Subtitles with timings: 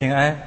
[0.00, 0.38] 平安。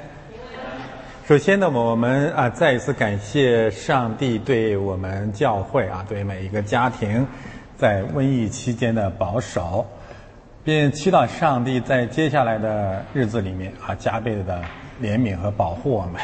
[1.28, 7.28] 首先呢，我们啊再一次感谢上帝对我们教会啊，对每一个家庭
[7.76, 9.86] 在瘟疫期间的保守，
[10.64, 14.64] 并祈祷上帝在接下来的日子里面啊加倍的
[15.02, 16.22] 怜悯和保护我们，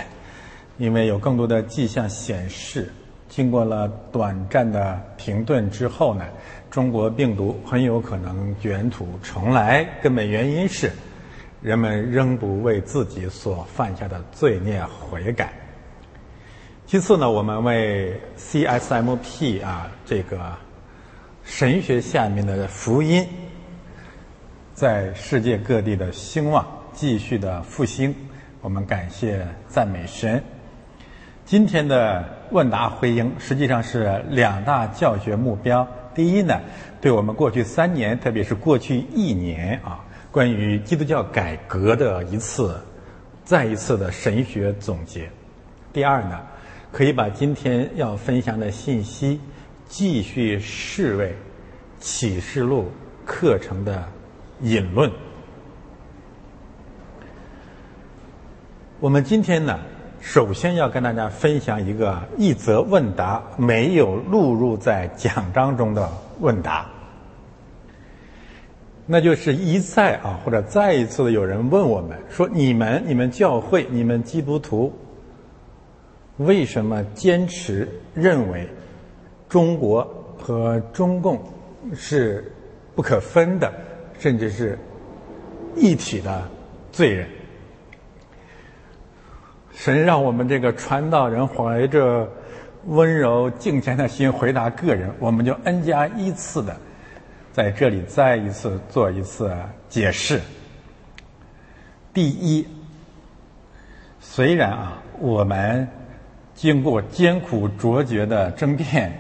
[0.78, 2.90] 因为有更多的迹象显示，
[3.28, 6.24] 经过了短暂的停顿之后呢，
[6.72, 9.86] 中国病毒很有可能卷土重来。
[10.02, 10.90] 根本原因是。
[11.68, 15.52] 人们仍不为自己所犯下的罪孽悔改。
[16.86, 20.56] 其次呢，我们为 CSMP 啊这个
[21.44, 23.28] 神学下面的福音，
[24.74, 28.16] 在世界各地的兴旺继续的复兴，
[28.62, 30.42] 我们感谢赞美神。
[31.44, 35.86] 今天的问答回应实际上是两大教学目标。
[36.16, 36.62] 第一呢，
[37.02, 40.06] 对我们过去三年，特别是过去一年啊。
[40.38, 42.80] 关于基督教改革的一次、
[43.44, 45.28] 再一次的神学总结。
[45.92, 46.42] 第二呢，
[46.92, 49.42] 可以把今天要分享的信息
[49.88, 51.36] 继续视为
[52.00, 52.92] 启示录
[53.26, 54.08] 课程的
[54.62, 55.12] 引论。
[59.00, 59.80] 我们今天呢，
[60.22, 66.08] 首先要跟大家分享一个一则问答，没有录入在讲章中的
[66.40, 66.88] 问答。
[69.10, 74.92] 那就是一再啊，或者再一次的有人问我们说：“你们、你们教会、你们基督徒，
[76.36, 78.68] 为什么坚持认为
[79.48, 80.06] 中国
[80.38, 81.42] 和中共
[81.96, 82.52] 是
[82.96, 83.74] 不可分的，
[84.20, 84.78] 甚至是
[85.74, 86.44] 一体的
[86.92, 87.30] 罪人？”
[89.72, 92.30] 神让我们这个传道人怀着
[92.88, 96.76] 温柔敬虔的心回答个人，我们就 n 加一次的。
[97.58, 99.52] 在这里再一次做一次
[99.90, 100.40] 解释。
[102.14, 102.64] 第一，
[104.20, 105.88] 虽然啊，我们
[106.54, 109.12] 经过艰苦卓绝的争辩，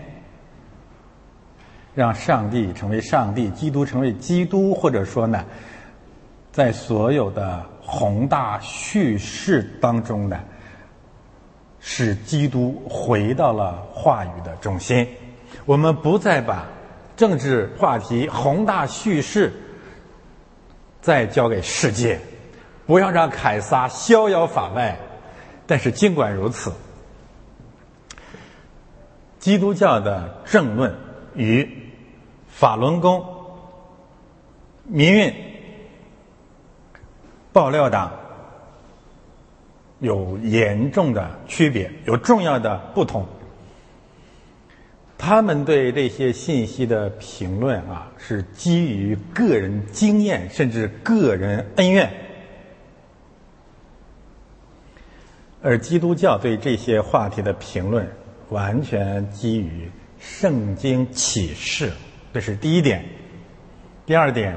[1.96, 5.44] 让上帝成为上帝，基督成为基督，或者说呢，
[6.52, 10.40] 在所有的宏大叙事当中呢，
[11.80, 15.08] 使基督回到了话语的中心。
[15.66, 16.68] 我们不再把。
[17.18, 19.52] 政治话题宏大叙事，
[21.02, 22.20] 再交给世界，
[22.86, 24.98] 不要让凯撒逍遥法外。
[25.66, 26.72] 但是尽管如此，
[29.40, 30.96] 基督教的政论
[31.36, 31.68] 与
[32.48, 33.26] 法轮功、
[34.84, 35.34] 民运、
[37.52, 38.12] 爆料党
[40.00, 43.28] 有严重的区别，有重要的不同。
[45.20, 52.10] 他们对这些信息的评论啊，是基于个人经验甚至个人恩怨，
[55.62, 58.08] 而基督教对这些话题的评论
[58.50, 59.90] 完全基于
[60.20, 61.92] 圣经启示，
[62.32, 63.04] 这是第一点。
[64.06, 64.56] 第二点，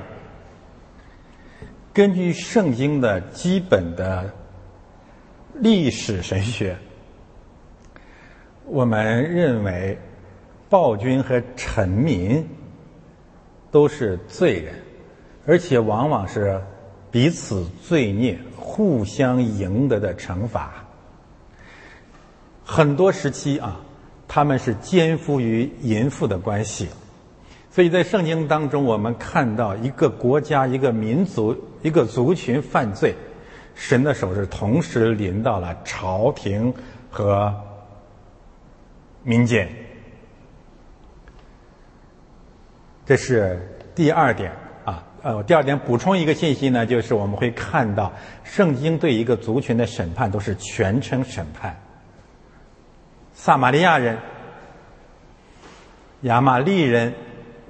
[1.93, 4.31] 根据圣经的基本的
[5.55, 6.77] 历史神学，
[8.67, 9.99] 我们认为。
[10.71, 12.49] 暴君和臣民
[13.73, 14.73] 都是罪人，
[15.45, 16.63] 而且往往是
[17.11, 20.73] 彼此罪孽、互相赢得的惩罚。
[22.65, 23.81] 很多时期啊，
[24.29, 26.89] 他们是奸夫与淫妇的关系。
[27.73, 33.13] 所以在圣经当中，我们看到一个国家、一个民族、一个族群犯罪，
[33.75, 36.73] 神的手是同时临到了朝廷
[37.11, 37.53] 和
[39.25, 39.69] 民间。
[43.11, 43.61] 这是
[43.93, 44.53] 第二点
[44.85, 48.13] 啊，呃，第二点补充一个信息呢，就是我们会看到
[48.45, 51.77] 圣经对一个族群的审判都是全程审判。
[53.33, 54.17] 撒玛利亚人、
[56.21, 57.13] 亚玛利人、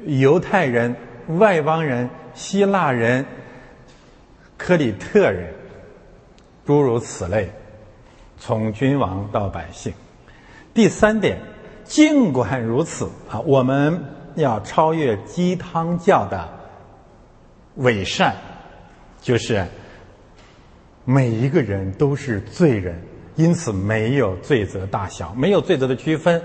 [0.05, 0.95] 犹太人、
[1.29, 3.25] 外邦人、希腊人、
[4.59, 5.55] 克里特人，
[6.67, 7.51] 诸如此类，
[8.37, 9.91] 从君王到百姓。
[10.75, 11.39] 第三点，
[11.83, 14.20] 尽管如此啊，我们。
[14.37, 16.49] 要超越鸡汤教的
[17.77, 18.35] 伪善，
[19.21, 19.67] 就是
[21.05, 23.01] 每一个人都是罪人，
[23.37, 26.43] 因此没有罪责大小，没有罪责的区分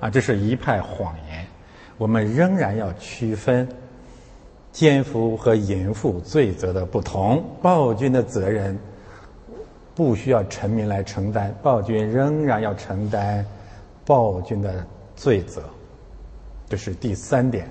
[0.00, 1.46] 啊，这是一派谎言。
[1.98, 3.66] 我们仍然要区分
[4.70, 7.42] 奸夫和淫妇罪责的不同。
[7.62, 8.78] 暴君的责任
[9.94, 13.44] 不需要臣民来承担，暴君仍然要承担
[14.04, 15.62] 暴君的罪责。
[16.68, 17.68] 这是第三点，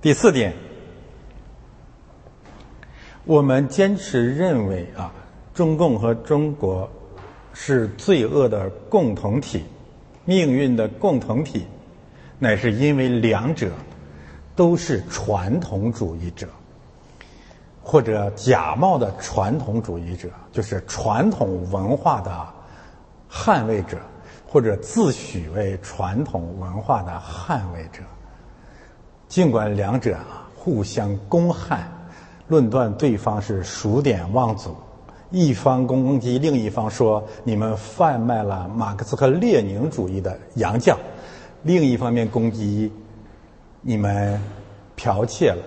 [0.00, 0.52] 第四点，
[3.24, 5.12] 我们坚持认为啊，
[5.54, 6.90] 中共和中国
[7.52, 9.64] 是罪恶的共同体，
[10.24, 11.66] 命运的共同体，
[12.38, 13.70] 乃是因为两者
[14.56, 16.48] 都是传统主义者，
[17.80, 22.46] 或者假冒的传统主义者，就是传统文化的
[23.30, 23.98] 捍卫者，
[24.48, 28.02] 或者自诩为传统文化的捍卫者。
[29.28, 31.88] 尽管两者啊互相攻汉。
[32.48, 34.74] 论断对方是数典忘祖，
[35.30, 40.96] 一方攻击另一方说你们贩卖了马克思和列宁主义的洋教，
[41.62, 42.90] 另一方面攻击
[43.82, 44.40] 你们
[44.96, 45.62] 剽窃了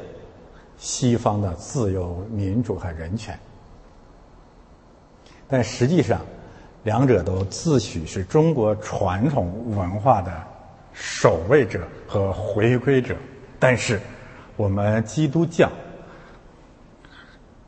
[0.76, 3.38] 西方的自由民主和人权。
[5.48, 6.20] 但实际上，
[6.84, 10.32] 两者都自诩是中国传统文化的
[10.94, 13.16] 守卫者和回归者。
[13.60, 14.00] 但是，
[14.58, 15.70] 我们基督教。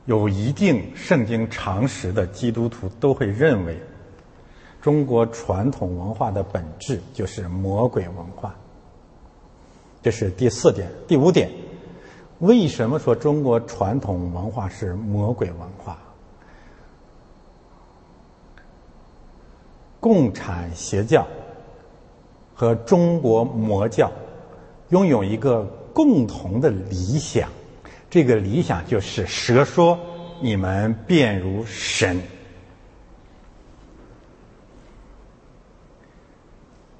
[0.05, 3.79] 有一定圣经常识的基督徒都会认为，
[4.81, 8.53] 中国传统文化的本质就是魔鬼文化。
[10.01, 11.49] 这是第四点，第五点，
[12.39, 15.97] 为什么说中国传统文化是魔鬼文化？
[20.03, 21.25] 共产邪教
[22.53, 24.11] 和中国魔教
[24.89, 25.63] 拥有一个
[25.93, 27.47] 共同的理想。
[28.09, 29.97] 这个理想就是蛇说
[30.43, 32.19] ：“你们便如神。”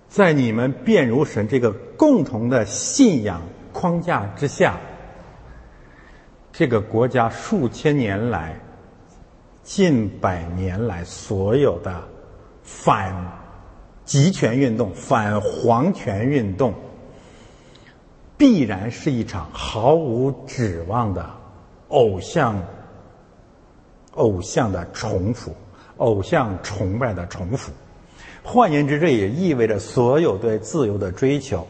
[0.08, 3.42] 在你们便如神这个共同的信仰
[3.74, 4.80] 框架之下，
[6.54, 8.58] 这个国家数千年来、
[9.62, 12.02] 近百年来所有的
[12.64, 13.14] 反
[14.06, 16.74] 集权运动、反皇权运动。
[18.36, 21.30] 必然是一场毫无指望的
[21.90, 22.62] 偶像、
[24.16, 25.56] 偶像的重复、
[25.98, 27.72] 偶像崇拜的重复。
[28.44, 31.66] 换言之，这也意味着所有对自由的追求，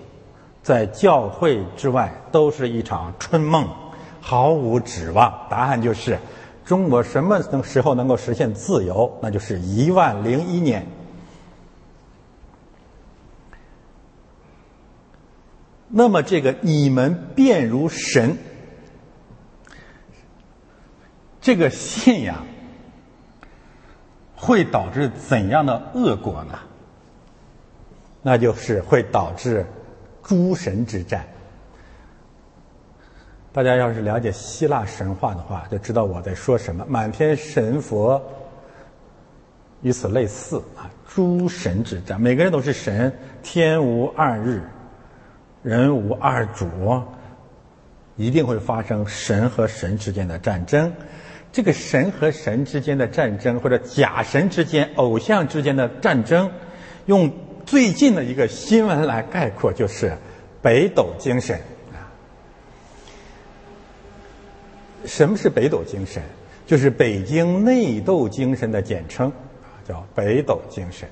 [0.64, 3.68] 在教会之外都是一场春梦，
[4.20, 5.32] 毫无指望。
[5.52, 6.18] 答案就是：
[6.66, 9.20] 中国什么时候能够实现自由？
[9.22, 10.86] 那就是一万零一年。
[15.88, 18.38] 那么，这个你们便如神，
[21.40, 22.46] 这个信仰
[24.36, 26.58] 会导致怎样的恶果呢？
[28.24, 29.66] 那就是会导致
[30.24, 31.28] 诸神之战。
[33.54, 36.84] 大家要是了解希腊神话的话，就知道我在说什么。
[36.90, 38.20] 满天神佛，
[39.84, 43.14] 与此类似啊，诸神之战，每个人都是神，
[43.44, 44.64] 天无二日。
[45.62, 46.68] 人无二主，
[48.16, 50.92] 一定会发生神和神之间的战争。
[51.52, 56.50] 这个神和神之间的战争，或者假神之间、偶像之间的战争，
[57.06, 57.32] 用
[57.68, 60.18] 最近的一个新闻来概括，就是
[60.60, 61.62] 北斗精神。
[65.06, 66.24] 什么是北斗精神？
[66.66, 69.32] 就是北京内斗精神的简称，
[69.88, 71.10] 叫北斗精神。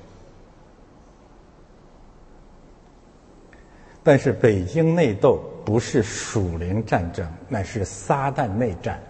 [4.02, 9.00] 但是北京内斗不是属灵战争，乃是撒旦内战。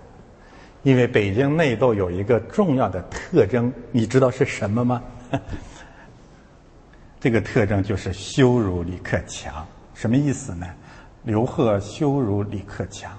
[0.83, 5.03] 因为北京内斗有一个重要的特征，你知道是什么吗？
[7.21, 9.65] 这个特征就是羞辱李克强。
[9.95, 10.67] 什么意思呢？
[11.23, 13.17] 刘贺羞辱李克强，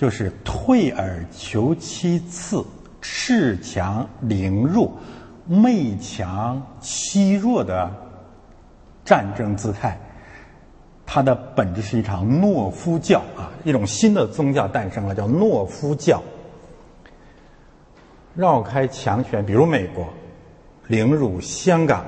[0.00, 2.64] 就是退而求其次，
[3.02, 4.90] 恃强凌弱，
[5.46, 7.90] 媚强欺弱的。
[9.04, 9.98] 战争姿态，
[11.04, 16.22] 它的本质是一场懦夫教啊，一种新的宗教诞生了，叫懦夫教。
[18.34, 20.08] 绕开强权，比如美国，
[20.86, 22.06] 凌辱香港，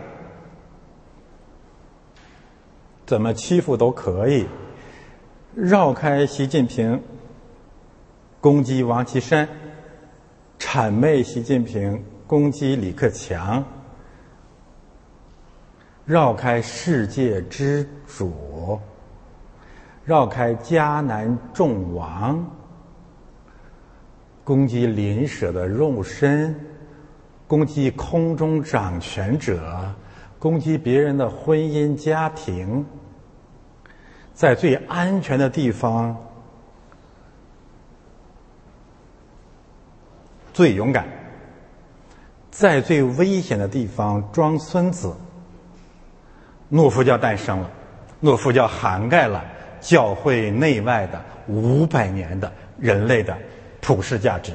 [3.04, 4.46] 怎么欺负都可以；
[5.54, 7.02] 绕开习近平，
[8.42, 9.48] 攻击王岐山，
[10.58, 13.64] 谄媚习近平，攻击李克强。
[16.04, 18.80] 绕开世界之主，
[20.04, 22.44] 绕开迦南众王，
[24.42, 26.52] 攻击邻舍的肉身，
[27.46, 29.88] 攻击空中掌权者，
[30.40, 32.84] 攻击别人的婚姻家庭，
[34.34, 36.16] 在最安全的地方
[40.52, 41.06] 最勇敢，
[42.50, 45.16] 在最危险的地方装孙子。
[46.68, 47.70] 诺夫教诞生了，
[48.20, 49.44] 诺夫教涵盖了
[49.80, 53.36] 教会内外的五百年的人类的
[53.80, 54.52] 普世价值，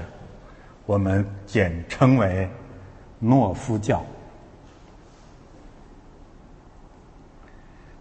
[0.85, 2.49] 我们简称为
[3.19, 4.03] 诺夫教。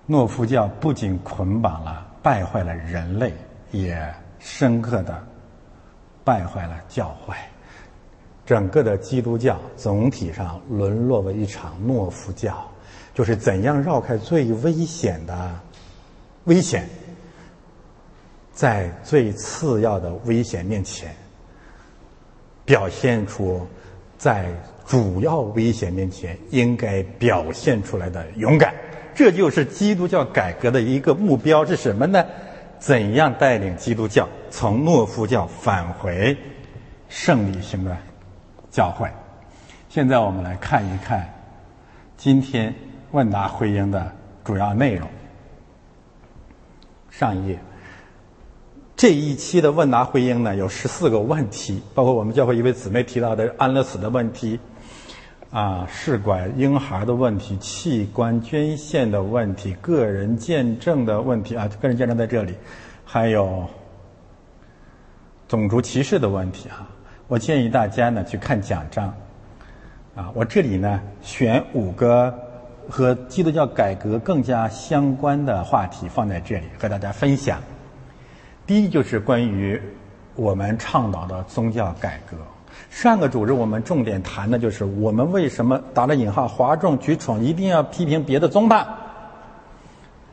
[0.07, 3.33] 诺夫教不仅捆绑了、败坏了人类，
[3.71, 5.27] 也深刻的
[6.25, 7.35] 败坏了教会。
[8.47, 12.65] 整个的基督教总体上沦落为一场懦夫教，
[13.13, 15.61] 就是怎样绕开最危险的
[16.45, 16.89] 危险，
[18.53, 21.13] 在最次要的危险面前，
[22.65, 23.67] 表现出
[24.17, 24.49] 在
[24.87, 28.73] 主要危险面前应该表现出来的勇敢。
[29.13, 32.25] 这就是基督教改革的一个目标是什么呢？
[32.79, 36.37] 怎样带领基督教从懦夫教返回
[37.09, 37.97] 胜利型的？
[38.77, 39.11] 教会，
[39.89, 41.27] 现在我们来看一看
[42.19, 42.75] 今天
[43.11, 44.13] 问答回应的
[44.45, 45.09] 主要内容。
[47.09, 47.59] 上一页，
[48.95, 54.61] 这一期的问答回应呢有十四个问题，包括我们教会一位姊妹提到的安乐死的问题，
[55.51, 62.53] 啊，试管婴孩的问题，器官捐献的问题，个人见证的问题啊，个人见证在这里，
[63.07, 63.67] 还有
[65.49, 66.87] 种族歧视的问题啊。
[67.29, 69.13] 我建议大家呢去看讲章，
[70.15, 72.33] 啊，我这里呢选五个
[72.89, 77.61] 和基督教改革更加相关的话题放在这里和大家分享。
[78.65, 79.81] 第一就是关于
[80.37, 82.37] 我们倡导的宗教改革。
[82.91, 88.87] 上个主日我们重点谈的就是我们为什么打了引号哗众取宠，一定要批评别的宗派，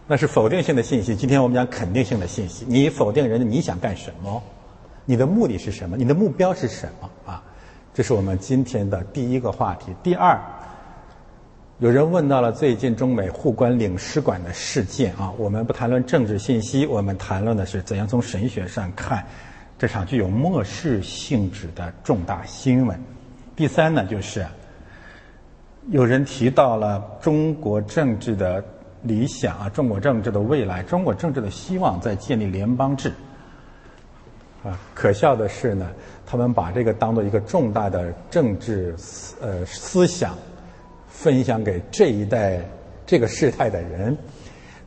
[0.05, 1.15] 那是否定性的信息。
[1.15, 4.43] 今天我们讲肯定性的信息，你否定人家，你想干什么？
[5.05, 5.97] 你的目的是什么？
[5.97, 7.09] 你的目标是什么？
[7.25, 7.43] 啊，
[7.93, 9.93] 这是我们今天的第一个话题。
[10.01, 10.39] 第二，
[11.79, 19.25] 有人问到了最近中美互关领事馆的事件啊，我们不谈论政治信息，我们谈论的是怎样从神学上看
[19.77, 22.97] 这场具有末世性质的重大新闻。
[23.55, 24.45] 第三呢，就是
[25.89, 28.63] 有人提到了中国政治的
[29.01, 33.11] 理想啊，中国政治的未来，中国政治的希望在建立联邦制。
[34.63, 35.91] 啊，可笑的是呢，
[36.25, 40.37] 他们把这个当做一个重大的政治思呃思想，
[41.09, 42.61] 分享给这一代
[43.05, 44.17] 这个世代的人，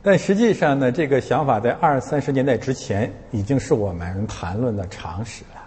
[0.02, 5.62] 但实际上呢，这个想法在二三十年代之前已经是我们谈论的常识了。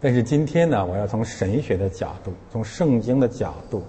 [0.00, 3.82] 但是今天呢，我要从神学的角度，从圣经的角度，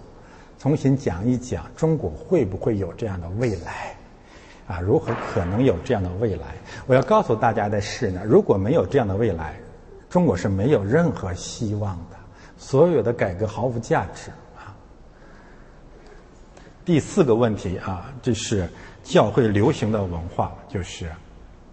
[0.58, 3.94] 重新讲一讲中国会不会有这样的未来。
[4.68, 6.56] 啊，如何可能有这样的未来？
[6.88, 9.56] 我要告诉大家的是呢，如果没有这样的未来，
[10.10, 12.18] 中国是没有任何希望的，
[12.58, 14.74] 所有的改革毫无价值啊。
[16.84, 18.68] 第四个问题啊，这是
[19.04, 21.08] 教会流行的文化，就是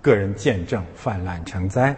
[0.01, 1.97] 个人见证泛滥成灾。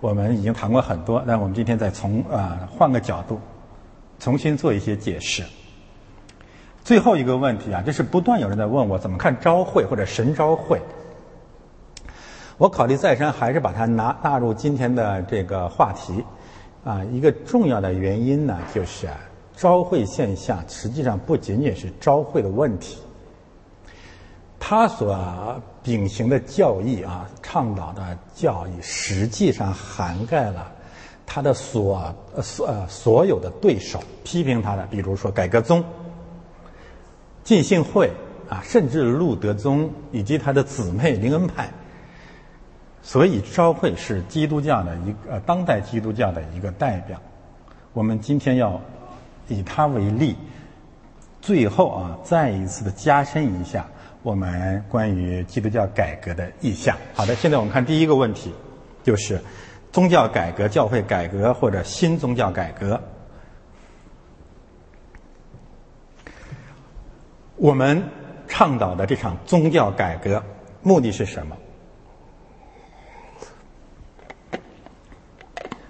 [0.00, 3.40] 我们已经谈过很多，但我们今天再从啊换个角度，
[4.18, 5.42] 重新做一些解释。
[6.86, 10.80] 最后一个问题啊，这是不断有人在问我怎么看朝会或者神朝会。
[12.58, 16.24] 我考虑再三，还是把它纳纳入今天的这个话题。
[16.84, 19.08] 啊，一个重要的原因呢，就是
[19.56, 22.98] 朝会现象实际上不仅仅是朝会的问题，
[24.60, 30.70] 它所秉行的教义啊，倡导的教义，实际上涵盖了
[31.26, 35.84] 他的所所呃所有的对手批评他的，比如说改革宗。
[37.46, 38.10] 浸信会
[38.48, 41.70] 啊，甚至路德宗以及他的姊妹林恩派，
[43.02, 47.22] 所以昭会是基督教的一个当代基督教的一个代表。
[47.92, 48.80] 我们今天要
[49.46, 50.34] 以他为例，
[51.40, 53.86] 最后啊，再一次的加深一下
[54.24, 56.96] 我们关于基督教改革的意向。
[57.14, 58.52] 好的，现在我们看第一个问题，
[59.04, 59.40] 就是
[59.92, 63.00] 宗教改革、教会改革或者新宗教改革。
[67.56, 68.02] 我们
[68.48, 70.42] 倡导的这场宗教改革
[70.82, 71.56] 目的是什么？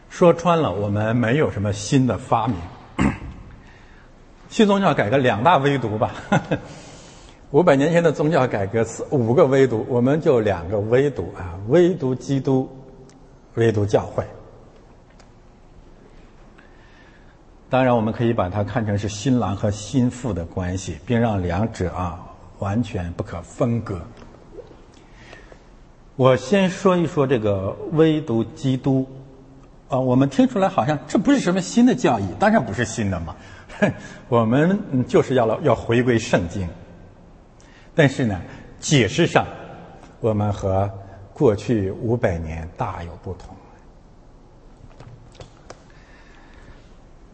[0.09, 2.57] 说穿了，我们没有什么新的发明。
[4.49, 6.13] 新宗教改革两大唯独吧，
[7.51, 12.69] 五百年前的宗教改革是五个唯独，我们就两个唯独啊，唯独基督，
[13.55, 14.25] 唯独教会。
[17.69, 22.25] 当然，我们可以把它看成是新郎和新妇的关系，并让两者啊
[22.61, 24.01] 完全不可分割。
[26.15, 29.05] 我先说一说这个唯独基督
[29.89, 33.35] 啊，我们听出来好像这不是什么新的教义，当然不是新的嘛。
[34.29, 36.69] 我们就是要要回归圣经，
[37.97, 38.41] 但是呢，
[38.79, 39.45] 解释上
[40.21, 40.89] 我们和
[41.35, 43.56] 过去五百年大有不同。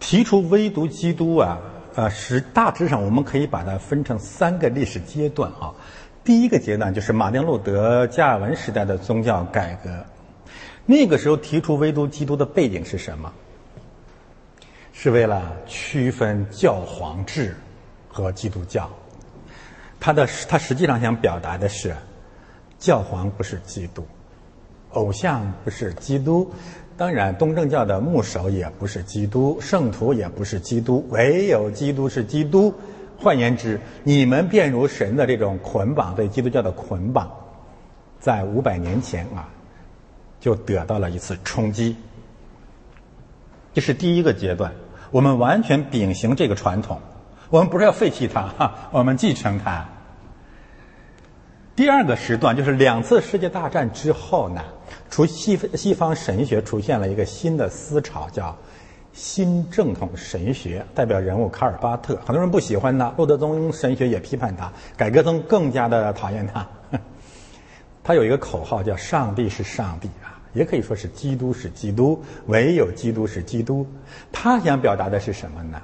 [0.03, 1.61] 提出唯独基督啊，
[1.95, 5.73] 呃，是大致上我们可以把它分成三个历史阶段啊。
[6.25, 10.05] 第一个阶段就是马丁路德、加尔文时代的宗教改革，
[10.87, 13.33] 那个时候提出唯独基督的背景是什么？
[14.93, 17.57] 是为了区分教皇制
[18.09, 18.91] 和基督教。
[20.01, 21.95] 他的他实际上想表达的是，
[22.77, 24.05] 教皇不是基督，
[24.91, 26.53] 偶像不是基督，
[26.97, 32.73] 当然东正教的牧首也不是基督，圣徒也不是基督，唯有基督是基督。
[33.19, 37.31] 换言之，你们便如神的这种捆绑对基督教的捆绑，
[38.21, 39.49] 在五百年前啊，
[40.41, 41.97] 就得到了一次冲击。
[43.73, 44.73] 这是第一个阶段，
[45.11, 47.01] 我们完全秉行这个传统，
[47.49, 49.89] 我们不是要废弃它，哈，我们继承它。
[51.75, 54.63] 第二个时段就是两次世界大战之后呢，
[55.11, 58.57] 除西西方神学出现了一个新的思潮，叫。
[59.15, 63.13] 新正统神学代表人物卡尔巴特，很多人不喜欢他。
[63.19, 66.67] 路德宗神学也批判他，改革宗更加的讨厌他。
[68.03, 73.87] 他有一个口号叫“上帝是上帝”啊，也可以说是“基督是基督”，唯有基督是基督。
[74.33, 75.83] 他想表达的是什么呢？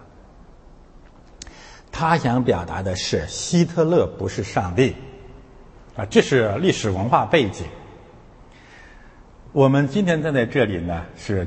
[1.92, 4.96] 他想表达的是希特勒不是上帝
[5.98, 7.66] 啊，这是历史文化背景。
[9.50, 11.46] 我们今天站在这里呢，是。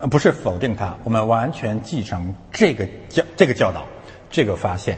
[0.00, 3.84] 呃，不是否定他，我们完全继承这个教这个教导，
[4.30, 4.96] 这个发现，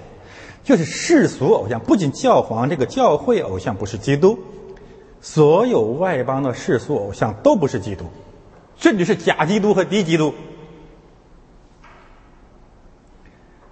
[0.63, 4.39] 就是世俗偶像，不仅教皇这个教会偶像不是基督，
[5.23, 8.05] 所有外邦的世俗偶像都不是基督，
[8.77, 10.35] 甚至是假基督和低基督。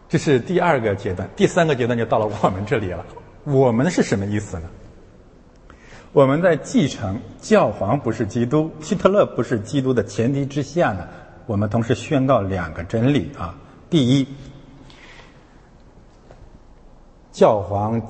[0.08, 3.04] 这是第二个阶段，第三个阶段就到了我们这里了。
[3.44, 4.70] 我们是什么意思呢？
[6.12, 11.06] 我们在继承教皇不是基督、希特勒不是基督的前提之下呢，
[11.46, 13.54] 我们同时宣告两个真理啊：
[13.90, 14.26] 第一，
[17.30, 18.00] 教皇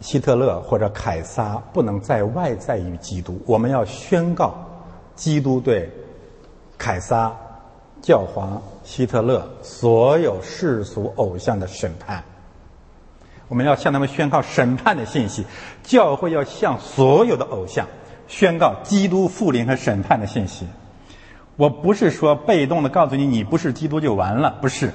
[0.00, 4.54] 希特勒或者凯撒不能在外在于基督，我们要宣告
[5.14, 5.90] 基督对
[6.76, 7.34] 凯撒、
[8.02, 12.22] 教皇希特勒所有世俗偶像的审判。
[13.48, 15.44] 我们要向他们宣告审判的信息，
[15.82, 17.86] 教会要向所有的偶像
[18.26, 20.66] 宣告基督复临和审判的信息。
[21.56, 24.90] 我不是说被动的告诉你你不是基督就完了，不是。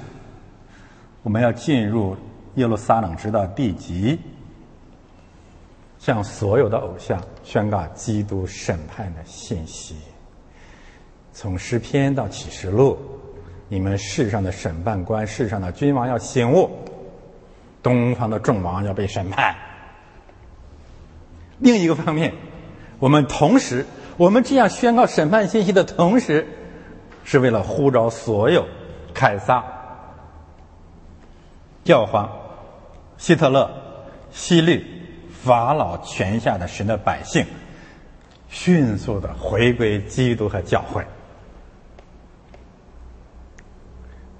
[1.22, 2.16] 我们要进入
[2.56, 4.18] 耶路撒冷直到地极，
[5.98, 9.96] 向所有的偶像宣告基督审判的信息。
[11.32, 12.98] 从诗篇到启示录，
[13.68, 16.68] 你们世上的审判官、世上的君王要醒悟。
[17.82, 19.54] 东方的众王要被审判。
[21.58, 22.34] 另一个方面，
[22.98, 26.46] 我们同时，我们这样宣告审判信息的同时，
[27.24, 28.66] 是为了呼召所有
[29.14, 29.64] 凯撒、
[31.84, 32.30] 教皇、
[33.16, 33.70] 希特勒、
[34.30, 34.84] 希律、
[35.30, 37.46] 法老权下的神的百姓，
[38.48, 41.04] 迅速的回归基督和教会。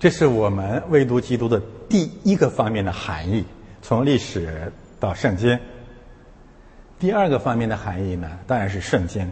[0.02, 3.44] 这是我们唯独基督的第一个方面的含义，
[3.82, 5.56] 从历史到圣经。
[6.98, 9.30] 第二个方面的含义呢，当然是圣经。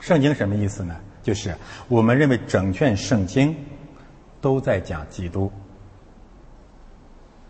[0.00, 0.96] 圣经什么意思呢？
[1.22, 1.54] 就是
[1.88, 3.54] 我们认为整卷圣经
[4.40, 5.52] 都在讲基督，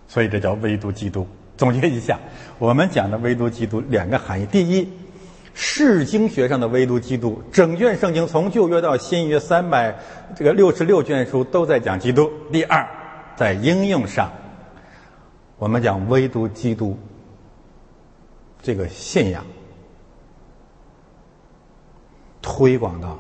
[0.09, 1.25] 所以这叫唯独基督。
[1.57, 2.19] 总结一下，
[2.59, 4.89] 我们讲的唯独基督两个含义：第一。
[5.57, 9.97] 释经学上的唯独基督，整卷圣经从旧约到新约三百
[10.35, 12.29] 这个六十六卷书都在讲基督。
[12.51, 12.85] 第二，
[13.37, 14.33] 在应用上，
[15.57, 16.99] 我们讲唯独基督
[18.61, 19.47] 这个信仰
[22.43, 23.17] 推广到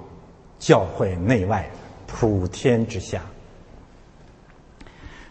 [0.58, 1.70] 教会内外
[2.08, 3.22] 普天之下。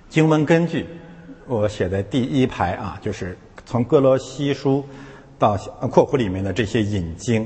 [0.07, 0.87] 经文根据
[1.47, 4.85] 我写在第一排啊，就是从哥罗西书。
[5.43, 7.45] 到括弧里面的这些引经，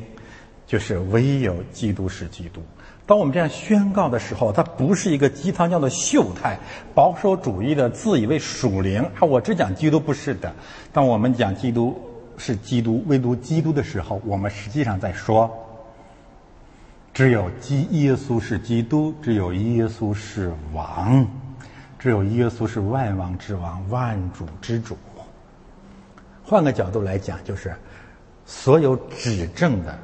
[0.68, 2.62] 就是唯有基督是基督。
[3.08, 6.60] 当我们这样宣告的时候，它不是一个鸡汤教的秀态、
[6.94, 9.22] 保守主义的自以为属灵啊！
[9.22, 10.54] 我只讲基督不是的。
[10.94, 12.00] 当我们讲基督
[12.38, 15.50] 是基督、唯独基督的时候，我们实际上在说：
[17.14, 21.26] 只有基耶稣是基督，只有耶稣是王，
[21.98, 24.98] 只有耶稣是万王之王、万主之主。
[26.44, 27.74] 换个角度来讲，就是。
[28.48, 30.00] 所有执政的、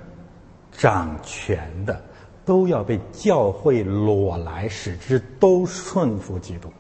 [0.72, 2.00] 掌权的，
[2.46, 6.72] 都要被教会裸来，使之都顺服基督。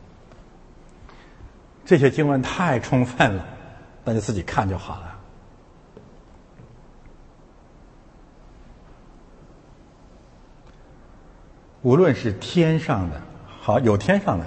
[1.85, 3.45] 这些经文太充分了，
[4.03, 5.19] 大家自己看就好了。
[11.81, 13.21] 无论是天上的
[13.61, 14.45] 好，有天上的。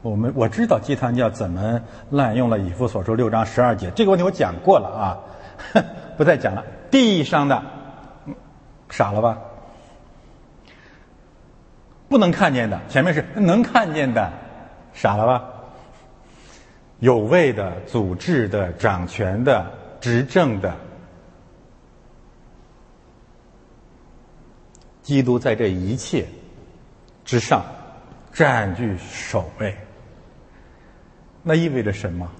[0.00, 5.18] 我们我知道鸡汤教怎么滥用了以弗所说六章十二节，这个问题我讲过了啊，
[6.16, 6.64] 不再讲了。
[6.90, 7.62] 地上的，
[8.90, 9.38] 傻了吧？
[12.08, 14.30] 不能看见的，前面是能看见的，
[14.92, 15.48] 傻了吧？
[16.98, 19.66] 有位的、组织的、掌权的、
[20.00, 20.76] 执政的，
[25.02, 26.26] 基督在这一切
[27.24, 27.64] 之上
[28.32, 29.74] 占据首位。
[31.42, 32.30] 那意味着什么？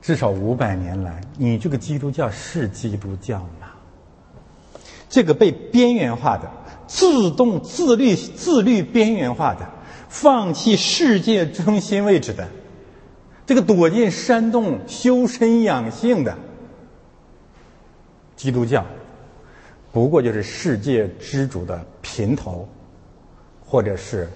[0.00, 3.68] 至少五百年来，你这个基督教是基督教吗？
[5.08, 6.50] 这个被边缘化的、
[6.86, 9.68] 自动自律、自律边缘化的、
[10.08, 12.48] 放弃世界中心位置的、
[13.46, 16.36] 这个躲进山洞修身养性的
[18.36, 18.84] 基督教，
[19.92, 22.68] 不过就是世界之主的平头，
[23.66, 24.28] 或者是。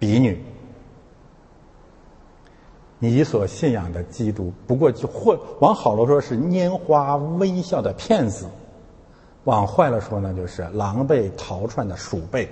[0.00, 0.42] 婢女，
[3.02, 8.44] 你所信仰的基督，不过就或往好了说是拈花微笑的骗子，
[9.44, 12.46] 往坏了说呢，就是狼狈逃窜的鼠辈。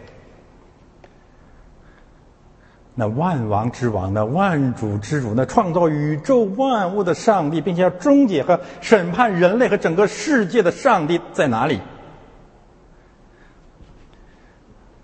[2.94, 11.78] 那万王之王，那万主之主，那创造宇宙万物的上帝，并且要终结和审判人类和整个世界的上帝在哪里？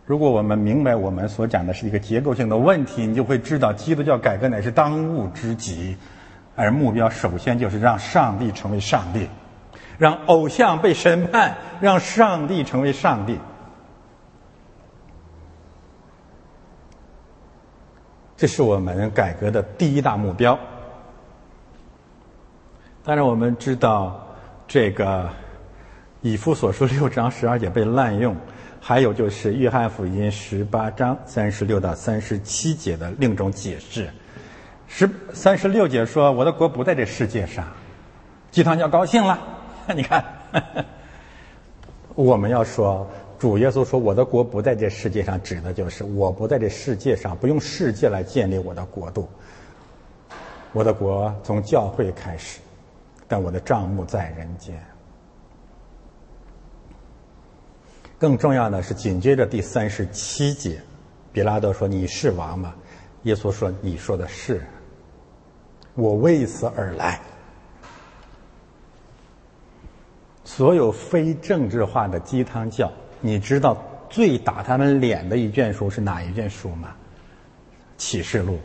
[0.06, 5.96] 如果我们明白我们所讲的是一个结构性的问题，你就会知道基督教改革乃是当务之急，
[6.54, 9.28] 而目标首先就是让上帝成为上帝，
[9.96, 13.38] 让偶像被审判，让上帝成为上帝。
[18.36, 20.58] 这是我们改革的第一大目标。
[23.04, 24.26] 当然，我们知道
[24.68, 25.30] 这个
[26.20, 28.36] 以夫所说六章十二节被滥用。
[28.86, 34.10] 还有就是《约翰福音》十八章三十六到三十七节的另一种解释，
[34.86, 37.66] 十三十六节说：“我的国不在这世界上。”
[38.52, 39.38] 鸡汤叫高兴了，
[39.96, 40.22] 你看，
[42.14, 49.26] 我们要说主耶稣说：“我的国不在这世界上”，指的就是我不在这世界上，不用世界来建立我的国度。
[50.74, 52.60] 我的国从教会开始，
[53.26, 54.78] 但我的账目在人间。
[58.18, 60.80] 更重要的是，紧接着第三十七节，
[61.32, 62.74] 比拉多说：“你是王吗？”
[63.24, 64.64] 耶稣说：“你说的是，
[65.94, 67.20] 我为此而来。”
[70.44, 73.76] 所有非政治化的鸡汤教，你知道
[74.08, 76.94] 最打他们脸的一卷书是哪一卷书吗？
[77.96, 78.58] 启示录。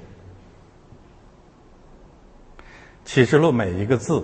[3.05, 4.23] 启示录每一个字、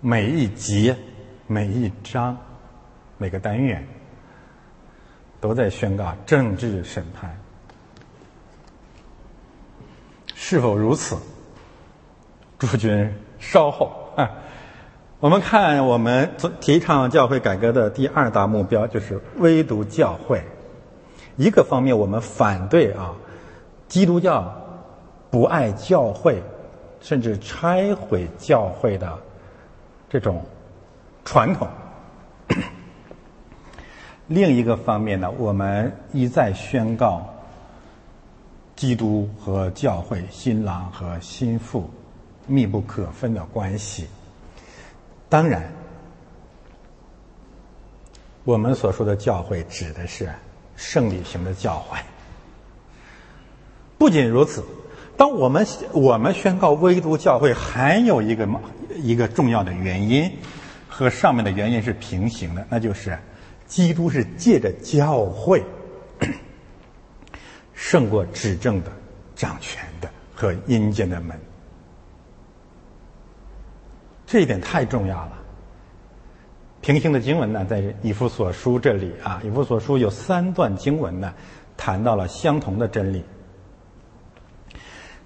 [0.00, 0.94] 每一节、
[1.46, 2.36] 每一章、
[3.16, 3.86] 每个单元。
[5.44, 7.38] 都在宣告政治审判，
[10.34, 11.18] 是否如此？
[12.58, 14.30] 诸君稍后啊！
[15.20, 16.30] 我们看，我们
[16.62, 20.42] 提倡教会改革的第二大目标就是唯独教会。
[21.36, 23.12] 一个方面，我们反对啊，
[23.86, 24.50] 基督教
[25.30, 26.42] 不爱教会，
[27.02, 29.18] 甚至拆毁教会的
[30.08, 30.42] 这种
[31.22, 31.68] 传统。
[34.26, 37.28] 另一个方面呢，我们一再宣告，
[38.74, 41.90] 基督和教会、新郎和新妇
[42.46, 44.08] 密不可分的关系。
[45.28, 45.70] 当然，
[48.44, 50.30] 我们所说的教会指的是
[50.74, 51.98] 圣礼型的教会。
[53.98, 54.64] 不仅如此，
[55.18, 58.48] 当我们我们宣告唯独教会，还有一个
[58.96, 60.32] 一个重要的原因，
[60.88, 63.18] 和上面的原因是平行的，那就是。
[63.66, 65.64] 基督是借着教会
[67.74, 68.92] 胜过执政的、
[69.34, 71.38] 掌权的和阴间的门，
[74.26, 75.32] 这一点太重要了。
[76.80, 81.32] 平行的经文呢，在以弗所书这里啊，以弗所书有三段经文呢，
[81.76, 83.24] 谈到了相同的真理。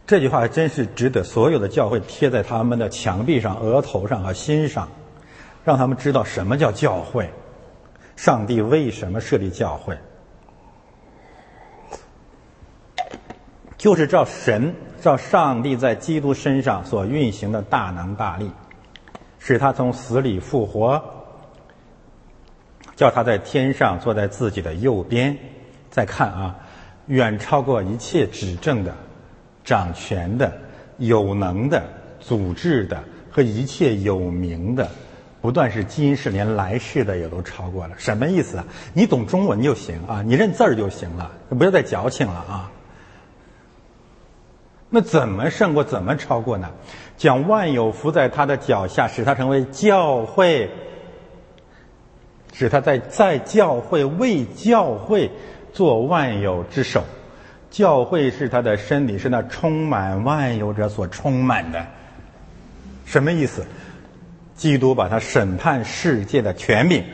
[0.07, 4.89] 这句话真是值得所有的教会贴在他们的墙壁上、额头上和心上，
[5.65, 7.29] 让他们知道什么叫教会。
[8.19, 9.97] 上帝为什么设立教会？
[13.77, 18.51] 就是照神、照上帝在基督身上所运行的大能大力，
[19.39, 21.01] 使他从死里复活，
[22.97, 25.39] 叫他在天上坐在自己的右边。
[25.89, 26.57] 再看啊，
[27.07, 28.93] 远超过一切执政的、
[29.63, 30.53] 掌权的、
[30.97, 31.85] 有能的、
[32.19, 33.01] 组织的
[33.31, 34.91] 和一切有名的，
[35.41, 37.95] 不断是今世，连来世的也都超过了。
[37.97, 38.65] 什么意思啊？
[38.93, 42.71] 你懂中文就行啊，你认字儿就行了，不要再矫情了啊。
[44.91, 45.85] 那怎么胜过？
[45.85, 46.71] 怎么超过呢？
[47.17, 50.71] 将万有伏在他的脚下，使他成为教会，
[52.53, 55.31] 使他在在教会为教会
[55.73, 57.05] 做万有之首。
[57.71, 61.87] 教会是他的身体，是那充满万有者所充满的。
[63.05, 63.67] 什么意思？
[64.59, 67.05] 基督把他审判世界的权柄，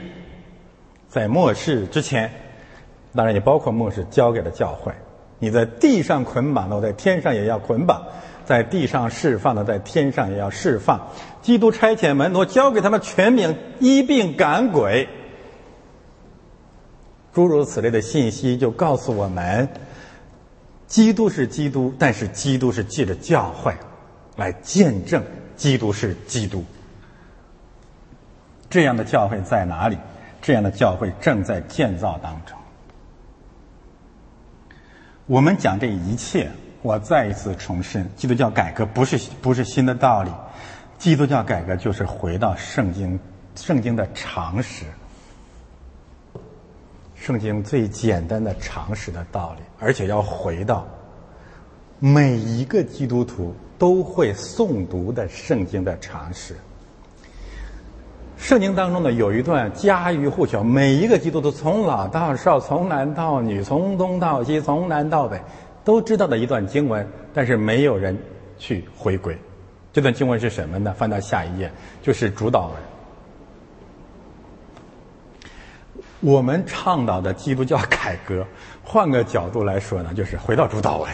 [1.09, 2.33] 在末世之前，
[3.15, 4.91] 当然也包括末世，交给了教会。
[5.39, 8.01] 你在地上捆绑的，我在天上也要捆绑；
[8.47, 11.09] 在地上释放的，在天上也要释放。
[11.43, 15.07] 基督差遣门徒，交给他们权柄，医病赶鬼。
[17.35, 19.69] 诸如此类的信息，就告诉我们：
[20.87, 23.75] 基督是基督，但是基督是借着教会
[24.37, 25.23] 来见证
[25.57, 26.65] 基督是基督。
[28.75, 29.97] 这样的教会在哪里？
[30.43, 32.59] 这样的教会正在建造当中。
[35.27, 36.51] 我们讲这一切，
[36.83, 40.31] 我再一次重申：基督教改革不是不是新的道理，
[40.99, 43.17] 基督教改革就是回到圣经，
[43.55, 44.87] 圣经的常识，
[47.15, 50.85] 圣经最简单的常识的道理，而且要回到
[52.01, 56.57] 每一个基督徒都会诵读的圣经的常识。
[58.37, 65.41] 圣经当中呢，有一段家喻户晓，每一个基督徒从老到少，从男到女，从东到西，从南到北，
[65.83, 68.19] 都知道的一段经文，但是没有人
[68.59, 69.39] 去回归。
[69.93, 70.93] 这段经文是什么呢？
[70.99, 71.71] 翻到下一页，
[72.03, 72.77] 就是主导文。
[76.21, 78.47] 我们倡导的基督教改革，
[78.83, 81.11] 换个角度来说呢，就是回到主导文。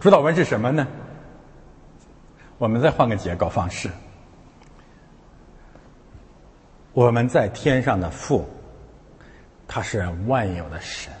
[0.00, 0.86] 主导文是什么呢？
[2.58, 3.88] 我们再换个结构方式。
[6.92, 8.48] 我们在天上的父，
[9.68, 11.12] 他是万有的神。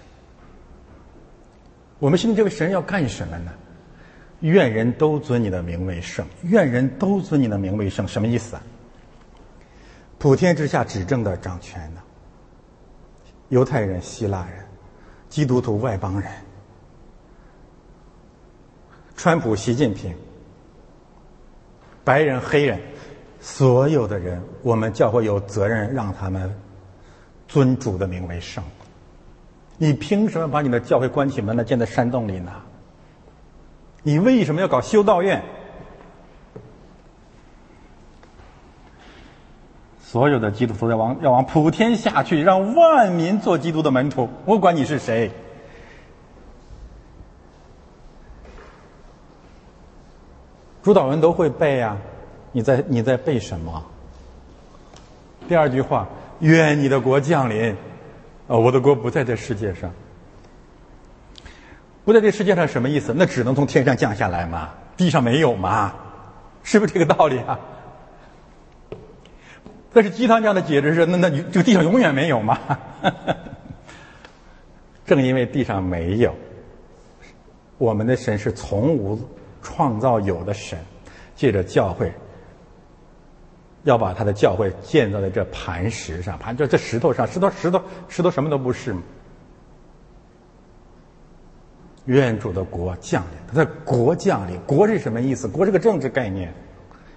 [1.98, 3.52] 我们信这位神要干什么呢？
[4.40, 8.62] 愿人都尊你的名为圣，愿人都尊你的名为圣，什么意思啊？
[10.18, 12.00] 普天之下执政的掌权的，
[13.50, 14.64] 犹太人、希腊人、
[15.28, 16.30] 基督徒、外邦人、
[19.14, 20.16] 川普、习近平、
[22.02, 22.80] 白人、黑人。
[23.52, 26.54] 所有的人，我们教会有责任让他们
[27.46, 28.62] 尊主的名为圣。
[29.76, 32.52] 你凭什么把你的教会关起门来建在山洞里呢？
[34.02, 35.42] 你为什么要搞修道院？
[40.00, 44.28] 所有的基督徒要往要往普天下去，让万民做基督的门徒。
[44.46, 45.30] 我管你是谁，
[50.82, 51.96] 主导文都会背呀。
[52.52, 53.84] 你在你在背什么？
[55.48, 56.08] 第二句话，
[56.40, 57.76] 愿你的国降临。
[58.46, 59.92] 啊，我的国不在这世界上，
[62.04, 63.14] 不在这世界上什么意思？
[63.16, 65.94] 那只能从天上降下来嘛，地上没有嘛，
[66.64, 67.58] 是不是这个道理啊？
[69.92, 72.58] 但是鸡汤这样的解释是，那那你这个地上永远没有嘛？
[75.06, 76.34] 正因为地上没有，
[77.78, 79.20] 我们的神是从无
[79.62, 80.78] 创造有的神，
[81.36, 82.12] 借着教会。
[83.84, 88.94] 要把他的教会建造在这磐石上，磐就这石头上，石头石头石头什么都不是
[92.04, 95.48] 愿主的国降临，他的国降临，国是什么意思？
[95.48, 96.52] 国是个政治概念。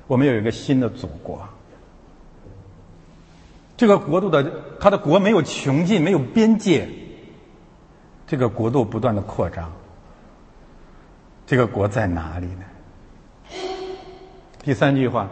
[0.07, 1.41] 我们有一个新的祖国，
[3.75, 6.87] 这个国度的他的国没有穷尽，没有边界，
[8.27, 9.71] 这个国度不断的扩张。
[11.45, 12.63] 这个国在哪里呢？
[14.63, 15.29] 第三句话。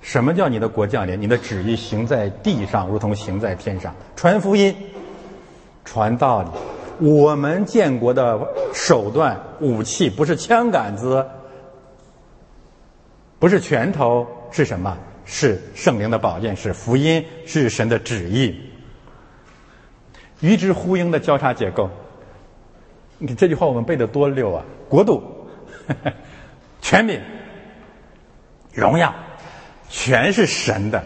[0.00, 1.20] 什么叫你的国降临？
[1.20, 3.94] 你的旨意行在地上，如同行在天上。
[4.16, 4.74] 传福音，
[5.84, 6.48] 传道理。
[6.98, 8.40] 我们建国的
[8.72, 11.24] 手段、武器不是枪杆子，
[13.38, 14.96] 不是拳头，是什么？
[15.24, 18.58] 是圣灵的宝剑，是福音，是神的旨意。
[20.40, 21.90] 与之呼应的交叉结构。
[23.18, 24.64] 你这句话我们背的多溜啊！
[24.88, 25.22] 国度、
[26.80, 27.20] 权柄、
[28.72, 29.12] 荣耀。
[29.88, 31.02] 全是神的，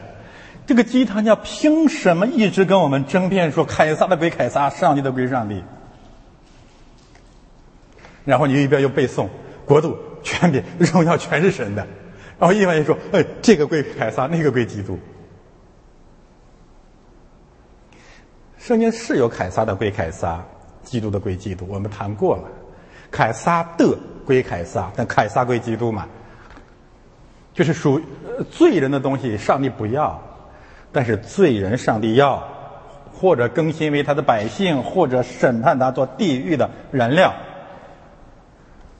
[0.66, 5.62] 这个鸡汤叫凭什么一直跟我们争辩说凯撒的归凯撒，上帝的归上帝？
[8.24, 9.28] 然后你一边又背诵
[9.64, 11.86] 国度、权柄、荣耀全是神的，
[12.38, 14.98] 然后一边又说哎，这个归凯撒，那个归基督。
[18.58, 20.44] 圣经是有凯撒的归凯撒，
[20.84, 22.44] 基督的归基督，我们谈过了，
[23.10, 26.06] 凯撒的归凯撒，但凯撒归基督嘛。
[27.54, 28.00] 就是属
[28.50, 30.20] 罪人的东西，上帝不要；
[30.90, 32.48] 但是罪人，上帝要，
[33.12, 37.34] 或者更新为他的百姓，或者审判他做地狱的燃料。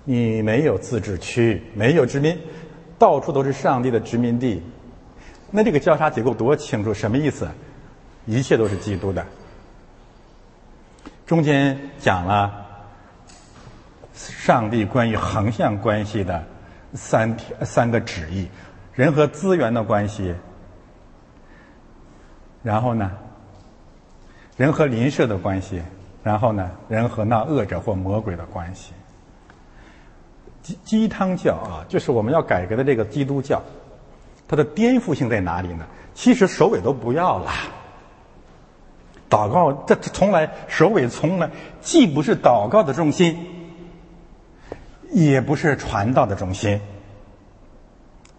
[0.05, 2.39] 你没有自治区，没有殖民，
[2.99, 4.63] 到处都是上帝的殖民地。
[5.51, 6.93] 那这个交叉结构多清楚？
[6.93, 7.49] 什么意思？
[8.27, 9.27] 一切都是基督的。
[11.27, 12.67] 中间讲了
[14.13, 16.45] 上帝关于横向关系的
[16.95, 18.49] 三条三个旨意：
[18.95, 20.35] 人和资源的关系，
[22.63, 23.11] 然后呢，
[24.57, 25.83] 人和邻舍的关系，
[26.23, 28.93] 然后呢，人和那恶者或魔鬼的关系。
[30.63, 33.61] 鸡鸡汤教啊，就是我们要改革的这个基督教，
[34.47, 35.85] 它的颠覆性在哪里呢？
[36.15, 37.51] 其实首尾都不要了。
[39.31, 41.51] 祷告这从来首尾从来
[41.81, 43.62] 既不是祷告的重心，
[45.13, 46.81] 也不是传道的中心，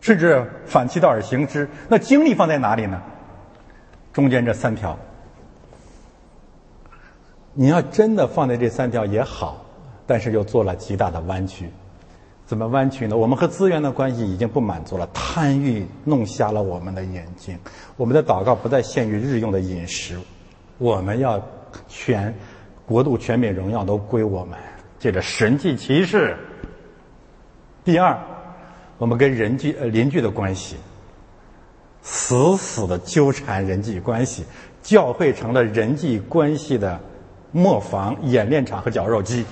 [0.02, 1.70] 甚至反其道而行之。
[1.88, 3.02] 那精力放在哪里呢？
[4.12, 4.98] 中间这三条，
[7.54, 9.66] 你要真的放在这三条也好，
[10.06, 11.70] 但是又做了极大的弯曲。
[12.46, 13.16] 怎么弯曲呢？
[13.16, 17.58] 我们和资源的关系已经不满足了，贪欲弄瞎了我们的眼睛。
[17.96, 20.20] 我们的祷告不再限于日用的饮食，
[20.78, 21.42] 我们要
[21.88, 22.34] 全
[22.86, 24.58] 国度全美荣耀都归我们。
[25.00, 26.38] 借着神迹奇事。
[27.84, 28.17] 第二，
[28.98, 30.78] 我们跟人际呃邻居的关系，
[32.02, 34.46] 死死的纠缠人际关系，
[34.82, 37.00] 教会成了人际关系的
[37.52, 39.46] 磨坊、演练场和绞肉机。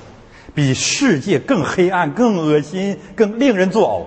[0.53, 4.05] 比世界更黑暗、更恶心、更令人作呕。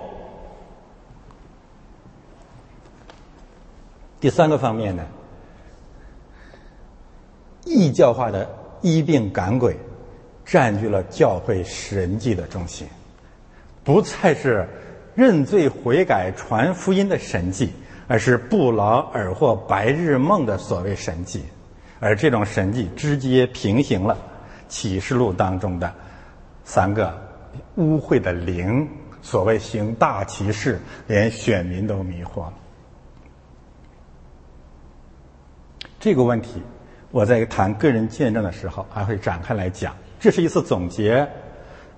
[4.19, 5.03] 第三个方面呢，
[7.63, 8.47] 异教化的
[8.81, 9.75] 医病赶鬼，
[10.45, 12.87] 占据了教会神迹的中心，
[13.85, 14.67] 不再是
[15.13, 17.71] 认罪悔改、传福音的神迹，
[18.07, 21.43] 而是不劳而获白日梦的所谓神迹，
[21.99, 24.17] 而这种神迹直接平行了
[24.67, 25.93] 启示录当中的。
[26.63, 27.15] 三个
[27.75, 28.89] 污秽的灵，
[29.21, 32.53] 所谓行大奇事，连选民都迷惑了。
[35.99, 36.61] 这个问题，
[37.11, 39.95] 我在谈个人见证的时候还会展开来讲。
[40.19, 41.27] 这是一次总结，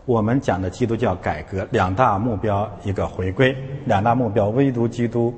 [0.07, 5.37] 我们讲的基督教改革两大目标，一个回归，两大目标：唯独基督，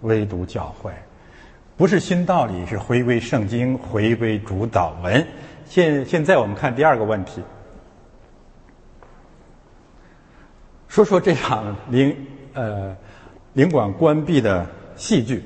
[0.00, 0.90] 唯独教会。
[1.76, 5.24] 不是新道理，是回归圣经，回归主导文。
[5.66, 7.40] 现现在我们看第二个问题。
[10.88, 12.96] 说说这场领呃
[13.52, 15.44] 领馆关闭的戏剧。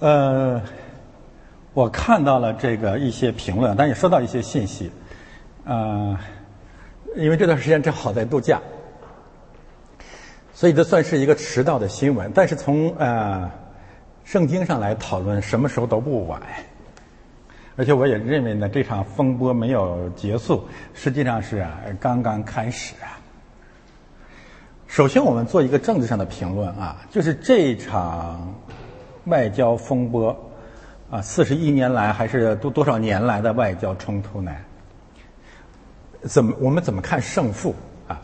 [0.00, 0.60] 呃，
[1.72, 4.90] 我看到了这个一些评论，但也收到一些信息。
[5.64, 6.18] 呃，
[7.16, 8.60] 因为这段时间正好在度假，
[10.52, 12.32] 所以这算是一个迟到的新闻。
[12.34, 13.48] 但是从呃。
[14.22, 16.40] 圣经上来讨论，什么时候都不晚。
[17.74, 20.62] 而且我也认为呢，这场风波没有结束，
[20.94, 23.18] 实际上是啊刚刚开始啊。
[24.86, 28.54] 首先，我们做一个政治上的评论啊，就是这场
[29.24, 30.36] 外交风波
[31.10, 34.52] 啊，四十一年来还是多多少年来的外交冲突呢？
[36.22, 37.74] 怎么我们怎么看胜负
[38.06, 38.20] 啊？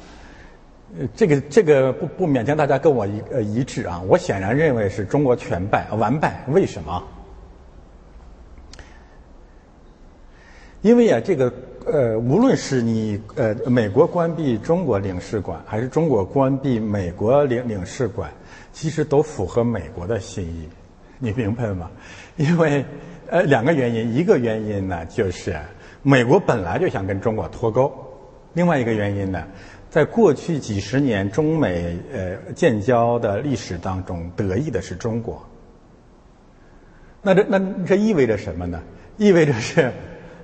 [0.98, 4.00] 呃，这个这个不不勉强大家跟我一呃一致啊。
[4.06, 6.44] 我显然认为是中国全败完败。
[6.48, 7.02] 为什么？
[10.82, 11.52] 因为啊，这个
[11.84, 18.30] 呃，无论是你呃美国关闭中国领事馆，还是中国关闭美国领领事馆，
[18.72, 20.68] 其实都符合美国的心意。
[21.18, 21.90] 你明白吗？
[22.36, 22.84] 因为
[23.28, 25.56] 呃两个原因，一个原因呢就是
[26.02, 27.92] 美国本来就想跟中国脱钩，
[28.54, 29.44] 另外一个原因呢。
[29.88, 35.42] 在过去几十年中美呃建交的历史当中，得益的是中国。
[37.22, 38.82] 那这那这意味着什么呢？
[39.16, 39.90] 意味着是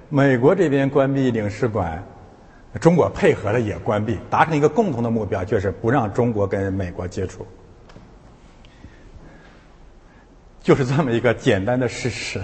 [0.09, 2.03] 美国这边关闭领事馆，
[2.81, 7.47] 中国配合了也关闭，达成一个共同的目标，就是不让中国跟美国接触，
[10.63, 12.43] 就是这么一个简单的事实。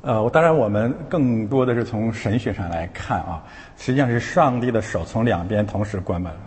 [0.00, 3.42] 呃，当然，我们更多的是从神学上来看啊，
[3.76, 6.40] 实际上是上帝的手从两边同时关门了。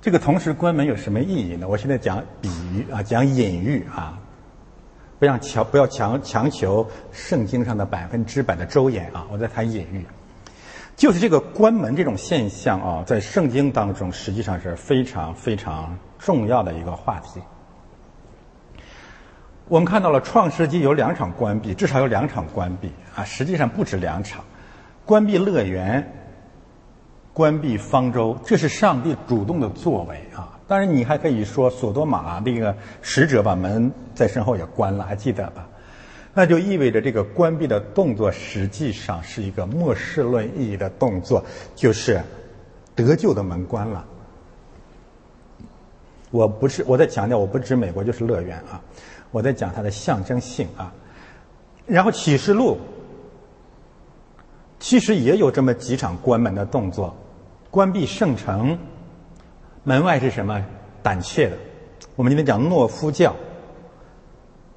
[0.00, 1.68] 这个同时关门有什么意义呢？
[1.68, 4.18] 我现在讲比喻啊，讲隐喻啊，
[5.20, 9.24] 不要强不要强强求圣经上的百分之百的周延啊。
[9.30, 10.04] 我在谈隐喻，
[10.96, 17.40] 就是这个关门这种现象啊，在圣经当中实际上是非常非常重要的一个话题。
[19.68, 24.44] 我们看到了创世纪有两场关闭，至少有两场关闭啊，实际上不止两场，
[25.04, 26.12] 关闭乐园，
[27.32, 30.58] 关闭方舟，这是上帝主动的作为啊。
[30.68, 35.66] 当然，你还可以说索多玛那个使者把门在身后也关了，还记得吧？
[36.34, 41.44] 那就意味着这个关闭的动作实际上是一个末世论意义的动作，
[41.74, 42.22] 就是
[42.94, 44.04] 得救的门关了。
[46.32, 48.80] 我不是我在强调，我不指美国就是乐园啊。
[49.30, 50.92] 我在讲它的象征性啊，
[51.86, 52.76] 然后启示录
[54.80, 57.14] 其实也有这么几场关门的动作，
[57.70, 58.76] 关闭圣城，
[59.84, 60.60] 门外是什么？
[61.02, 61.56] 胆怯的。
[62.16, 63.34] 我们今天讲懦夫教，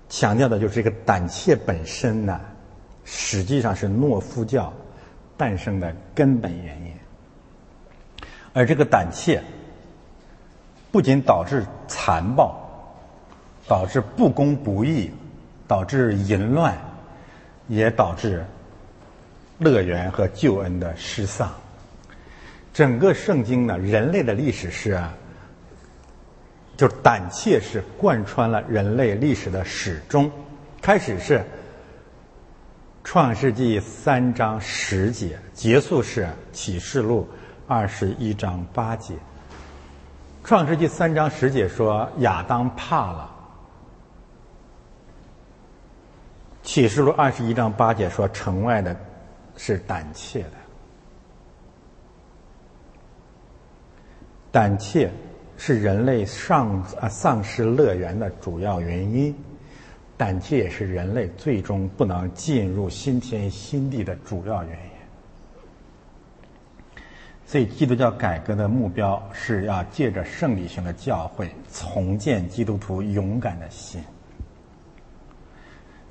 [0.07, 2.39] 强调的就是这个胆怯本身呢，
[3.03, 4.71] 实际上是懦夫教
[5.35, 6.93] 诞生的根本原因，
[8.53, 9.41] 而这个胆怯
[10.95, 12.55] 不仅导致残暴。
[13.67, 15.11] 导致不公不义，
[15.67, 16.77] 导致淫乱，
[17.67, 18.45] 也导致
[19.57, 21.51] 乐园和救恩的失丧。
[22.71, 25.11] 整个圣经呢，人类的历史是啊，
[26.77, 30.31] 就胆怯是贯穿了人类历史的始终。
[30.79, 31.43] 开始是
[33.03, 37.27] 创世纪三章十节，结束是启示录
[37.67, 39.15] 二十一章八节。
[40.45, 43.31] 创世纪三章十节说亚当怕了。
[46.61, 48.95] 启示录二十一章八节说：“城外的，
[49.57, 50.51] 是胆怯的。
[54.51, 55.09] 胆怯
[55.57, 59.35] 是人类丧啊丧失乐园的主要原因，
[60.15, 64.94] 胆怯也是人类最终不能进入新天新地的主要原因。
[67.55, 74.03] 所以，基督教改革的目标是要借着圣礼性的教会，重建基督徒勇敢的心。”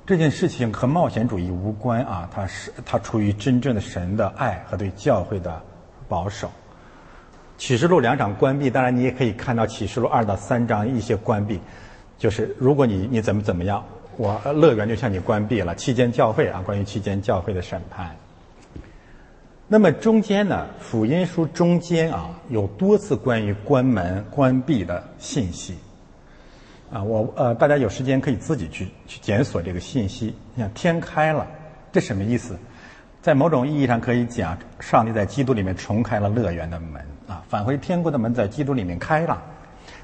[0.07, 5.61] 这件事情和冒险主义无关啊，它是它出于真正的神的爱和对教会的
[6.09, 6.49] 保守。
[7.59, 11.59] 启示录两场关闭，当然你也可以看到启示录二到三章一些关闭，
[12.17, 13.85] 就是如果你你怎么怎么样，
[14.17, 15.75] 我乐园就向你关闭了。
[15.75, 18.15] 期间教会啊，关于期间教会的审判。
[19.67, 25.73] 那么中间呢，福音书中间啊，有多次关于关门关闭的信息。
[26.93, 30.35] 啊，我呃，大家有时间可以自己去去检索这个信息。
[30.53, 31.47] 你看，天开了，
[31.91, 32.55] 这什么意思？
[33.23, 39.41] 在某种意义上可以讲，上帝在基督里面重开了乐园的门啊，返回天国的门在基督里面开了。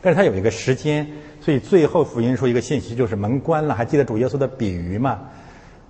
[0.02, 1.08] 但是它有一个时间，
[1.40, 3.76] 所以最后福音说一个信息就是门关了。
[3.76, 5.20] 还记得主耶稣的比喻吗？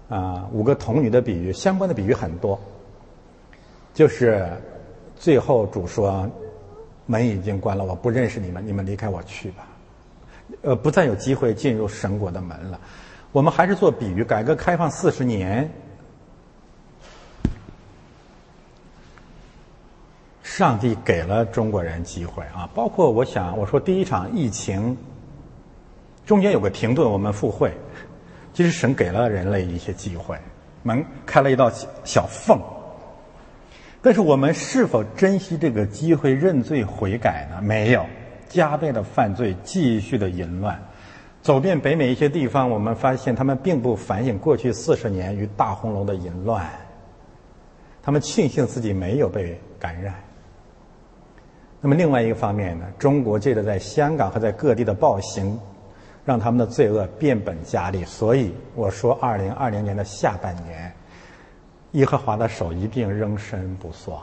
[0.10, 2.60] 啊，五个童女的比喻，相关的比喻很多。
[3.94, 4.48] 就是
[5.16, 6.30] 最后主说，
[7.06, 9.68] 门已经关了，我不认识你们，你们离开我去吧。
[10.62, 12.80] 呃，不再有机会进入神国的门了。
[13.32, 15.70] 我们还是做比喻，改革开放四十年，
[20.42, 22.70] 上帝给了中国人机会啊！
[22.74, 24.98] 包括我想，我说第一场疫情
[26.26, 27.72] 中间有个停顿，我们复会，
[28.54, 30.38] 其实神给了人类一些机会，
[30.84, 31.72] 门开了一道
[32.04, 32.60] 小缝。
[34.02, 37.62] 但是我们是否珍惜这个机会认罪悔改呢？
[37.62, 38.06] 没有。
[38.50, 40.78] 加倍的犯罪，继续的淫乱，
[41.42, 46.70] 走遍北美一些地方，我们发现他们并不反省过去四十年与大红楼的淫乱，
[48.04, 50.16] 他们庆幸自己没有被感染。
[51.80, 55.58] 那么另外一个方面呢，中国借着在香港和在各地的暴行，
[56.26, 58.04] 让他们的罪恶变本加厉。
[58.04, 60.94] 所以我说，二零二零年的下半年，
[61.92, 64.22] 耶和华的手一定仍伸不缩，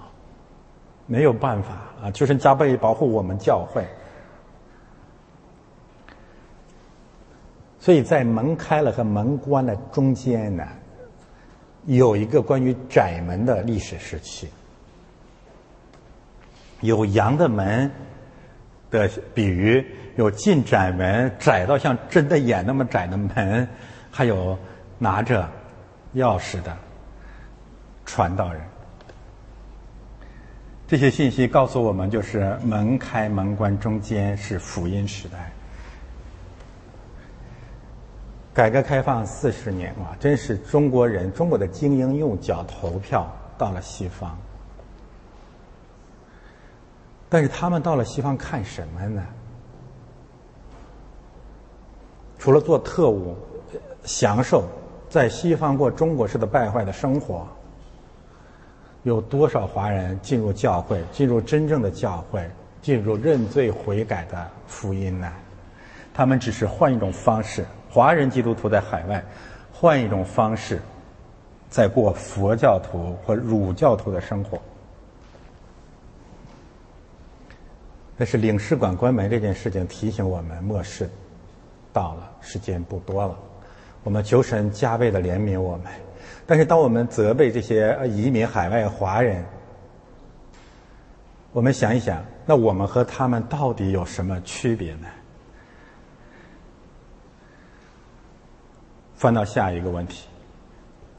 [1.07, 3.85] 没有办法啊，就是加倍保护我们教会。
[7.79, 10.67] 所以在门开了和门关了中间呢，
[11.87, 14.49] 有一个关于窄门的历史时期，
[16.81, 17.91] 有羊的门
[18.91, 23.69] 的比喻，有进窄门窄到像真的眼那么窄的门，
[24.11, 24.59] 还有
[24.99, 25.49] 拿着
[26.15, 26.77] 钥匙的
[28.09, 28.63] 传道人。
[30.87, 35.53] 这些信息告诉我们，就是门开门关中间是福音时代。
[38.55, 44.37] 改革开放四十年啊，真是中国人、中国的精英用脚投票到了西方。
[47.29, 49.23] 但是他们到了西方看什么呢？
[52.39, 53.37] 除了做特务，
[54.05, 54.65] 享受
[55.11, 57.47] 在西方过中国式的败坏的生活，
[59.05, 62.51] 有多少华人进入教会，进入真正的教会，
[62.83, 65.33] 进入认罪悔改的福音呢？
[66.13, 67.65] 他们只是换一种方式。
[67.91, 69.25] 华人基督徒在海外
[69.73, 70.81] 换一种方式，
[71.71, 74.59] 在过佛教徒或儒教徒的生活。
[78.19, 81.09] 但是领事馆关门这件事情提醒我们，末世
[81.93, 83.39] 到了，时间不多了。
[84.03, 85.87] 我们求神加倍的怜悯我们。
[86.51, 89.45] 但是当我们责备这些移民海外华人，
[91.53, 95.07] 我们想一想，那我们和他们到底有什么区别呢？
[99.15, 100.27] 翻到下一个问题，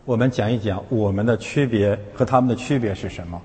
[0.04, 3.40] 我们讲一讲我们的区别和他们的区别是什么？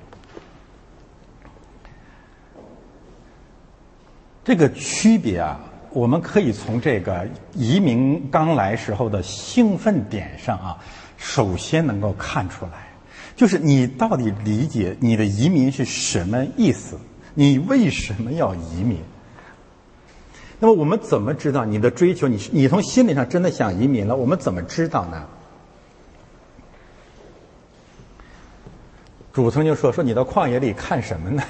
[4.43, 5.61] 这个区别啊，
[5.91, 10.78] 我们可以从这个移民刚来时候的兴奋点上啊，
[11.16, 12.88] 首先能够看出来，
[13.36, 16.98] 就是你到底理解你的移民是什么意思？
[17.34, 18.98] 你为什么要移民？
[20.60, 22.28] 那么我们怎么知道你的追求？
[22.28, 24.14] 你你从心理上真的想移民了？
[24.14, 25.26] 我们怎么知道呢？
[29.32, 31.42] 主曾经说：“说你到旷野里看什么呢？”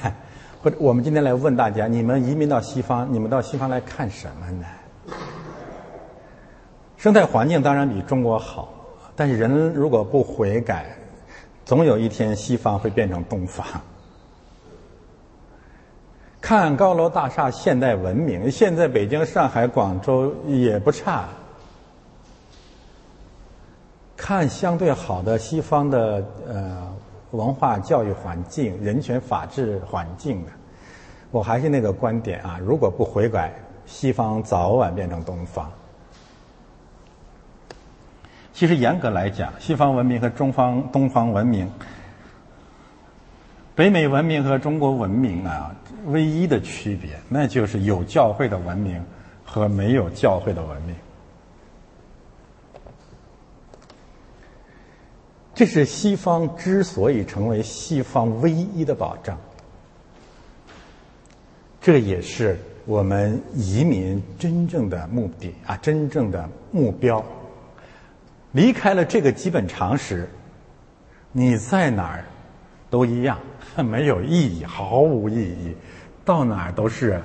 [0.62, 4.66] 或者我们今天来问大家：你们移民到西方，你们到西方来看什么呢？
[6.96, 8.83] 生态环境当然比中国好，
[9.16, 10.86] 但是人如果不悔改，
[11.64, 13.66] 总有一天西方会变成东方。
[16.40, 21.28] 看高楼大厦、现代文明，现在北京、上海、广州也不差。
[24.16, 26.94] 看相对好的西方的呃。
[27.30, 30.52] 文化教育环境、人权法治环境的，
[31.32, 32.60] 我还是那个观点啊！
[32.64, 33.52] 如果不悔改，
[33.86, 35.68] 西方早晚变成东方。
[38.54, 41.68] 其实严格来讲，西方文明和中方、东方文明、
[43.74, 45.74] 北美文明和中国文明啊，
[46.06, 49.04] 唯一的区别，那就是有教会的文明
[49.44, 50.94] 和没有教会的文明。
[55.52, 59.36] 这是西方之所以成为西方唯一的保障，
[61.80, 67.24] 这也是我们移民真正的目的啊，真正的目标。
[68.54, 70.30] 离开了这个基本常识，
[71.32, 72.24] 你在哪儿
[72.88, 73.36] 都一样，
[73.76, 75.76] 没有意义，毫无意义。
[76.24, 77.20] 到哪儿都是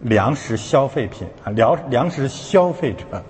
[0.00, 3.22] 粮食消费品啊，粮粮食消费者。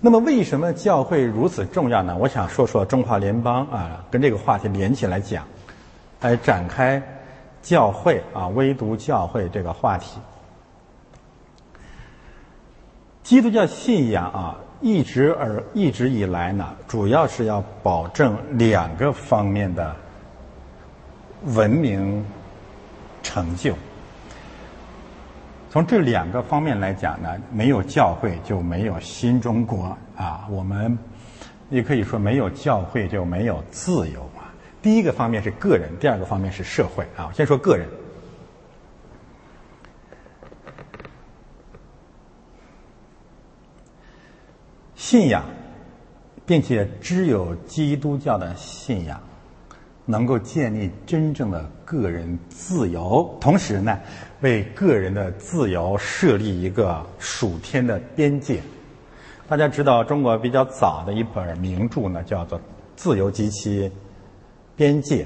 [0.00, 2.16] 那么，为什么教会如此重要呢？
[2.18, 5.46] 我想说说中华联邦啊，跟这个话题连起来讲，
[6.20, 7.00] 来展开
[7.62, 10.18] 教会啊，唯独教会这个话题。
[13.22, 19.94] 基督教信仰啊，一直而一直以来呢，主要是要保证两个方面的
[21.44, 22.24] 文明
[23.22, 23.74] 成就。
[25.70, 30.48] 从这两个方面来讲呢，没有教会就没有新中国啊。
[30.50, 30.98] 我们
[31.68, 34.50] 也可以说，没有教会就没有自由啊。
[34.82, 37.30] 第一个方面是个人，第二个方面是社会啊。
[37.32, 37.86] 先说个人，
[45.00, 45.42] 信仰，
[46.44, 49.18] 并且只有基督教的信仰。
[50.04, 53.98] 能够建立真正的个人自由，同时呢，
[54.40, 58.60] 为个人的自由设立一个属天的边界。
[59.48, 62.58] 大家知道，中国比较早的一本名著呢，叫做
[62.94, 63.90] 《自由及其
[64.76, 65.24] 边界》，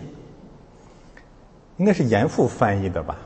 [1.78, 3.16] 应该是严复翻译的吧？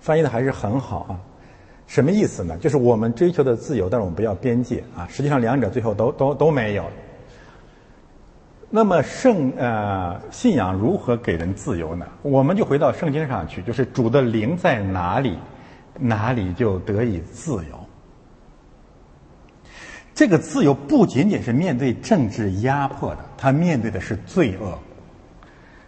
[0.00, 1.20] 翻译的还是很好啊。
[1.92, 2.56] 什么意思呢？
[2.56, 5.06] 就是我们追求的自由，但是我们不要边界啊。
[5.10, 6.86] 实际上，两者最后都都都没有。
[8.70, 12.06] 那么圣呃信仰如何给人自由呢？
[12.22, 15.36] 我们就回到圣经上去，就是主的灵在哪里，
[15.98, 17.78] 哪里就得以自由。
[20.14, 24.78] 这个自由不仅仅是面对政治压迫的，他面对的是罪恶。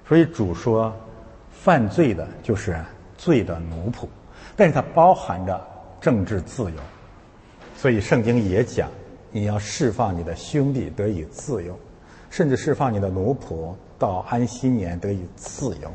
[0.06, 0.94] 所以主说，
[1.50, 2.78] 犯罪的就是
[3.16, 4.06] 罪的奴仆，
[4.54, 5.58] 但是它包含着
[6.04, 6.76] 政治自由。
[7.74, 8.90] 所以圣经也讲，
[9.32, 11.74] 你要释放你的兄弟得以自由。
[12.28, 15.90] 甚至释放你的奴仆到安息年得以自由。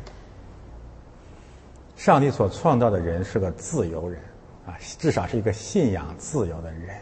[1.97, 4.19] 上帝所创造的人是个自由人，
[4.65, 6.95] 啊，至少是一个信仰自由的人。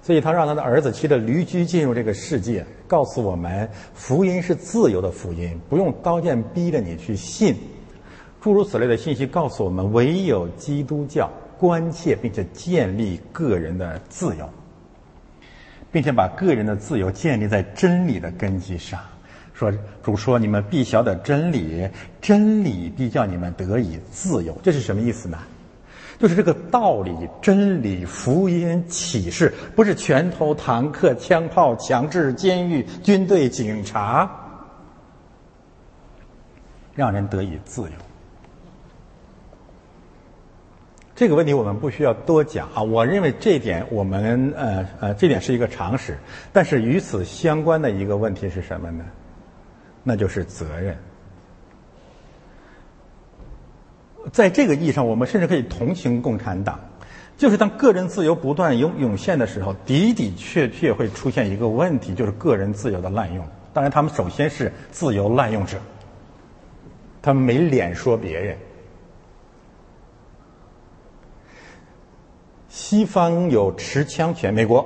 [0.00, 7.56] 所以他让他的儿子骑着驴驹进入这个世界，告诉我们福音是自由的福音，不用刀剑逼着你去信。
[8.40, 11.28] 诸如此类的信息告诉我们，唯有基督教
[11.64, 14.46] 关切并且建立个人的自由。
[15.90, 18.98] 并且把个人的自由建立在真理的根基上，
[19.52, 21.88] 说主说你们必晓得真理，
[22.20, 24.58] 真理必叫你们得以自由。
[24.60, 25.38] 这是什么意思呢？
[26.18, 34.28] 就是这个道理、真理、福音、启示，不是拳头、坦克、枪炮、强制、监狱、军队、警察，
[36.96, 38.03] 让人得以自由。
[41.16, 46.18] 这个问题我们不需要多讲啊，我认为这一点我们呃呃，这点是一个常识。
[46.52, 49.04] 但是与此相关的一个问题是什么呢？
[50.02, 50.96] 那就是责任。
[54.32, 56.80] 在这个意义上，我们甚至可以同情共产党，
[57.36, 63.46] 就是当个人自由不断涌涌现的时候，的的确确会出现一个问题，就是个人自由的滥用。
[63.72, 65.78] 当然，他们首先是自由滥用者，
[67.22, 68.56] 他们没脸说别人。
[72.74, 74.84] 西方有持枪权，美国。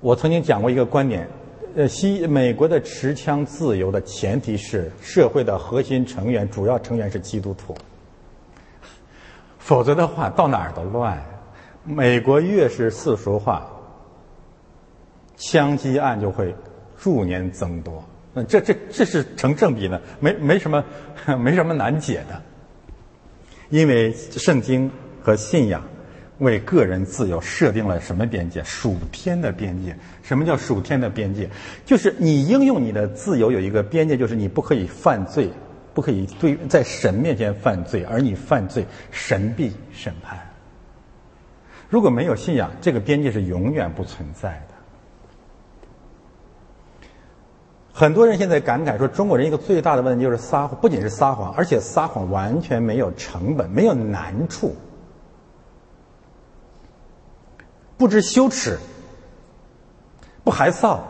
[0.00, 1.26] 我曾经讲过一个观点，
[1.74, 7.74] 呃，西美国的持枪自由的前提是社会的核心成员、主要成员是基督徒，
[9.58, 11.18] 否则的话到哪儿都乱。
[11.84, 13.66] 美国越是世俗化，
[15.38, 16.54] 枪击案就会
[16.98, 18.04] 逐年增多。
[18.34, 20.84] 那这这这是成正比的，没没什么
[21.38, 22.42] 没什么难解的，
[23.70, 24.92] 因为圣经。
[25.22, 25.82] 和信仰
[26.38, 28.62] 为个人自由设定了什么边界？
[28.64, 29.94] 属天的边界。
[30.22, 31.48] 什么叫属天的边界？
[31.84, 35.50] 就是你应用你的自由有一个边界，就是你不可以犯罪，
[35.92, 40.38] 不可以对在神面前犯罪，而你犯罪，神必审判。
[41.88, 44.74] 如果没有信仰，这个边界是永远不存在的。
[47.92, 54.74] 很多人现在感慨说，中国人一个最大的问题就是撒谎，不仅是撒谎，而且撒谎完全没有成本，没有难处。
[58.00, 58.78] 不知羞耻，
[60.42, 61.00] 不害臊，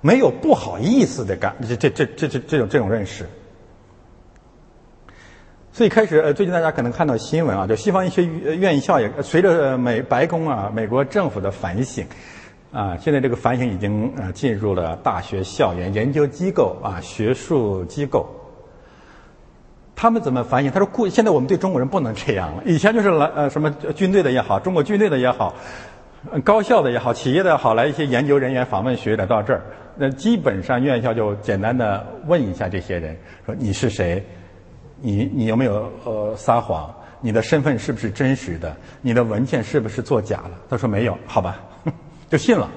[0.00, 3.26] 没有不好意思的感，这这这这这这种这种认识。
[5.74, 12.06] 所以开始呃，最近大家可能看到新闻啊，就西方一些院校也随着美白宫啊、美国政府的反省
[12.72, 18.26] 啊，现在这个反省已经呃进入了大学校园、研究机构啊、学术机构。
[19.94, 20.72] 他们怎么反省？
[20.72, 22.62] 他说：“故现在我们对中国人不能这样了。
[22.64, 25.54] 以前就是来呃什么军队的也好，中国军队的也好。”
[26.44, 29.62] 高校的也好，企业的也好，来一些研究人员访问学者到这儿，
[29.96, 34.24] 那基本上院校就简单的问一下这些人，说你是谁？
[35.00, 36.92] 你你有没有呃撒谎？
[37.20, 38.74] 你的身份是不是真实的？
[39.02, 40.50] 你的文件是不是作假了？
[40.68, 41.60] 他说没有，好吧，
[42.28, 42.68] 就信了。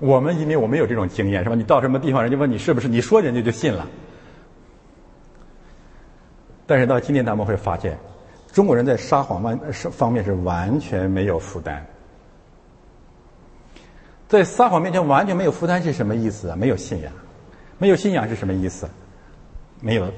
[0.00, 1.54] 我们因为我们有这种经验是吧？
[1.54, 3.86] 你到什么地方，人家问你是不是，你说人家就信了。
[6.66, 7.98] 但是到今天，他们会发现，
[8.52, 11.84] 中国人在撒谎方方面是完全没有负担。
[14.28, 16.56] 在撒谎面前完全没有负担是什么意思啊？
[16.56, 17.10] 没有信仰，
[17.78, 18.86] 没有信仰是什么意思？
[19.80, 20.12] 没有，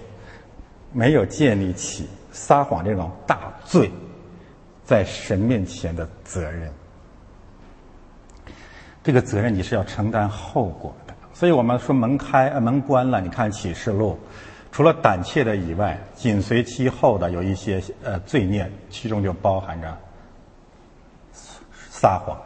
[0.92, 3.88] 没有建立起撒谎这种大罪
[4.84, 6.68] 在神面前的责任。
[9.04, 11.14] 这个责任你是要承担后果的。
[11.32, 14.18] 所以我们说门开门关了，你看启示录，
[14.72, 19.96] 除了胆怯的以外，紧随其后的有一些呃罪孽，其中就包含着
[21.90, 22.36] 撒谎。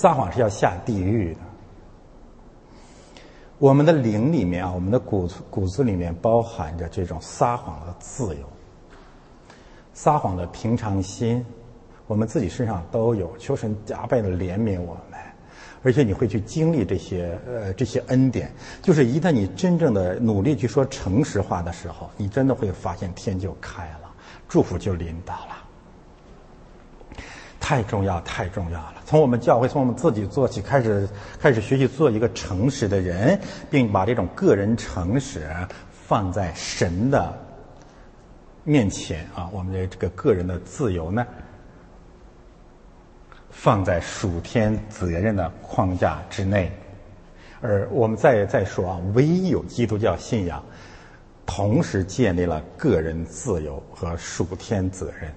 [0.00, 1.40] 撒谎是要下地狱的。
[3.58, 8.48] 我们的灵里面啊，我们的骨骨子里面包含着这种撒谎的自由，
[9.92, 11.44] 撒谎的平常心，
[12.06, 13.36] 我们自己身上都有。
[13.36, 15.20] 求神加倍的怜悯我们，
[15.82, 18.50] 而且你会去经历这些呃这些恩典。
[18.80, 24.10] 就是一旦你真正的努力去说诚实话的时候，你真的会发现天就开了，
[24.48, 25.58] 祝福就临到了。
[27.60, 28.94] 太重要，太重要了。
[29.10, 31.08] 从我们教会，从我们自己做起，开始
[31.40, 33.36] 开始学习做一个诚实的人，
[33.68, 35.48] 并把这种个人诚实
[35.90, 37.36] 放在神的
[38.62, 39.50] 面前啊。
[39.52, 41.26] 我们的这个个人的自由呢，
[43.50, 46.70] 放在属天责任的框架之内。
[47.60, 50.62] 而我们再再说啊，唯有基督教信仰，
[51.44, 55.34] 同时建立了个人自由和属天责任。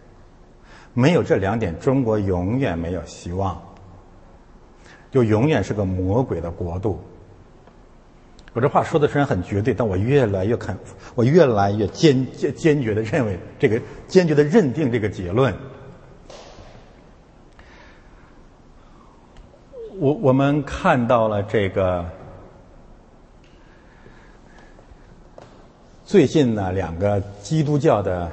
[0.95, 3.59] 没有这两点，中国永远没有希望，
[5.09, 7.01] 就永远是个魔鬼的国度。
[8.53, 10.77] 我这话说的虽然很绝对，但我越来越肯，
[11.15, 15.51] 我越来越坚坚坚决的认为这个坚决的认定这个结论。
[19.97, 22.05] 我我们看到了这个
[26.05, 28.31] 最近呢两个基督教的。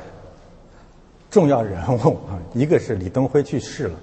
[1.31, 3.99] 重要人物啊，一个是李登辉去世了，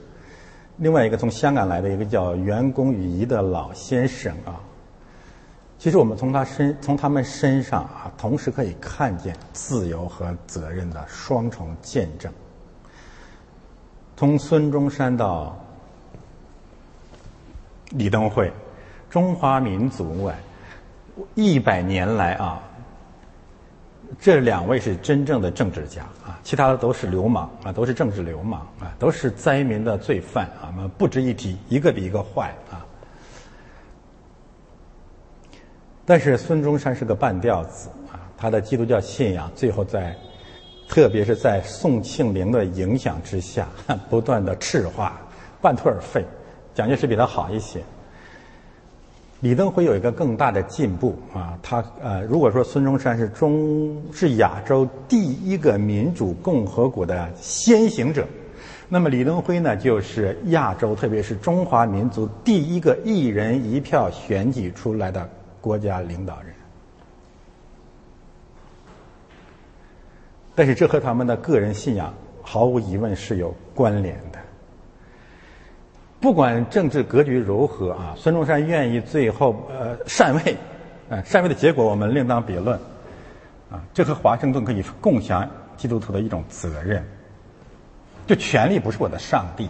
[0.78, 4.56] 另外一个从香港来的一个叫袁公宇仪的老先生啊。
[5.78, 12.32] 其实我们从他身从他们身上啊，同时可以看见自由和责任的双重见证。
[14.16, 15.56] 从孙中山到
[17.92, 18.52] 李登辉，
[19.10, 20.36] 中华民族外
[21.36, 22.64] 一百年来啊，
[24.20, 32.86] 这两位是真正的政治家啊，其他的都是流氓啊，都是政治流氓啊，都是灾民的罪犯啊，那不值一提，一个比一个坏啊。
[36.06, 40.16] 但是孙中山是个半吊子啊，他的基督教信仰最后在，
[40.88, 43.68] 特别是在宋庆龄的影响之下，
[44.10, 45.20] 不断的赤化，
[45.62, 46.26] 半途而废。
[46.74, 47.82] 蒋介石比他好一些。
[49.40, 58.28] 李登辉有一个更大的进步啊，他呃，如果说孙中山是中是亚洲第一个民主共和国的先行者，
[58.90, 65.30] 那么李登辉呢，就是亚洲特别是中华民族第一个一人一票选举出来的。
[65.60, 66.54] 国家领导人，
[70.56, 74.37] 但是这和他们的个人信仰毫无疑问是有关联的。
[76.20, 80.58] 不管政治格局如何啊，孙中山愿意最后呃禅位，
[81.10, 82.78] 啊禅位的结果我们另当别论，
[83.70, 85.48] 啊，这和华盛顿可以共享
[85.78, 87.04] 基督徒的一种责任。
[88.26, 89.70] 就权力不是我的上帝，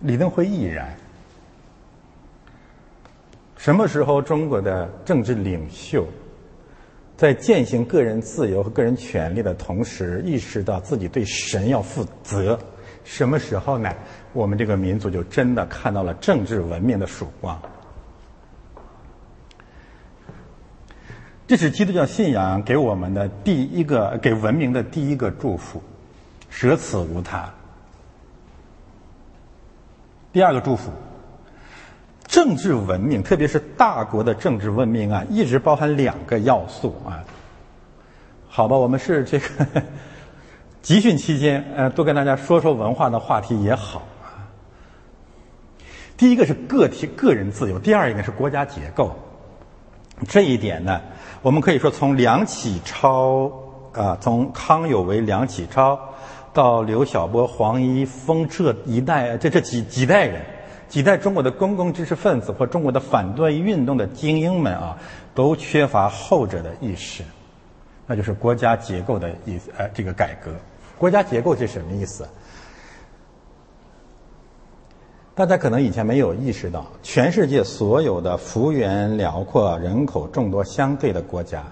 [0.00, 0.94] 李登辉亦然。
[3.56, 6.06] 什么时候中国的政治领袖
[7.16, 12.58] 在践行个人自由和个人权利的同时，意识到自己对神要负责？
[13.04, 13.92] 什么时候呢？
[14.32, 17.60] 我们这个民族就真的看到了政治文明的曙光。
[21.46, 25.82] 这是基督教信仰给我们的第一个给文明的第一个祝福，
[26.48, 27.52] 舍此无他。
[30.32, 30.90] 第二个祝福。
[32.26, 37.22] 政治文明，特别是大国的政治文明啊，一直包含两个要素啊。
[38.48, 39.46] 好吧，我们是这个
[40.82, 44.50] 集训期间，呃，多跟大家说说文化的话题也好啊。
[46.16, 49.14] 第一个是个体个人自由，第二一个是国家结构。
[50.28, 51.00] 这一点呢，
[51.40, 53.52] 我们可以说从梁启超
[53.92, 55.98] 啊，从康有为、梁启超
[56.52, 60.42] 到刘晓波、黄一锋这一代，这这几几代人。
[60.88, 64.98] 几代中国的公共知识分子或中国的反对运动的精英们啊，
[65.32, 67.22] 都缺乏后者的意识，
[68.06, 69.70] 那就是国家结构的意思。
[69.78, 70.52] 呃，这个改革，
[71.02, 72.24] 国家结构是什么意思？
[75.34, 81.64] 大家可能以前没有意识到，全世界所有的幅员辽阔、人口众多相对的国家，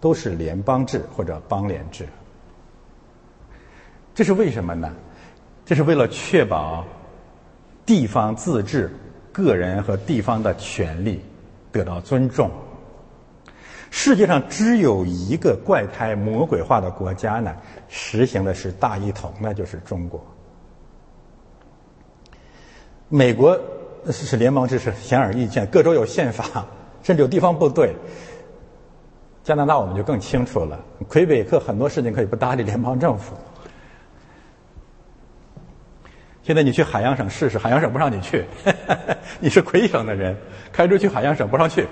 [0.00, 2.08] 都是联邦制或者邦联制。
[4.12, 4.92] 这是为什么呢？
[5.64, 6.84] 这是为了确保。
[7.86, 8.90] 地方自治，
[9.30, 11.22] 个人和地方的权利
[11.70, 12.50] 得到尊重。
[13.90, 17.54] 世界上只有一个怪胎魔鬼化的国家呢，
[17.88, 20.24] 实行的是大一统，那就是中国。
[23.08, 23.58] 美国
[24.10, 26.66] 是联邦制，是显而易见，各州有宪法，
[27.02, 27.94] 甚至有地方部队。
[29.42, 30.78] 加拿大我们就更清楚了，
[31.08, 33.34] 魁北克很多事情可以不搭理联邦政府。
[36.42, 38.44] 现在你去海洋省试试，海洋省不让你去。
[39.40, 40.36] 你是魁省的人，
[40.70, 41.86] 开车去海洋省不让去。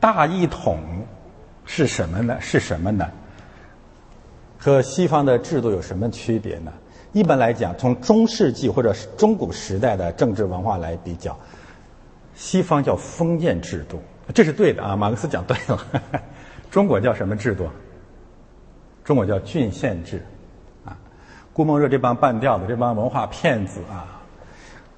[0.00, 0.78] 大一统
[1.64, 2.40] 是什么呢？
[2.40, 3.06] 是什么呢？
[4.58, 6.72] 和西方的制度有什么区别呢？
[7.12, 11.38] 一般来讲，从中世纪或者中古时代的政治文化来比较，
[12.34, 14.00] 西方叫封建制度，
[14.34, 14.96] 这是对的啊。
[14.96, 15.86] 马克思讲对了。
[16.70, 17.68] 中国叫什么制度？
[19.02, 20.24] 中国叫郡县制，
[20.84, 20.96] 啊，
[21.52, 24.19] 顾孟热这帮半吊子，这帮文化骗子啊，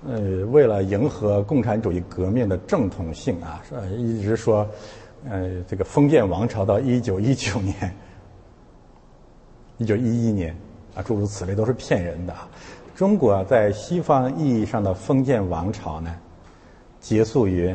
[0.06, 4.68] 呃，为了迎合共产主义革命的正统性啊，呃一直说，
[5.28, 7.74] 呃，这个封建王朝到一九一九年、
[9.78, 10.56] 一九一一年
[10.96, 12.34] 啊，诸如此类都是骗人的。
[12.96, 16.14] 中国在西方意义上的封建王朝呢，
[17.00, 17.74] 结束于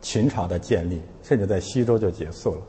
[0.00, 2.62] 秦朝的建立，甚至在西周就结束了。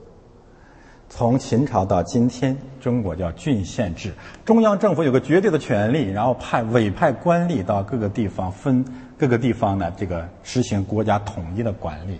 [1.13, 4.13] 从秦朝到今天，中国叫郡县制，
[4.45, 8.83] 中央政府有个绝对的权利，然后派委派官吏到各个地方分
[9.17, 12.17] 各个地方呢，这个实行国家统一的管理。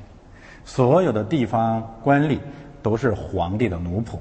[0.65, 2.37] 所有的地方官吏
[2.83, 4.19] 都是皇帝的奴仆。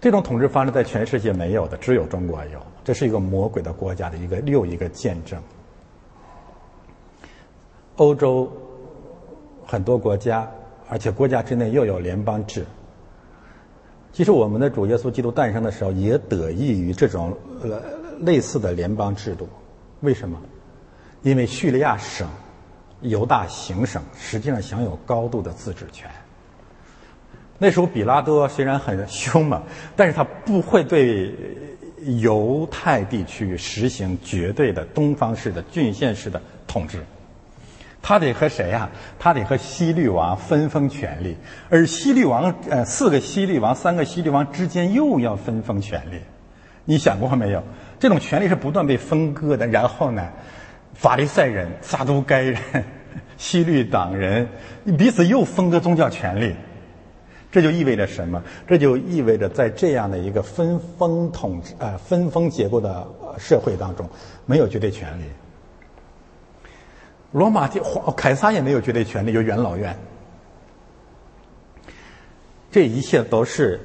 [0.00, 2.60] 这种统治方式在全世界没有的，只有中国有。
[2.82, 5.40] 这是一个魔鬼的国家的一个又一个见证。
[7.96, 8.52] 欧洲
[9.64, 10.50] 很多国家，
[10.88, 12.66] 而且国家之内又有联邦制。
[14.14, 17.82] 其实我们的主耶稣基督诞生的时候，也得益于这种呃
[18.20, 19.48] 类似的联邦制度。
[20.00, 20.40] 为什么？
[21.22, 22.28] 因为叙利亚省、
[23.00, 26.08] 犹大行省实际上享有高度的自治权。
[27.58, 29.62] 那时候比拉多虽然很凶猛，
[29.96, 31.34] 但是他不会对
[32.20, 37.04] 犹太地区实行绝对的东方式的郡县式的统治。
[38.06, 38.90] 他得和谁呀？
[39.18, 41.38] 他得和西律王分封权力，
[41.70, 46.20] 而西律王呃四个西律王、三个西律王之间又要分封权力，
[46.84, 47.62] 你想过没有？
[47.98, 49.66] 这种权力是不断被分割的。
[49.66, 50.28] 然后呢，
[50.92, 52.60] 法利赛人、撒都该人、
[53.38, 54.46] 西律党人
[54.98, 56.54] 彼此又分割宗教权力，
[57.50, 58.42] 这就意味着什么？
[58.68, 63.06] 这就意味着在这样的一个分封统治呃分封结构的
[63.38, 64.06] 社会当中，
[64.44, 65.24] 没有绝对权利。
[67.34, 69.98] 罗马帝皇凯撒也没有绝对权利，有元老院。
[72.70, 73.80] 这一切都是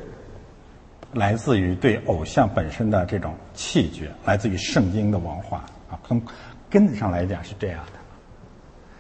[1.14, 6.22] 来自于对偶像本身的这种气绝，来自于圣经的文化啊，从
[6.70, 7.94] 根子上来讲是这样的。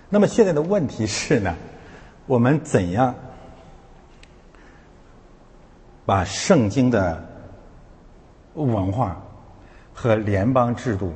[0.10, 1.56] 那么现在的问题是呢，
[2.26, 3.14] 我们怎样
[6.08, 7.24] 把圣经的
[8.56, 9.22] 文化
[9.94, 11.14] 和联邦制度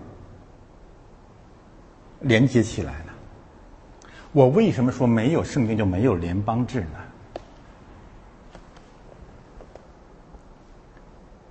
[2.20, 3.13] 连接起来呢？
[4.34, 7.00] 我为什么说没有圣经就没有联邦制呢？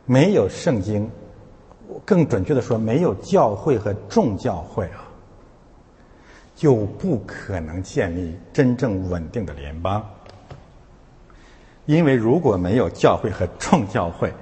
[0.05, 1.09] 没有圣经，
[2.05, 5.07] 更准确的说，没有教会和众教会啊，
[6.57, 10.05] 就不可能建立真正稳定的联邦。
[11.87, 14.33] 因为如果没有教会和众教会，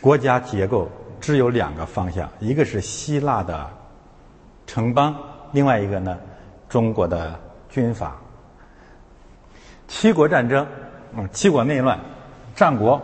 [0.00, 0.88] 国家结构
[1.20, 3.70] 只有两个方向：一个是希腊的
[4.66, 5.16] 城邦，
[5.52, 6.18] 另外一个呢？
[6.74, 8.16] 中国的军阀，
[9.86, 10.66] 七国战争，
[11.16, 12.00] 嗯，七国内乱，
[12.56, 13.00] 战国，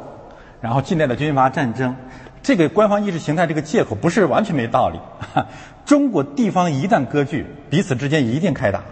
[0.61, 1.95] 然后近代的军阀战争，
[2.43, 4.99] 这个官方意识形态这个借口不是完全没道理。
[5.87, 8.83] 中国地方一旦割据，彼此之间一定开打。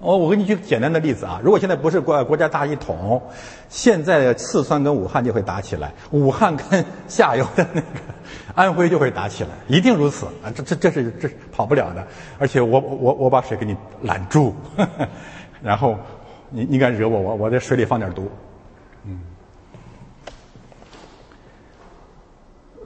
[0.00, 3.22] 我我给你举个简单的例子啊，如果现在不是国国家大一统，
[3.68, 7.86] 现在四川跟武汉就会打起来，武汉跟下游的那个
[8.56, 10.50] 安徽就会打起来，一定如此啊！
[10.54, 12.06] 这这这是这跑不了的，
[12.38, 14.54] 而且我我我把水给你拦住，
[15.62, 15.96] 然后
[16.48, 18.30] 你你敢惹我，我我在水里放点毒，
[19.04, 19.20] 嗯。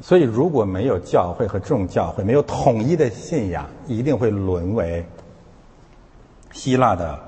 [0.03, 5.07] 所以如果没有教会和众教会，没有统一的信仰，一定会沦为。
[6.55, 7.19] 希腊的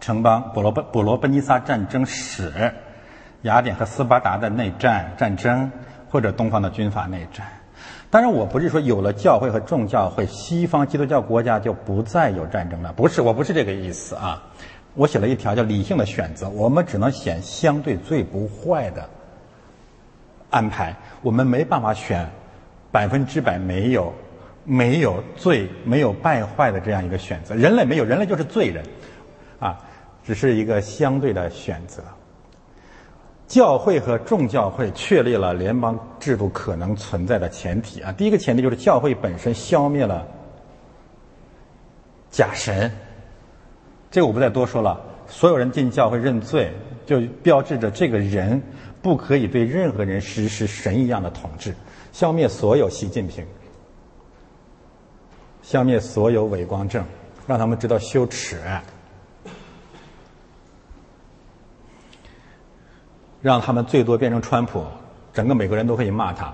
[0.00, 2.72] 城邦伯罗奔伯罗奔尼撒战争史，
[3.42, 5.70] 雅典和斯巴达的内战战争，
[6.08, 7.46] 或者东方的军阀内战。
[8.08, 12.92] 当然，我不是说有了教会和众教会，西方基督教国家就不再有战争了。
[12.94, 14.42] 不是，我不是这个意思啊。
[14.94, 19.08] 我写了一条叫理性的选择，我们只能选相对最不坏的
[20.48, 22.26] 安排，我们没办法选
[22.90, 24.12] 百分之百没有。
[24.64, 28.84] 没有罪、没有败坏的这样一个选择，人类没有，人类就是罪人，
[29.58, 29.78] 啊，
[30.24, 32.02] 只是一个相对的选择。
[33.48, 40.24] 教会和众教会确立了联邦制度可能存在的前提啊，第一个前提就是教会本身消灭了
[42.30, 42.92] 假神，
[44.08, 45.00] 这个我不再多说了。
[45.26, 46.72] 所有人进教会认罪，
[47.06, 48.62] 就标志着这个人
[49.02, 51.74] 不可以对任何人实施神一样的统治，
[52.12, 53.44] 消灭所有习近平。
[55.62, 57.04] 消灭所有伪光正，
[57.46, 58.60] 让他们知道羞耻，
[63.40, 64.84] 让他们最多变成川普，
[65.32, 66.52] 整个美国人都可以骂他。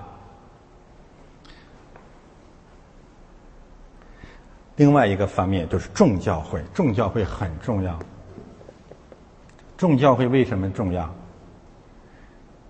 [4.75, 7.97] 另外一个方面就是众教会，众教会很重要。
[9.75, 11.13] 众教会为什么重要？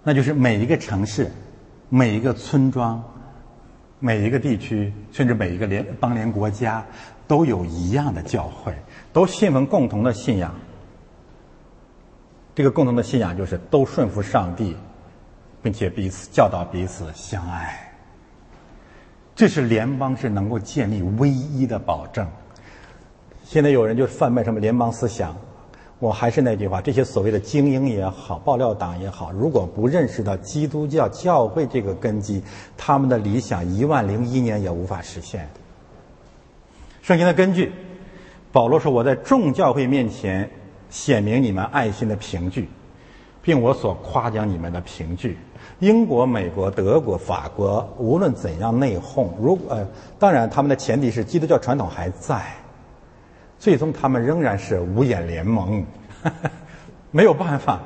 [0.04, 1.30] 那就是每一个城市，
[1.90, 3.04] 每一个村庄。
[4.00, 6.86] 每一个地区，甚至每一个联邦联国家，
[7.28, 8.74] 都有一样的教会，
[9.12, 10.54] 都信奉共同的信仰。
[12.54, 14.76] 这个共同的信仰就是都顺服上帝，
[15.62, 17.92] 并且彼此教导彼此相爱。
[19.36, 22.28] 这是联邦制能够建立唯一的保证。
[23.44, 25.36] 现在有人就贩卖什么联邦思想。
[26.00, 32.44] 我还是那句话，这些所谓的精英也好，爆料党也好，如果不认识到基督教教会这个根基，
[32.78, 35.50] 他们的理想一万零一年也无法实现。
[37.02, 37.72] 圣经的根据，
[38.52, 40.48] 保罗说：“我在众教会面前
[40.92, 42.70] 显明你们爱心的凭据，
[43.42, 45.36] 并我所夸奖你们的凭据。
[45.80, 49.88] 英国、美国、德国、法国，无论怎样内讧，如呃，
[50.20, 52.46] 当然他们的前提是基督教传统还在。”
[53.60, 55.86] 最终，他们仍然是五眼联盟，
[57.12, 57.82] 没有办法。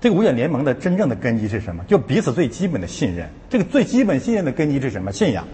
[0.00, 1.82] 这个五眼联盟的真正的根基是什么？
[1.84, 3.28] 就彼此最基本的信任。
[3.48, 5.10] 这个最基本信任的根基是什么？
[5.10, 5.46] 信仰。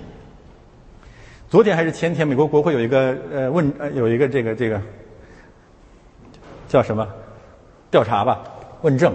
[1.48, 4.80] 昨天还是前天，美国国会有一个呃问呃有一个这个这个
[6.66, 7.06] 叫什么
[7.90, 8.42] 调查吧？
[8.80, 9.14] 问政，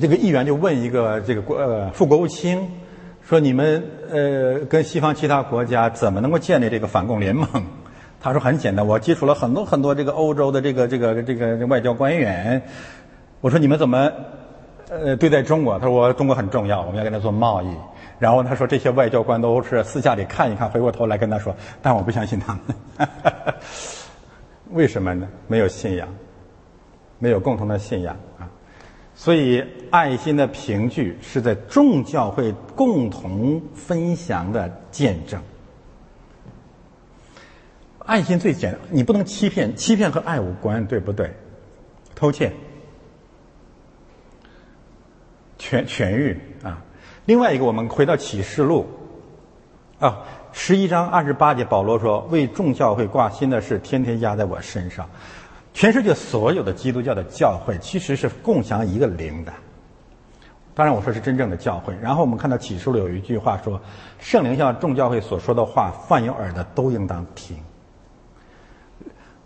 [0.00, 2.66] 这个议员就问一个这个国呃副国务卿
[3.32, 7.48] 说：“你们呃跟西方其他国家怎么能够建立这个反共联盟？”
[8.20, 12.60] 他说：“很简单，我接触了很多很多这个欧洲的这个这个这个外交官员。
[13.40, 14.12] 我说你们怎么
[14.90, 15.78] 呃对待中国？
[15.78, 17.74] 他说我中国很重要，我们要跟他做贸易。”
[18.20, 23.08] 然后他说：“这些外交官都是私下里看一看，回过头来跟他说，但我不相信他们。
[24.72, 25.26] 为什么呢？
[25.48, 26.06] 没有信仰，
[27.18, 28.14] 没有共同的信仰。
[29.22, 35.40] 所以，爱心的凭据是在众教会共同分享的见证。
[38.00, 41.32] 爱心最简单，你不能欺骗，欺骗和爱无关，对不对？
[42.16, 42.52] 偷窃、
[45.56, 46.82] 痊痊愈啊。”
[47.24, 48.88] 另外一个，我们回到启示录，
[50.00, 50.18] 啊，
[50.50, 55.08] 十一章二十八节，保罗说：“为众教会挂心的事，天天压在我身上。”
[55.74, 59.52] 全世界所有的基督教的教会其实是共享一个灵的。
[60.74, 61.94] 当然，我说是真正的教会。
[62.00, 63.78] 然后我们看到启示录有一句话说
[64.18, 67.56] ：“圣灵向众教会所说的话，凡有耳的都应当听。”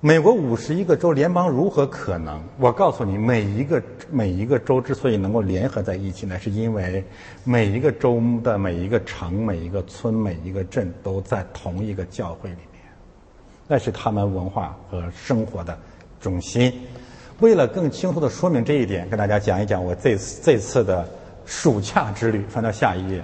[0.01, 2.41] 美国五十一个州联邦如何可能？
[2.59, 7.03] 我告诉你，每一个每一个州之所以能够联合在一起呢，是因为
[7.43, 12.83] 每一个州的每一个城、每一个村、每一个镇都在同一个教会里面，
[13.67, 15.77] 那是他们文化和生活的
[16.27, 16.73] 中心。
[17.39, 21.09] 为了更清楚的说明这一点，跟大家讲一讲我这次这次的
[21.45, 22.45] 暑假之旅。
[22.49, 23.23] 翻到下一页。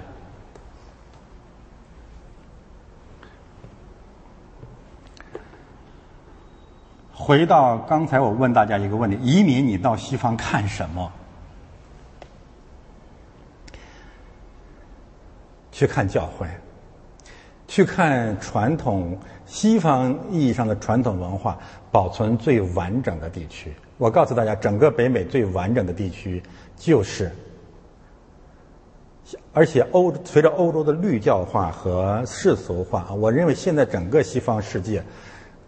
[7.11, 11.11] 回到刚才，我问大家一个问题：移民，你到西方看什么？
[15.71, 16.47] 去看教会，
[17.67, 21.57] 去看传统西方意义上的传统文化
[21.93, 23.71] 保存最完整的地区。
[23.99, 26.41] 我告诉大家，整个北美最完整的地区
[26.75, 27.31] 就是，
[29.53, 35.03] 而且欧随着欧洲的绿教化和世俗化，我认为现在整个西方世界。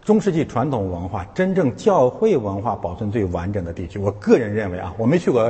[0.02, 5.48] 中世纪传统文化真正教会文化保存最完整的地区，我个人认为啊，我没去过，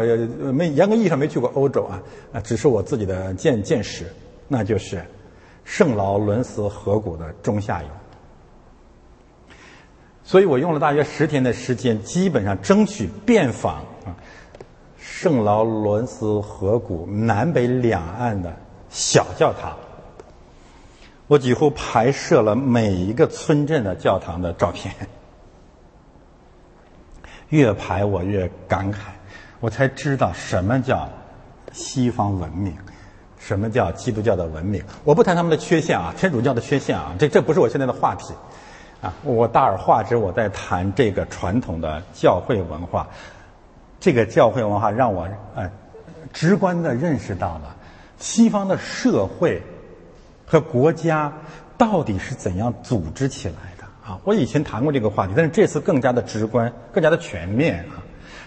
[0.53, 2.03] 没严格意义上没去过欧洲啊，
[2.35, 4.05] 啊，只是我自己的见见识，
[4.47, 5.03] 那就是
[5.65, 7.89] 圣劳伦斯河谷的中下游。
[10.27, 14.11] 所以我用了大约十天的时间，基本上争取遍访啊
[14.99, 18.53] 圣劳伦斯河谷南北两岸的
[18.91, 19.77] 小教堂。
[21.29, 24.93] 我几乎拍摄了每一个村镇的教堂的照片，
[27.51, 28.97] 越拍我越感慨，
[29.61, 31.09] 我才知道什么叫
[31.73, 32.77] 西方文明，
[33.39, 34.83] 什么叫基督教的文明。
[35.05, 38.35] 我不谈他们的缺陷啊，天主教的缺陷啊，这这不是我现在的话题，
[39.01, 43.07] 啊，我大而化之，我在谈这个传统的教会文化，
[44.01, 45.71] 这个教会文化让我呃
[46.33, 47.77] 直观的认识到了
[48.19, 49.63] 西方的社会。
[50.49, 51.33] 和国家
[51.77, 54.17] 到底是怎样组织起来的啊？
[54.23, 57.99] 我以前谈过这个话题，但是这次更加的直观，更加的全面啊！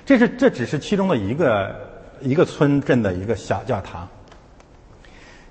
[0.06, 1.76] 这是这只是其中的一个
[2.22, 4.08] 一个村镇的一个小教堂。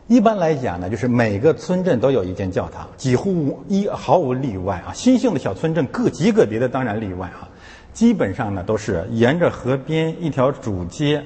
[0.09, 4.93] 一般来讲呢，就是每个村镇都有一间教堂，几乎无一毫无例外啊。
[4.95, 7.47] 新兴的小村镇个极个别的当然例外啊，
[7.93, 11.23] 基本上呢都是沿着河边一条主街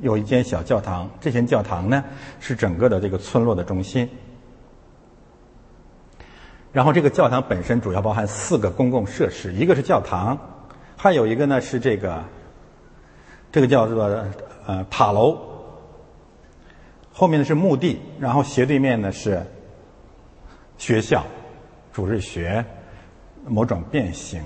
[0.00, 2.02] 有一间小教堂，这间教堂呢
[2.40, 4.08] 是整个的这个村落的中心。
[6.72, 10.38] 然后这个教堂本身主要包含四个公共设施，一个是教堂，
[10.96, 12.24] 还有一个呢是这个，
[13.52, 14.24] 这个叫做
[14.66, 15.36] 呃塔楼，
[17.12, 19.42] 后面呢是墓地，然后斜对面呢是
[20.78, 21.24] 学校、
[21.92, 22.64] 主日学、
[23.46, 24.40] 某种变形。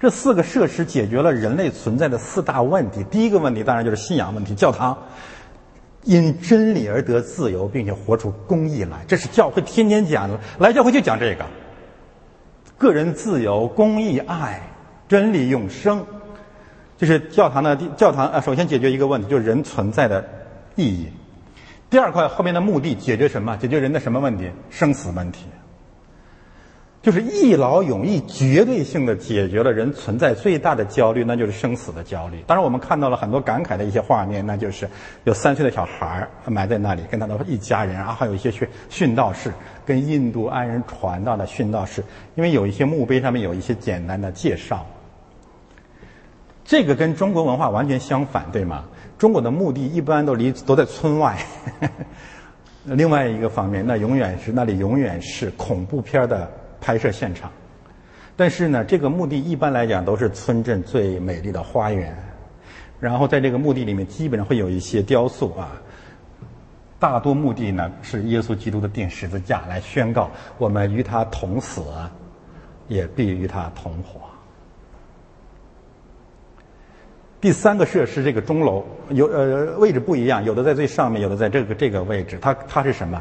[0.00, 3.04] 这四个设施解决了人类存在的四大问题。
[3.04, 4.98] 第一个问题当然就是信仰问题，教堂
[6.02, 11.46] 因真理而得自由，并且活出公义来，这是教会天天讲的，来教会就讲这个。
[12.76, 14.60] 个人自由、公益、爱、
[15.06, 16.04] 真理、永生，
[16.98, 18.40] 就是教堂的教堂啊。
[18.40, 20.28] 首先解决一个问题，就是人存在的
[20.74, 21.06] 意义。
[21.92, 23.54] 第二块后面的目的，解决什么？
[23.58, 24.50] 解决人的什么问题？
[24.70, 25.44] 生死问题。
[27.02, 32.42] 就是一劳永逸、绝对性的解决了人存在最大的焦虑，那就是生死的焦虑。
[32.46, 34.88] 当然，我们看到了很多感慨的一些画面，那就是
[35.24, 39.52] 有三岁的小孩埋在那里，跟他的一家人，然后还有一些去殉道士，
[39.84, 42.02] 跟印度安人传道的殉道士。
[42.36, 44.86] 因为有一些墓碑上面有一些简单的介绍，
[46.64, 48.86] 这个跟中国文化完全相反，对吗？
[49.22, 51.38] 中国的墓地一般都离都在村外。
[52.82, 56.50] 另外一个方面，那永远是那里永远是恐怖片的
[56.80, 57.48] 拍摄现场。
[58.34, 62.12] 但是呢，这个墓地一般来讲都是村镇最美丽的花园。
[62.98, 65.80] 然后在这个墓地里面，基本上会有一些雕塑啊。
[66.98, 71.80] 大多墓地呢是耶稣基督的钉十字架，来宣告我们与他同死，
[72.88, 74.31] 也必与他同活。
[77.42, 82.38] 第三个设施，这个钟楼有呃位置不一样，有的在最上面，有的在这个这个位置。
[82.40, 83.20] 它它是什么？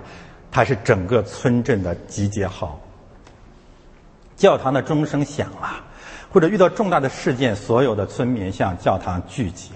[0.52, 2.80] 它是整个村镇的集结号。
[4.36, 5.84] 教堂的钟声响了，
[6.32, 9.72] 或者遇到重大的事件，所有的村民向教堂聚集，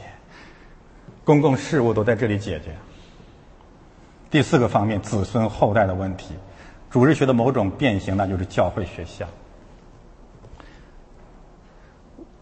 [1.24, 2.66] 公共事务都在这里解决。
[4.30, 6.36] 第四个方面，子孙后代的问题，
[6.92, 9.26] 主日学的某种变形，那就是教会学校。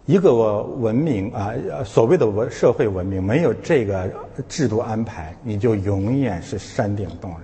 [0.05, 1.53] 一个文明啊，
[1.85, 4.09] 所谓的文社会文明，没有这个
[4.49, 7.41] 制度安排，你就永远是山顶洞人。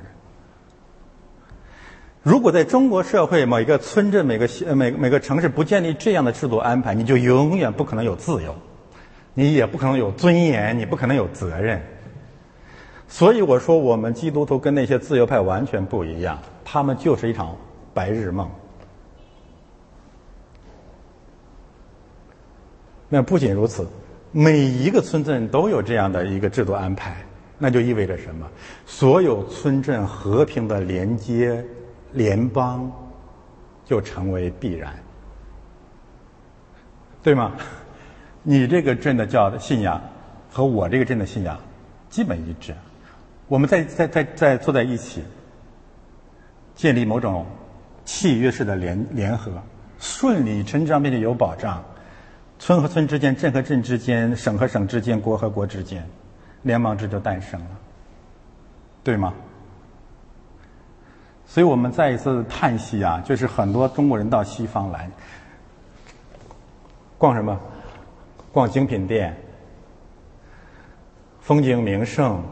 [2.21, 8.53] 如果在中国社会某一个村镇、每个每每个城市不建立这样的制度安排，你就永远不可能有自由，
[9.33, 11.81] 你也不可能有尊严，你不可能有责任。
[13.07, 17.55] 所以我说，我们基督徒跟那些自由派完全不一样，他们就是一场
[17.93, 18.49] 白日梦。
[23.09, 23.87] 那不仅如此，
[24.31, 27.17] 每一个村镇都有这样的一个制度安排，
[27.57, 28.47] 那就意味着什么？
[28.85, 31.65] 所有村镇和平的连接，
[32.13, 32.91] 联邦
[33.83, 34.93] 就成为必然，
[37.23, 37.53] 对吗？
[38.43, 39.99] 你这个镇的教信仰
[40.51, 41.59] 和我这个镇的信仰
[42.11, 42.75] 基本一致，
[43.47, 45.23] 我们在在在在坐在一起，
[46.75, 47.45] 建立某种
[48.05, 49.51] 契约式的联联合，
[49.99, 51.83] 顺理成章并且有保障。
[52.59, 56.05] 村和村之间，镇和镇之间，省和省之间，国和国之间，
[56.61, 57.67] 联邦制就诞生了，
[59.01, 59.33] 对吗？
[61.47, 65.09] 所以我们再一次叹息啊，就是很多中国人到西方来，
[67.17, 67.57] 逛什么？
[68.51, 69.35] 逛精品店，
[71.39, 72.43] 风景名胜。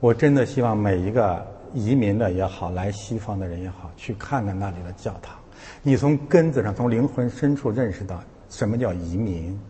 [0.00, 5.36] 我真的希望每一个移民的也好，来西方的人也好，去看看那里的教堂，
[5.82, 8.20] 你从根子上，从灵魂深处认识到。
[8.56, 9.60] 什么叫移民？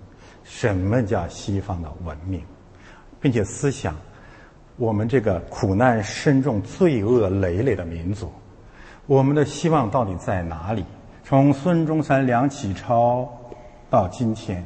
[0.45, 2.41] 什么叫西方的文明？
[3.20, 3.97] 并且思想，
[4.76, 8.30] 我们这个苦难深重、罪恶累累的民族，
[9.07, 10.84] 我们的希望到底在哪里？
[11.24, 13.28] 从孙中山、梁启超
[13.91, 14.64] 到今天，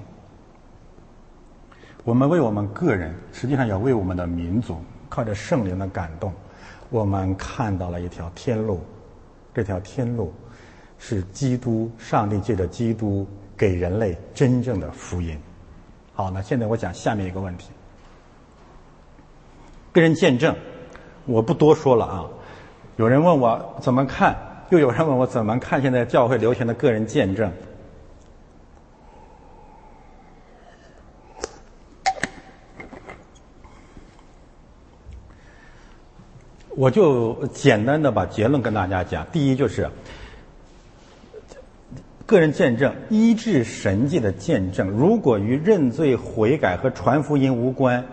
[2.05, 4.77] 我们为我们个人，实际上也为我们的民族，
[5.09, 6.31] 靠着圣灵的感动，
[6.91, 8.83] 我们看到了一条天路。
[9.55, 10.31] 这条天路
[10.99, 13.27] 是基督，上帝借着基督。
[13.61, 15.39] 给人类真正的福音。
[16.15, 17.69] 好，那现在我讲下面一个问题：
[19.93, 20.57] 个人见证，
[21.27, 22.25] 我不多说了啊。
[22.97, 24.35] 有人问我怎么看，
[24.71, 27.53] 又有人问我怎么看现在教会流行的个人见证。
[36.75, 39.27] 我就简单的把结论跟大家讲。
[39.31, 39.87] 第一就是。
[42.31, 48.05] 个人见证、医治神迹的见证，如果与认罪悔改和传福音无关，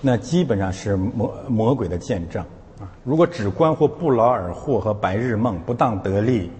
[0.00, 2.40] 那基本上是魔魔鬼的见证
[2.78, 2.86] 啊。
[3.02, 6.52] 如果只关乎不劳而获和白日梦、不当得利，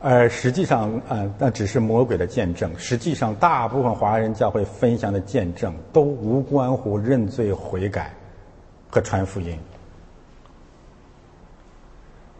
[0.00, 2.72] 而实际上啊，那只是魔鬼的见证。
[2.78, 8.14] 实际上，大部分华人教会分享的见证都无关乎认罪悔改
[8.88, 9.58] 和传福音。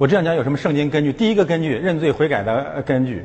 [0.02, 1.12] 我这样讲有什么圣经根据？
[1.12, 3.24] 第一个根据认罪悔改的根据，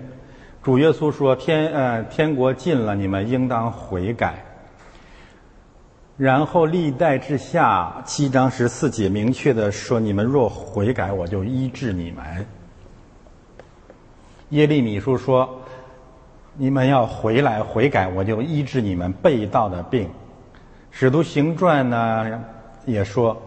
[0.62, 4.46] 主耶稣说：“天呃天国近了，你们应当悔改。”
[6.18, 12.46] 然后历代之下七章十四节明确的说：“你们若悔改，我就医治你们。”
[14.50, 15.64] 耶利米书说
[16.58, 20.08] ：“你们要回来悔改，我就医治你们被盗的病。”
[20.94, 22.44] 使徒行传呢
[22.86, 23.42] 也说。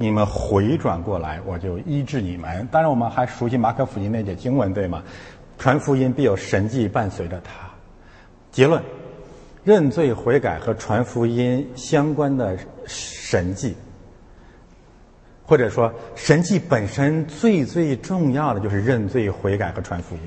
[0.00, 2.66] 你们回转过来，我就医治你们。
[2.70, 5.02] 当然，我们还熟悉马可福音那节经文，对吗？
[5.58, 7.50] 传福音必有神迹伴随着他。
[8.52, 8.80] 结论：
[9.64, 12.56] 认罪悔改和传福音相关的
[12.86, 13.74] 神迹，
[15.44, 20.20] 或者说神迹本身最最重要的就是认罪悔改和传福音。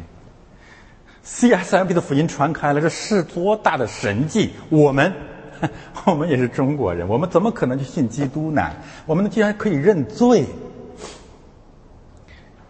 [1.23, 4.51] CSMP 的福音传开了，这是多大的神迹！
[4.69, 5.30] 我们。
[6.05, 8.71] 我们也是中国人，我们怎么可能去信基督呢？
[9.05, 10.45] 我们竟然可以认罪。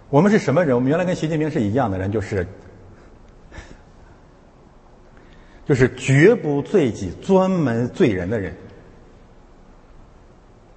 [0.10, 0.76] 我们是什么人？
[0.76, 2.46] 我们原来跟习近平是一样的人，就是
[5.66, 8.54] 就是绝不罪己、专门罪人的人。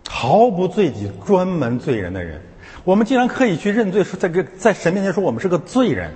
[0.09, 2.41] 毫不罪己、专门罪人的人。
[2.85, 6.13] 我们竟然可以去认罪，说在这在神面前说我们是个罪人。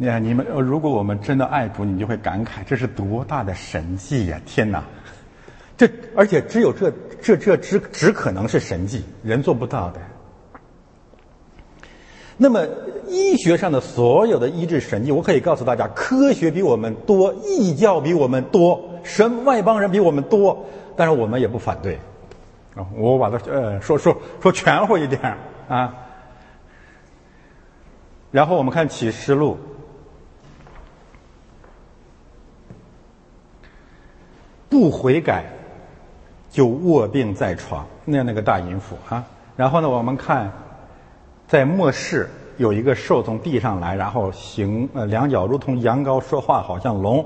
[0.00, 4.40] 你看，你们如果我们真的爱主，你就会感慨这是多大的神迹呀！
[4.46, 4.84] 天哪，
[5.76, 10.00] 这而且只有这这这只只可能是神迹，人做不到的。
[12.36, 12.64] 那么
[13.08, 21.98] 医学上的所有的医治神迹，我可以告诉大家，科学比我们多，异教比我们多，神外邦人比我们多，但是我们也不反对。
[22.76, 25.92] 啊，我把它呃说说说全乎一点啊。
[28.30, 29.58] 然后我们看启示录。
[34.68, 35.44] 不悔改，
[36.50, 39.24] 就卧病在床，那那个大淫妇啊。
[39.56, 40.52] 然后呢，我们看，
[41.46, 42.28] 在末世
[42.58, 47.24] 有一个兽从地上来，然后行呃两脚如同羊羔，说话好像龙。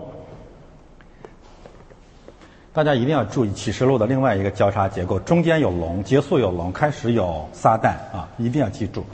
[2.73, 9.05] 大家一定要注意启示录的另外一个交叉结构，中间有龙，结束有龙，开始有撒旦啊，一定要记住。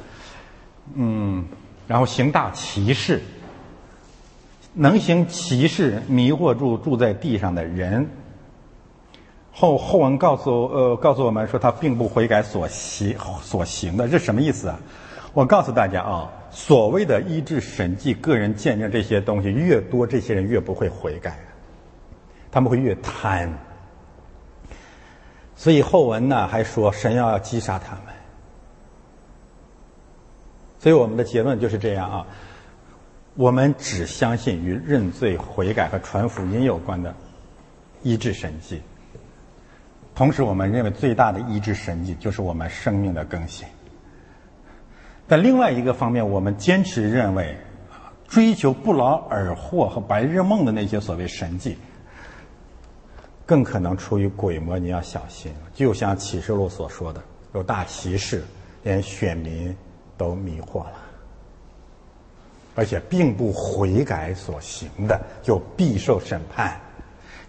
[0.94, 1.44] 嗯，
[1.88, 3.20] 然后行大骑士，
[4.74, 8.08] 能行骑士迷惑住住在地上的人。
[9.52, 14.78] 后后文告诉呃告诉我们说他并不悔改所行所行的，这什么意思啊？
[15.34, 21.38] 我告诉大家啊，所谓的医治神迹、个人见证这些东西越多，这些人越不会悔改，
[22.50, 23.52] 他们会越贪。
[25.56, 28.14] 所以后文呢还说神要要击杀他们。
[30.78, 32.26] 所以我们的结论就是这样啊，
[33.38, 37.14] 我们只相信与认罪悔改和传福音有关的
[38.02, 38.82] 医治神迹。
[40.12, 43.64] 同时，我们认为最大的医治神迹就是我们生命的更新。
[45.28, 47.56] 但另外一个方面，我们坚持认为，
[48.26, 51.78] 追求不劳而获和白日梦的那些所谓神迹，
[53.46, 54.76] 更可能出于鬼魔。
[54.76, 57.22] 你要小心，就像启示录所说的，
[57.54, 58.42] 有大骑士
[58.82, 59.72] 连选民
[60.16, 60.92] 都迷惑了，
[62.78, 66.80] 而且并不悔改所行的，就必受审判。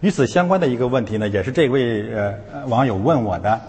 [0.01, 2.34] 与此相关的一个问题呢，也是这位呃
[2.65, 3.61] 网友问我的，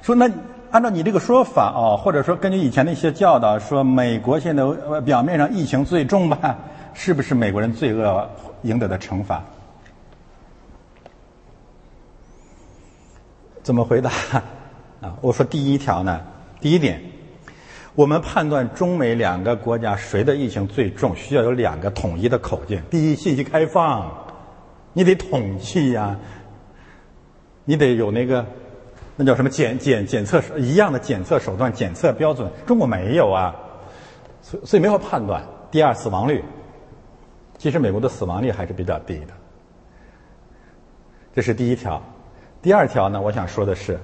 [0.00, 0.30] 说那
[0.70, 4.64] 按照你这个说法哦，或者说根据以前的一些教导，说美国现在
[5.02, 6.56] 表面上疫情最重吧，
[6.94, 8.26] 是不是美国人罪恶
[8.62, 9.44] 赢得的惩罚？
[13.62, 14.10] 怎么回答？
[15.02, 16.22] 啊，我说第一条呢，
[16.62, 17.02] 第一点，
[17.94, 22.82] 我们判断中美两个国家谁的疫情最重，需要有两个统一的口径。
[22.90, 24.24] 第一，信息开放。
[24.92, 26.16] 你得统计呀，
[27.64, 28.46] 你得有那个，
[29.16, 32.50] 那叫什么检检检测一样的检测手段、检测标准。
[32.66, 33.54] 中国没有啊，
[34.42, 35.44] 所所以没法判断。
[35.70, 36.44] 第二，死亡率，
[37.58, 39.28] 其实美国的死亡率还是比较低的。
[41.34, 42.02] 这是第一条。
[42.62, 43.98] 第二条呢，我想说的是，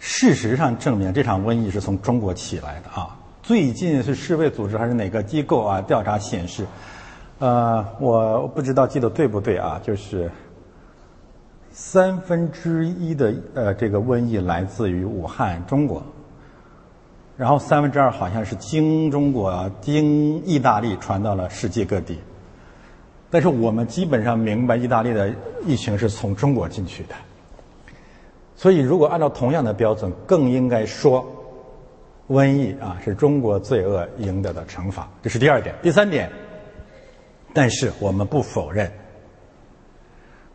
[0.00, 3.16] 事实上证明这场瘟疫是从中国起来的啊。
[3.42, 5.80] 最近是世卫组织还是哪个机构啊？
[5.82, 6.66] 调查显示。
[7.38, 9.80] 呃，我不知道记得对不对啊？
[9.82, 10.30] 就是
[11.70, 16.02] 三分之一的呃这个瘟疫来自于武汉中国，
[17.36, 22.18] 然后三分之二好像是经中国经意大利传到了世界各地，
[23.30, 27.14] 但是我们基本上明白意大利的疫情是从中国进去的，
[28.60, 31.26] 所以如果按照同样的标准，更应该说
[32.28, 35.74] 瘟疫啊是中国罪恶赢得的惩罚，这是第二点。
[35.82, 36.30] 第三点。
[37.54, 38.92] 但是我们不否认，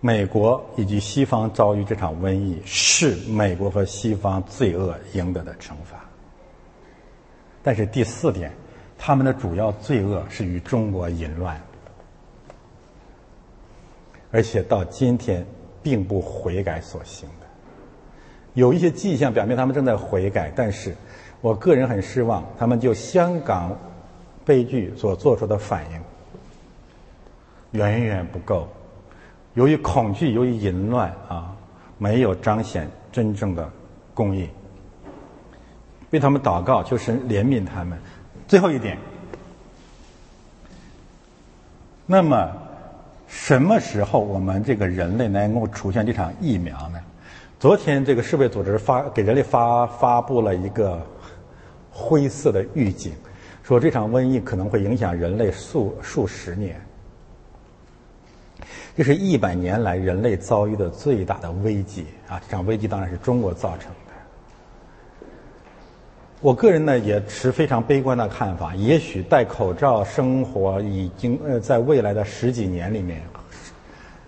[0.01, 6.05] 美国以及西方遭遇这场瘟疫是美国和西方罪恶赢得的惩罚。
[7.63, 8.51] 但是第四点，
[8.99, 11.59] 他们的主要罪恶是与中国淫乱，
[14.29, 15.43] 而且到今天
[15.81, 17.44] 并不悔改所行的。
[18.55, 20.95] 有一些迹象表明他们正在悔改，但是
[21.41, 23.77] 我个人很失望，他们就香港
[24.43, 25.99] 悲剧所做出的反应。
[27.79, 28.67] 远远不够，
[29.53, 31.53] 由于恐惧，由于淫乱啊，
[31.97, 33.69] 没有彰显真正的
[34.13, 34.49] 公义。
[36.11, 37.97] 为他们祷告，就是怜悯他们。
[38.47, 38.97] 最后一点，
[42.05, 42.49] 那么
[43.27, 46.99] 什么时候我们这个人类能够出现这场疫苗呢？
[47.65, 51.01] 昨天这个世卫组织发给人类发发布了一个
[51.89, 53.11] 灰色的预警，
[53.63, 56.79] 说这场瘟疫可能会影响人类数数十年。
[58.95, 62.39] 这是一百年来人类遭遇的最大的危机啊！
[62.45, 65.25] 这场危机当然是中国造成的。
[66.41, 73.23] 我个人呢也持非常悲观的看法，也许戴口罩生活已经呃在未来的十几年里面，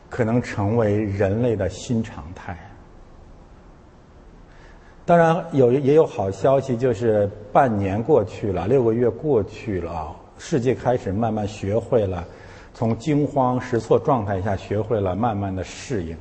[0.09, 2.57] 可能成为人类的新常态。
[5.07, 12.27] 当然有也有好消息，就是半年过去了，六个月过去了，世界开始慢慢学会了
[12.73, 16.17] 从惊慌失措状态下学会了慢慢的适应。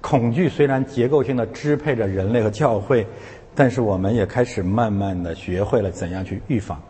[0.00, 3.06] 恐惧虽然结构性的支配着人类和教会，
[3.54, 6.82] 但是我们也开始慢慢的学会了怎样去预防。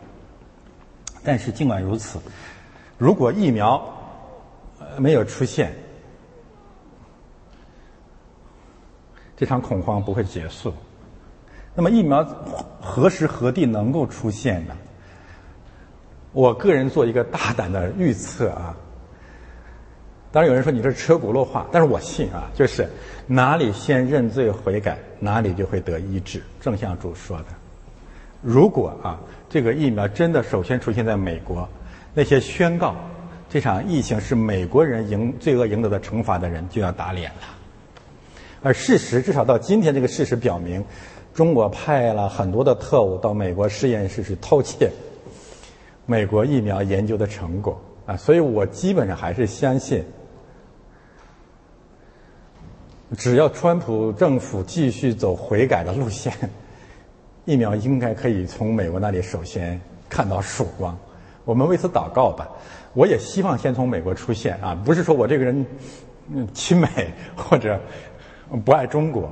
[1.23, 2.17] 但是尽管如此，
[2.97, 3.79] 如果疫苗
[4.79, 5.71] 呃没有出现，
[9.41, 10.71] 这场恐慌不会结束。
[11.73, 12.23] 那么疫苗
[12.79, 14.77] 何时何地能够出现呢？
[16.31, 18.77] 我个人做一个大胆的预测啊。
[20.31, 22.87] 当然有人说你这是车轱辘话，但是我信啊，就是
[23.25, 26.43] 哪里先认罪悔改，哪里就会得医治。
[26.59, 27.45] 正像主说的，
[28.43, 29.19] 如果啊
[29.49, 31.67] 这个疫苗真的首先出现在美国，
[32.13, 32.93] 那些宣告
[33.49, 37.57] 这场疫情是美国人赢罪恶赢得的惩罚的人就要打脸了。
[38.63, 40.85] 而事实，至少到今天，这个事实表明，
[41.33, 44.91] 中国派了很多的特务到美国实验室去偷窃
[46.05, 48.15] 美国疫苗研究的成果啊！
[48.15, 50.03] 所以我基本上还是相信，
[53.17, 56.31] 只要川普政府继续走悔改的路线，
[57.45, 60.95] 疫苗应该可以从美国那里首先看到曙光。
[61.45, 62.47] 我们为此祷告吧。
[62.93, 64.75] 我也希望先从美国出现啊！
[64.85, 65.65] 不是说我这个人
[66.53, 66.87] 亲美
[67.35, 67.79] 或者。
[68.59, 69.31] 不爱中国，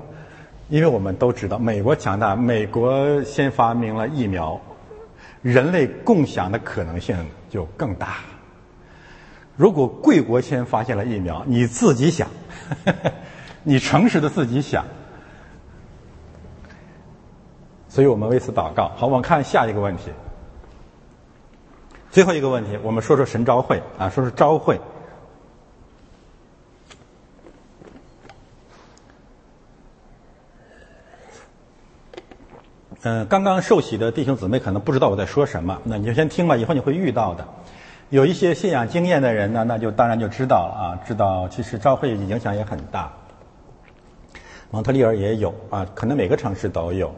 [0.69, 4.59] 因为我们都知道，美国强大，美国先发明了疫苗，
[5.41, 7.17] 人类共享的可能性
[7.49, 8.17] 就更大。
[9.57, 12.29] 如果贵国先发现了疫苗，你自己想，
[13.63, 14.85] 你诚实的自己想，
[17.89, 18.89] 所以我们为此祷告。
[18.95, 20.11] 好，我们看下一个问题，
[22.09, 24.79] 最后一个问题，我们说说神召会啊，说说召会。
[33.01, 37.47] 嗯，刚刚受洗的弟兄姊妹可能不知道我在说什么，那你就先听吧，以后你会遇到的。
[38.09, 43.13] 有一些信仰经验的人呢，那就当然就知道了啊，知道其实教会影响也很大。
[44.71, 47.15] 蒙特利尔也有啊，可能每个城市都有。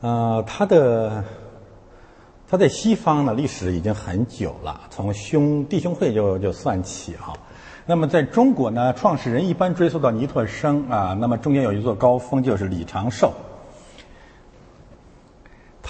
[0.00, 1.22] 呃，他的
[2.48, 7.32] 他在西方呢历史已经很久了，从兄弟兄会就就算起哈。
[7.86, 13.32] 那么在中国呢，创始人一般追溯到尼特生啊，那么中间有一座高峰就是李长寿。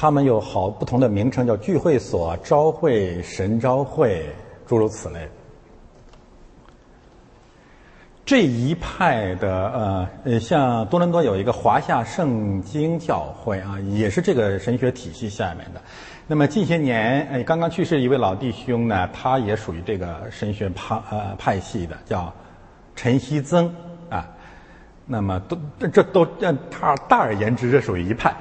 [0.01, 4.25] 他们有好不同的名称，叫聚会所、召会、神召会，
[4.65, 5.29] 诸如此类。
[8.25, 15.83] 这一派的呃呃，像多伦多有一个华夏圣经教会啊，也是这个神学体系下面的。
[16.29, 22.33] 那么近些年，哎，刚刚去世一位老弟兄呢，他也属于这个神学派呃派系的，叫
[22.95, 23.75] 陈希曾
[24.09, 24.29] 啊。
[25.07, 25.59] 那么都
[25.91, 26.25] 这都
[26.71, 28.33] 他大而言之，这属于一派。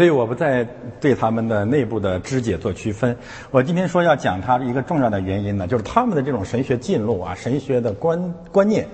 [0.00, 0.64] 所以我不再
[0.98, 3.14] 对他们的内部的肢解做区分。
[3.50, 8.88] 我今天说要讲它一个重要的原因呢，就是他们的这种神学进路啊，神学的观观念，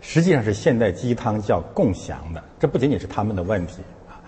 [0.00, 2.40] 实际上是现代鸡汤叫共享的。
[2.60, 4.22] 这不仅仅是他们的问题啊。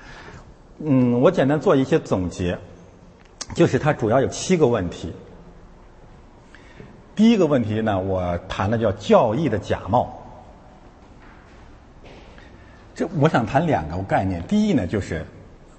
[0.81, 2.59] 嗯，我简单做一些总结，
[3.55, 5.13] 就是它主要有七个问题。
[7.15, 10.21] 第一个问题呢，我谈的叫教义的假冒。
[12.93, 14.43] 这我想谈两个概念。
[14.49, 15.25] 第一呢，就是。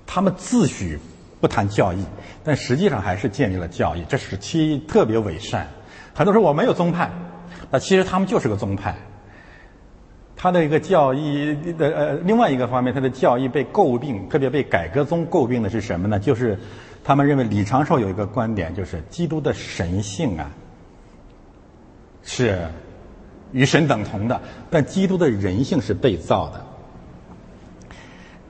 [0.05, 0.97] 他们自诩
[1.41, 2.03] 不谈教义，
[2.43, 5.67] 但实际上还是建立了教义，这是其特别伪善。
[6.13, 7.11] 很多说我没有宗派，
[7.69, 8.95] 那其实他们就是个宗派。
[10.37, 16.19] 他的一个教义的呃，另外一个方面，他的教义被诟病，特别被改革宗诟病的是什么呢？
[16.19, 16.59] 就是
[17.03, 20.51] 他们认为李长寿有一个观点，就是基督的神性啊
[22.21, 22.67] 是
[23.51, 26.64] 与神等同的，但基督的人性是被造的。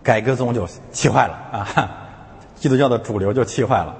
[0.06, 2.02] 改革宗就气坏了啊！
[2.56, 3.98] 基督教的主流就气坏了，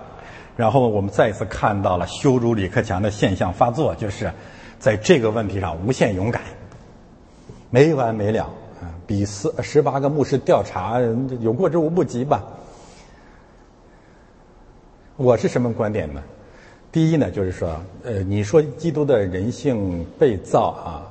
[0.56, 4.32] 然后我们再一次看到了羞辱李克强的现象发作，就是
[4.80, 6.44] 在这个问题上无限勇敢，
[7.72, 8.44] 没完没了
[8.80, 8.94] 啊！
[9.08, 11.00] 比四十八个牧师调查
[11.42, 12.44] 有过之无不及吧？
[15.18, 16.22] 我是什么观点呢？
[16.92, 21.02] 第一呢，就是说，呃，你说基督的人性被造啊，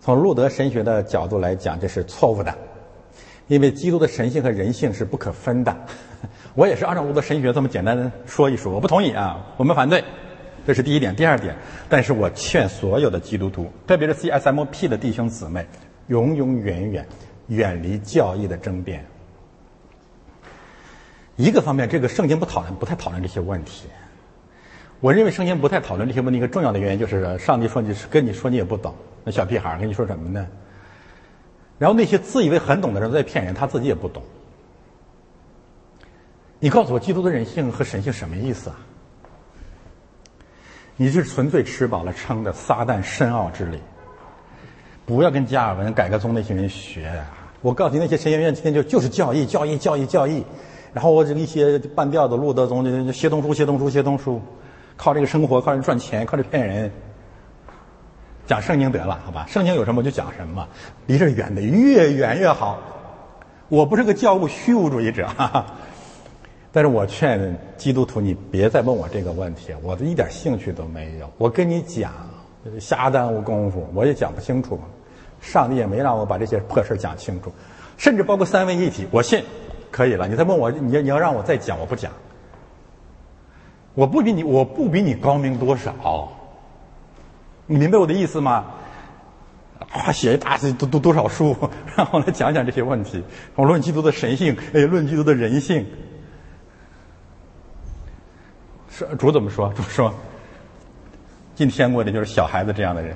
[0.00, 2.52] 从路德神学的角度来讲，这是错误的。
[3.48, 5.76] 因为基督的神性和人性是不可分的，
[6.54, 10.04] 我也是按照我的神学这么简单的说一说，我不同意啊，我们反对，
[10.66, 11.16] 这是第一点。
[11.16, 11.56] 第二点，
[11.88, 15.66] 但是我劝所有的基督徒，特别是 CSMP 的弟兄姊妹，
[16.08, 17.06] 永永远远
[17.46, 19.04] 远离教义的争辩。
[21.36, 23.86] 一个方面，这个圣经不讨论，不太讨论这些问题。
[25.00, 28.94] 我认为圣经不太讨论这些问题，一个重要的原因就是上帝说你是跟你说你也不懂，
[29.24, 30.46] 那小屁孩跟你说什么呢？
[31.78, 34.22] 然后那些自以为很懂的人在骗人，他自己也不懂。
[36.58, 38.76] 你告诉我，基督的人性和神性什么意思啊？
[40.96, 43.78] 你是纯粹吃饱了撑的撒旦深奥之理。
[45.06, 47.22] 不要跟加尔文、改革宗那些人学。
[47.62, 50.44] 我告诉你，那些神学院天天就就是教义、教义、教义、教义。
[50.92, 54.42] 然后我这一些半吊子路德宗就写东书、写东书、写东书，
[54.96, 56.90] 靠这个生活，靠这赚钱，靠这骗人。
[58.48, 59.44] 讲圣经得了，好吧？
[59.46, 60.66] 圣经有什么就讲什么，
[61.06, 62.78] 离这远的越远越好。
[63.68, 65.28] 我不是个教务虚无主义者。
[65.28, 65.66] 哈哈。
[66.72, 71.30] 但是我劝基督徒，你别再问我这个问题，我一点兴趣都没有。
[71.36, 72.10] 我跟你讲，
[72.80, 74.80] 瞎耽误功夫，我也讲不清楚。
[75.42, 77.52] 上帝也没让我把这些破事讲清楚，
[77.98, 79.44] 甚至包括三位一体，我信
[79.90, 80.26] 可以了。
[80.26, 82.10] 你再问我，你要你要让我再讲，我不讲。
[83.94, 86.32] 我不比你，我不比你高明多少。
[87.68, 88.64] 你明白我的意思吗？
[89.92, 91.54] 啊，写一大读读多少书，
[91.94, 93.22] 然后来讲讲这些问题。
[93.54, 95.86] 我论基督的神性，哎，论基督的人性。
[98.90, 99.70] 是主怎么说？
[99.74, 100.12] 主说
[101.54, 103.14] ：“进天国的就是小孩子这样的人。”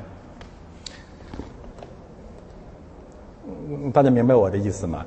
[3.93, 5.05] 大家明白我的意思吗？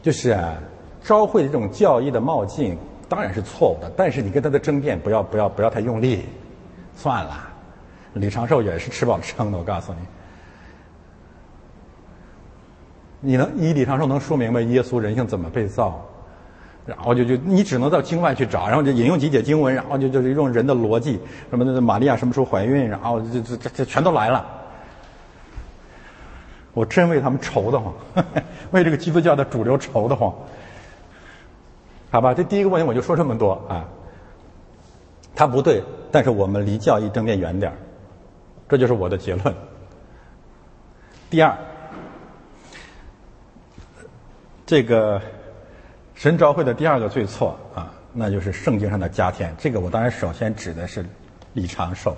[0.00, 0.54] 就是啊，
[1.02, 2.78] 昭会这种教义的冒进
[3.08, 6.24] 当然是错误的，但是你跟他的争辩不要不要不要太用力，
[6.96, 7.48] 算了。
[8.14, 9.98] 李长寿也是吃饱了撑的，我告诉你。
[13.20, 16.04] 你能你李长寿能说明白耶稣人性怎么被造？
[16.84, 24.44] 然后就就你只能到经外去找，然后就引用几节经文，然后就就用人的逻辑，什么的玛利亚什么时候怀孕，然后就就就全都来了。
[26.74, 27.94] 我真为他们愁得慌，
[28.72, 30.34] 为这个基督教的主流愁得慌。
[32.10, 33.84] 好吧，这第一个问题我就说这么多啊。
[35.36, 37.72] 他不对，但是我们离教义争辩远点
[38.72, 39.54] 这就是我的结论。
[41.28, 41.54] 第二，
[44.64, 45.20] 这个。
[46.14, 49.52] 神召会的第二个最错啊，那就是圣经上的加添。
[49.58, 51.04] 这个我当然首先指的是
[51.52, 52.16] 李长寿，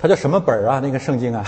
[0.00, 0.80] 他叫什么本儿啊？
[0.82, 1.44] 那个圣经啊，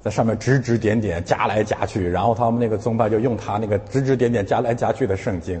[0.00, 5.60] 在上面指指点点，加来加去，然后他们那个宗派就用他那个指指点点、加来加去的圣经，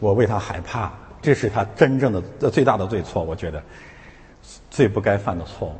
[0.00, 0.92] 我为他害怕。
[1.22, 3.62] 这是他真正的最大的罪错，我觉得
[4.70, 5.74] 最不该犯的错误。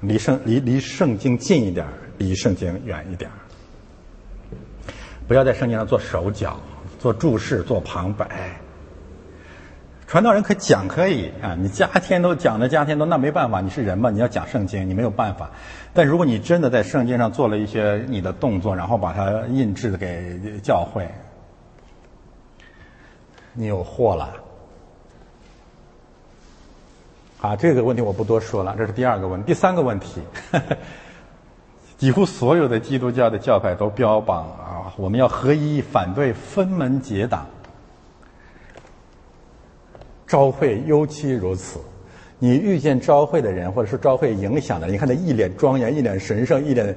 [0.00, 1.86] 离圣离离圣经近一点，
[2.18, 3.30] 离圣经远一点。
[5.26, 6.60] 不要在圣经上做手脚、
[7.00, 8.60] 做注释、做旁白。
[10.06, 15.50] 传道人可讲可以啊，你加天都讲的加天都那没办法，你是人嘛，你要讲圣经，你没有办法。
[15.92, 21.08] 但如果你真的在圣经上做了一些你的动作，然后把它印制给教会，
[23.52, 24.32] 你有祸了。
[27.40, 29.46] 啊，这个问题我不多说了，这是第二个问题。
[29.46, 30.20] 第三个问题。
[31.98, 37.46] 几乎所有的基督教的教派都标榜啊，我们要合一，反对分门结党。
[40.26, 41.80] 昭会尤其如此。
[42.38, 46.94] 你遇见昭会的人，或者是昭会影响的，你看他一脸庄严，一脸神圣，一脸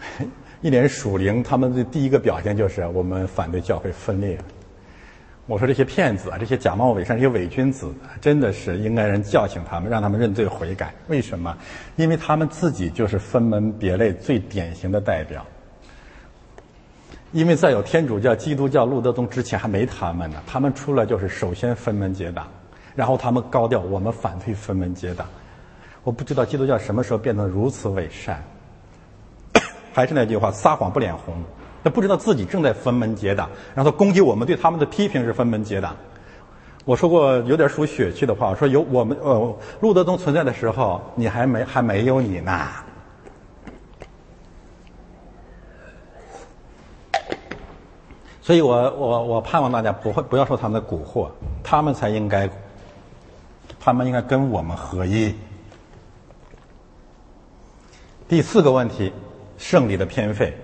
[0.60, 4.38] 一脸属灵，他们的第一个表现就是我们反对教会分裂。
[5.46, 10.94] 我说这些骗子啊，这些假冒伪善、这些伪君子，真的是应该人叫醒他们，让他们认罪悔改。
[11.08, 11.54] 为什么？
[11.96, 15.44] 因为他们自己就是分门别类最典型的代表。
[17.32, 22.48] 因为在有天主教、基督教、路德宗之前还没他们呢，他们出来就是首先分门结党，
[22.94, 25.26] 然后他们高调我们反对分门结党。
[26.04, 28.42] 我不知道基督教什么时候变得如此伪善。
[29.92, 31.34] 还是那句话，撒谎不脸红。
[31.84, 35.94] 他不知道自己正在分门结党，然后攻击我们，对他们的批评是分门结党。
[36.86, 42.68] 我说过有点属血气的话，说有我们呃路德宗存在的时候，你还没还没有你呢。
[48.40, 51.30] 所以我我我盼望大家不会不要受他们的蛊惑，
[51.62, 52.48] 他们才应该，
[53.78, 55.34] 他们应该跟我们合一。
[58.28, 59.12] 第四个问题，
[59.58, 60.54] 圣礼的偏废。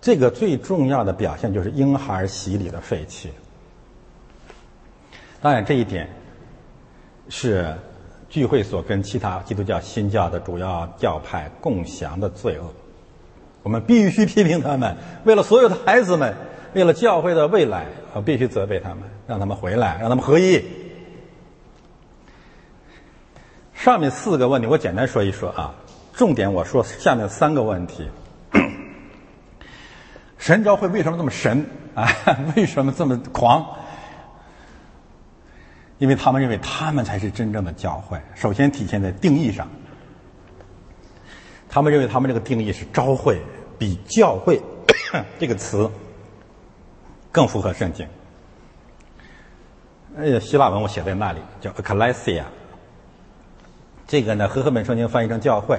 [0.00, 3.30] 这个最重要的表现就是婴孩洗礼的废弃。
[5.42, 6.08] 当然，这一点
[7.28, 7.74] 是
[8.28, 12.64] 聚会所跟其他基督教新教的主要教派共享的罪恶。
[13.62, 16.34] 我们必须批评他们，为了所有的孩子们，
[16.72, 20.64] 为了教会的未来，我必须责备他们，让他们回来，让他们合一。
[23.74, 25.74] 上面四个问题我简单说一说啊，
[26.12, 28.08] 重点我说下面三个问题。
[30.40, 31.64] 神召会为什么这么神
[31.94, 32.08] 啊？
[32.56, 33.76] 为什么这么狂？
[35.98, 38.18] 因为他们认为他们才是真正的教会。
[38.34, 39.68] 首先体现在定义上，
[41.68, 43.38] 他们认为他们这个定义是召会
[43.78, 44.58] 比教会
[45.38, 45.90] 这个词
[47.30, 48.08] 更符合圣经。
[50.16, 52.44] 哎呀，希腊文我写在那里，叫 ecclesia。
[54.08, 55.78] 这个呢，和合本圣经翻译成教会。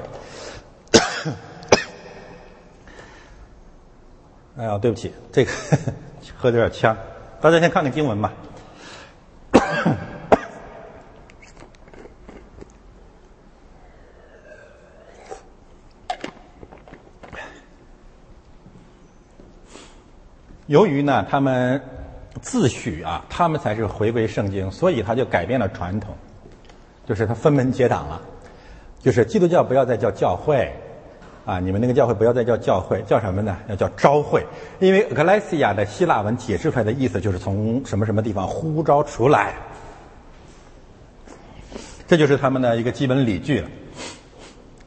[4.62, 5.52] 哎呀，对不起，这个
[6.38, 6.96] 喝的有点呛。
[7.42, 8.32] 大家先看看经文吧。
[20.68, 21.82] 由于呢，他们
[22.40, 26.16] 自诩啊，他们才是回归圣经，所以他就改变了传统，
[27.08, 28.22] 就是他分门结党了，
[29.00, 30.72] 就是基督教不要再叫教会，
[31.46, 33.58] 啊，你们那个教会不要再叫教会，叫什么呢？
[33.68, 34.46] 要叫召会，
[34.80, 39.56] 因为格莱西亚的希腊文解释出来的意思就是从什么什么地方呼召出来，
[42.08, 43.70] 这就是他们的一个基本理据了。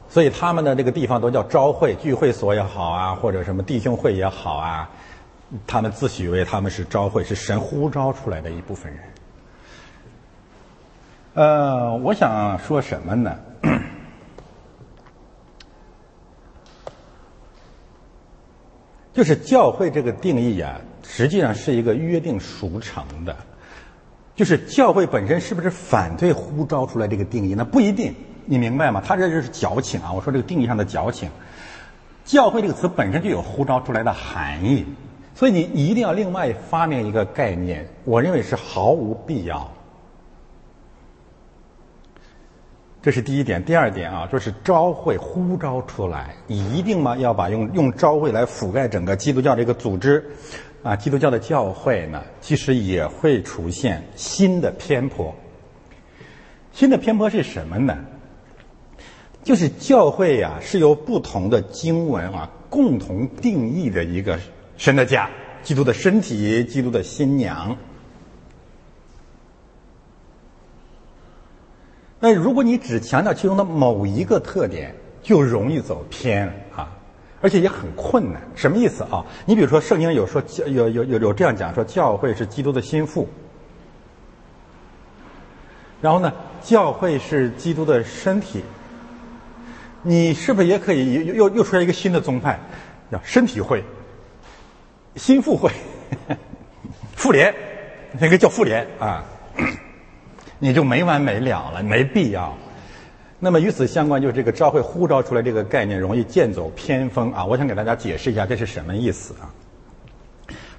[0.09, 4.89] 所以他们的这个地方都叫召会聚会所也好啊，或者什么弟兄会也好啊。
[5.67, 9.01] 他们自诩为他们是召会，是神呼召出来的一部分人。
[11.33, 13.35] 呃，我想说什么呢？
[19.15, 23.33] 就是教会这个定义啊，实际上是一个约定俗成的。
[24.35, 27.55] 就是教会本身是不是反对呼召出来这个定义？
[27.55, 28.13] 那不一定，
[28.45, 29.01] 你明白吗？
[29.03, 30.11] 他这就是矫情啊！
[30.11, 31.29] 我说这个定义上的矫情。
[32.25, 34.85] 教会这个词本身就有呼召出来的含义。
[35.33, 39.71] 所以你一定要另外发明一个概念，我认为是毫无必要。
[43.05, 43.63] 这是第一点。
[43.63, 47.15] 第二点啊，就是召会呼召出来，你一定吗？
[47.17, 50.25] 要把用用召会来覆盖整个基督教这个组织
[50.81, 55.31] 啊，基督教的教会呢，其实也会出现新的偏颇。
[56.73, 57.95] 新的偏颇是什么呢？
[59.43, 64.39] 就是教会呀，是由不同的经文啊共同定义的一个。
[64.77, 65.29] 神的家，
[65.61, 67.77] 基督的身体，基督的新娘。
[72.27, 76.91] 那如果你只强调其中的某一个特点，就容易走偏啊，
[77.39, 78.41] 而且也很困难。
[78.55, 79.23] 什么意思啊？
[79.45, 83.29] 你比如说，圣经有说有有有有这样讲说，教会是基督的心腹。
[86.01, 86.33] 然后呢，
[86.63, 88.63] 教会是基督的身体。
[90.01, 92.59] 你是不是也可以又又又出来一个新的宗派，
[93.11, 93.83] 叫身体会？
[95.15, 95.69] 心腹会，
[97.15, 97.53] 妇联，
[98.19, 99.23] 那个叫妇联啊，
[100.59, 102.55] 你就没完没了了，没必要。
[103.39, 107.45] 那么与此相关，就是这个召会呼召出来这个概念容易剑走偏锋啊。
[107.45, 109.51] 我想给大家解释一下这是什么意思啊。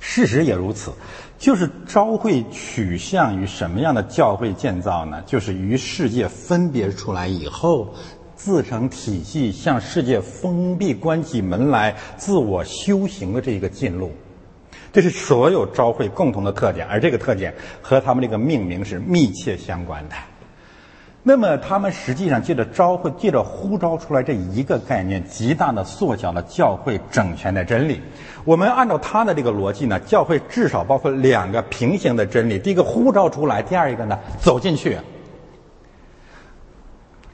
[0.00, 0.92] 事实也如此，
[1.38, 5.22] 就是召会取向于什么样的教会建造呢？
[5.26, 7.94] 就是与世界分别出来以后。
[8.38, 14.12] 自成体系，向世界封闭、关起门来，自我修行的这个进路，
[14.96, 17.52] 这是所有召会共同的特点，而这个特点
[17.82, 20.16] 和他们这个命名是密切相关的。
[21.22, 28.00] 那么，他们实际上借着召会，借着呼召出来这一个概念，极大的缩小了教会整全的真理。
[28.46, 34.96] 我们按照他的这个逻辑呢，教会至少包括两个平行的真理：第一个呼召出来，第二一个呢走进去。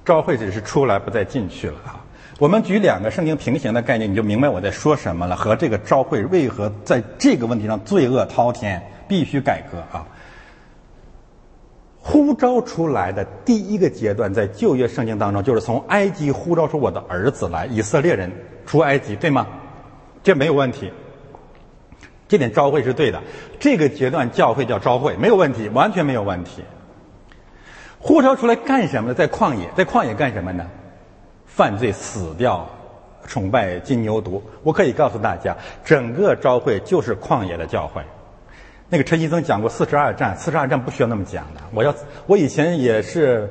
[0.04, 2.02] 召会只是出来，不再进去了啊！
[2.42, 5.36] 我们举两个圣经平行的概念，你就明白我在说什么了。
[5.36, 10.04] 和这个召会为何在这个问题上罪恶滔天，必须改革啊！
[12.00, 18.28] 呼召出来的第一个阶段，在旧约圣经当中，就是从埃及呼召出我的儿子来，以色列人
[18.66, 19.46] 出埃及，对吗？
[20.24, 20.92] 这没有问题，
[22.26, 23.22] 这点召会是对的。
[23.60, 26.64] 这个阶段教会叫召会，没有问题，完全没有问题。
[28.00, 29.14] 呼召出来干什么呢？
[29.14, 30.66] 在旷野，在旷野干什么呢？
[31.54, 32.66] 犯罪死掉，
[33.26, 34.40] 崇拜金牛犊。
[34.62, 38.02] 我可以告诉大家，整个召会就是旷野的教会。
[38.88, 41.60] 那个陈医生讲过四十二战，四十二战不需要那么讲的。
[41.74, 41.94] 我要，
[42.26, 43.48] 我以前也是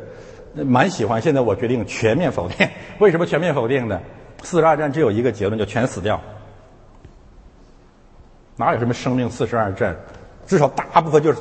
[0.55, 2.67] 蛮喜欢，现在我决定全面否定。
[2.99, 3.99] 为什么全面否定呢？
[4.43, 6.19] 四十二战只有一个结论，就全死掉。
[8.55, 9.95] 哪有什么生命四十二战？
[10.45, 11.39] 至少大部分就是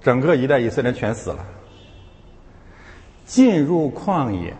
[0.00, 1.38] 整个一代以色列人全死了。
[3.26, 4.54] 进入旷野，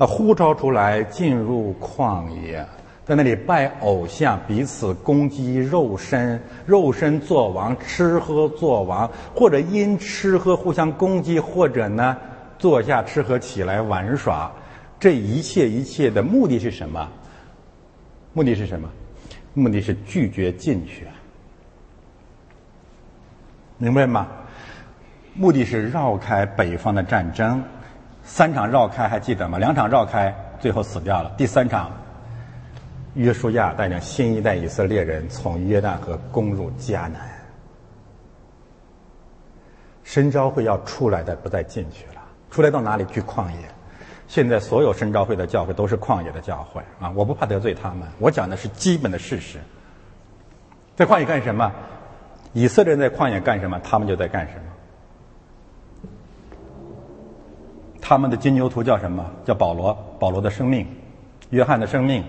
[0.00, 2.66] 啊，呼召出来进入旷野，
[3.04, 12.16] 在那里拜偶像，彼此攻击，肉身，肉身作王，吃喝作王，或者因吃喝互相攻击，或者呢，
[12.58, 14.50] 坐下吃喝起来玩耍，
[14.98, 17.06] 这一切一切的目的是什么？
[18.32, 18.88] 目的是什么？
[19.52, 21.06] 目的是拒绝进去，
[23.76, 24.26] 明白吗？
[25.34, 27.62] 目的是绕开北方的战争。
[28.32, 29.58] 三场绕开还记得吗？
[29.58, 31.32] 两场绕开，最后死掉了。
[31.36, 31.90] 第三场，
[33.14, 37.28] 约书亚带领新一代以色列人从约旦河攻入迦南。
[40.04, 43.20] 深召会要出来的不再进去了，出来到哪里去？
[43.20, 43.68] 旷野。
[44.28, 47.10] 现在所有深召会的教会都是旷野的教会啊！
[47.16, 49.58] 我不怕得罪他们，我讲的是基本的事实。
[50.94, 51.72] 在旷野干什么？
[52.52, 53.80] 以色列人在旷野干什么？
[53.80, 54.69] 他们就在干什么。
[58.00, 59.24] 他们的金牛图叫什么？
[59.44, 60.86] 叫保罗，保罗的生命，
[61.50, 62.24] 约翰的生命，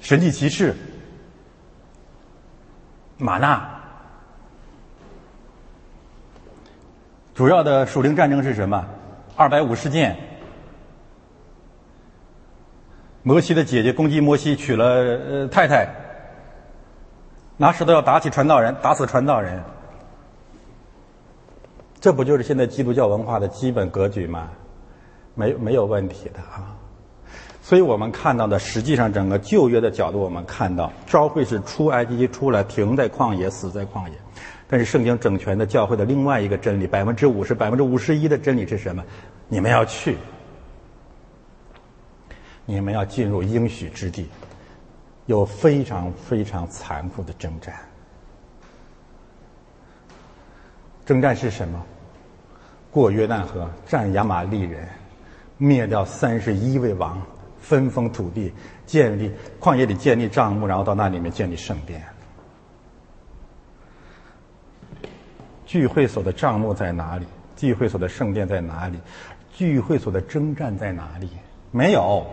[0.00, 0.74] 神迹骑士，
[3.18, 3.68] 马纳。
[7.34, 8.84] 主要的属灵战争是什么？
[9.34, 10.16] 二百五十件。
[13.22, 15.88] 摩西的姐姐攻击摩西，娶了呃太太，
[17.56, 19.62] 拿石头要打起传道人，打死传道人。
[22.00, 24.48] 这不就是现在基督教文化的基本格局吗？
[25.34, 26.76] 没没有问题的啊。
[27.62, 34.14] 所以我们看到的，实际上整个旧约的角度，我们看到教会是出埃及出来，停在旷野，死在旷野。
[34.66, 39.04] 但是圣经整全的教会的另外一个真理，百分之五十、百分之五十一的真理是什么？
[39.48, 40.16] 你们要去，
[42.64, 44.28] 你们要进入应许之地，
[45.26, 47.74] 有非常非常残酷的征战。
[51.10, 51.84] 征战是什么？
[52.92, 54.88] 过约旦河，战亚玛利人，
[55.58, 57.20] 灭掉三十一位王，
[57.58, 58.54] 分封土地，
[58.86, 59.28] 建立
[59.58, 62.00] 旷野里建立帐幕，然后到那里面建立圣殿。
[65.66, 67.26] 聚会所的帐幕在哪里？
[67.56, 68.96] 聚会所的圣殿在哪里？
[69.52, 71.28] 聚会所的征战在哪里？
[71.72, 72.24] 没有。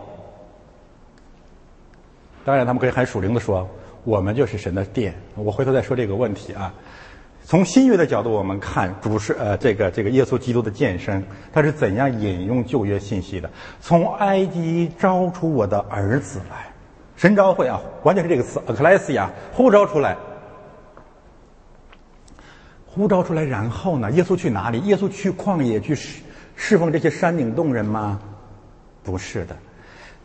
[2.45, 3.67] 当然，他们可以很属灵的说
[4.05, 6.71] ：“我们就是神的殿。”我回头再说这个问题啊。
[7.49, 13.49] 从新约的角度，我们看主是呃这个这个耶稣基督的健身，他是怎样引用旧约信息的？
[13.79, 16.67] 从埃及招出我的儿子来，
[17.15, 20.17] 神召会啊，关键是这个词 a c l e s i a 呼召出来，
[22.85, 24.11] 呼召出来，然后呢？
[24.11, 24.81] 耶稣去哪里？
[24.81, 26.21] 耶稣去旷野去侍
[26.57, 28.19] 侍奉这些山顶洞人吗？
[29.05, 29.55] 不是的。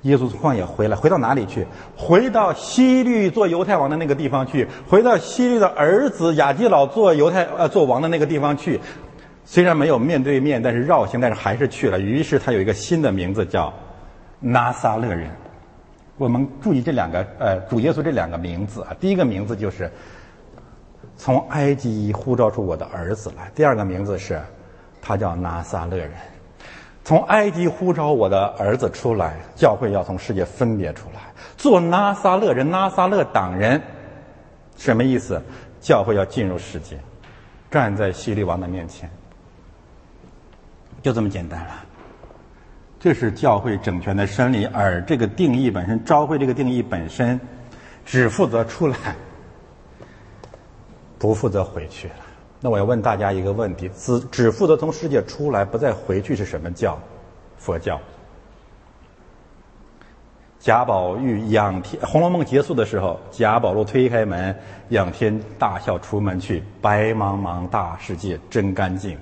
[0.02, 1.66] 耶稣从旷野回来，回到哪里去？
[1.96, 8.80] 回到西律做犹太王的那个地方去，回到西律的儿子亚基老做犹太呃做王的那个地方去。
[9.44, 12.00] 虽然没有面对面，但是绕行，但是还是去了。
[12.00, 13.72] 于是他有一个新的名字叫
[14.40, 15.30] 拿撒勒人。
[16.16, 19.90] 我们注意这两个呃主耶稣这两个名字啊，第一个名字就是
[21.16, 24.40] 从埃及呼召出我的儿子来，第二个名字是
[25.00, 26.10] 他叫拿撒勒人。
[27.04, 31.20] 从埃及呼召我的儿子出来，教会要从世界分别出来，
[31.56, 33.82] 做拿撒勒人、拿撒勒党人，
[34.76, 35.42] 什么意思？
[35.80, 36.96] 教会要进入世界，
[37.68, 39.10] 站在希律王的面前，
[41.02, 41.84] 就这么简单了。
[43.00, 47.40] 这是教会整全的真理，而这个定义本身，召会这个定义本身，
[48.06, 48.96] 只负责出来，
[51.18, 52.14] 不负责回去了。
[52.64, 56.96] 那我要问大家一个问题：只只负责从世界出来，不再回去，是什么教？
[57.58, 58.00] 佛教。
[60.60, 64.56] 贾宝玉仰天，《红楼梦》结束的时候，贾宝玉推开门，
[64.90, 69.18] 仰天大笑出门去，白茫茫大世界真干净。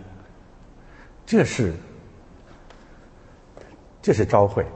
[1.25, 1.73] 这是，
[4.03, 4.67] 这是朝会。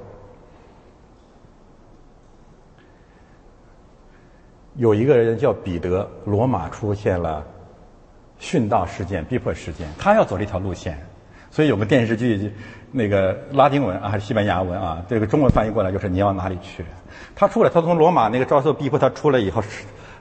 [4.76, 7.46] 有一个人叫彼得，罗马出现了。
[8.40, 10.98] 殉道事件、逼迫事件，他要走这条路线，
[11.50, 12.52] 所以有个电视剧，
[12.90, 16.84] 那个拉丁文啊还是西班牙文啊，这个中文翻译过来就是你要哪里去？
[17.34, 19.62] 他出来，他从罗马那个遭受逼迫，他出来以后，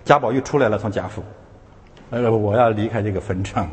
[0.06, 1.24] 贾宝玉出来了，从贾府，
[2.12, 3.70] 呃，我要离开这个坟场，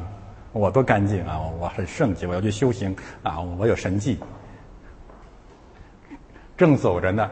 [0.53, 4.19] 我多干净啊，我很圣洁，我要去修行啊，我有神迹。
[6.57, 7.31] 正走着呢，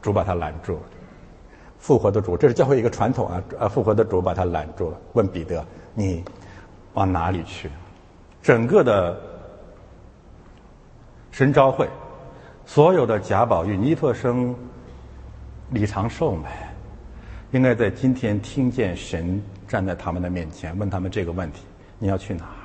[0.00, 0.78] 主把他拦住，
[1.78, 5.64] 复活的主，这是教会一个传统啊，呃，复活的主把他拦住了，问彼得，
[5.94, 6.22] 你。
[6.94, 7.70] 往哪里去？
[8.42, 9.20] 整个的
[11.30, 11.88] 神召会，
[12.66, 14.54] 所有的贾宝玉、尼特生、
[15.70, 16.50] 李长寿们，
[17.52, 21.62] 应该在今天听见神站在他们的面前，问他们这个问题：
[21.98, 22.58] 你要去哪儿？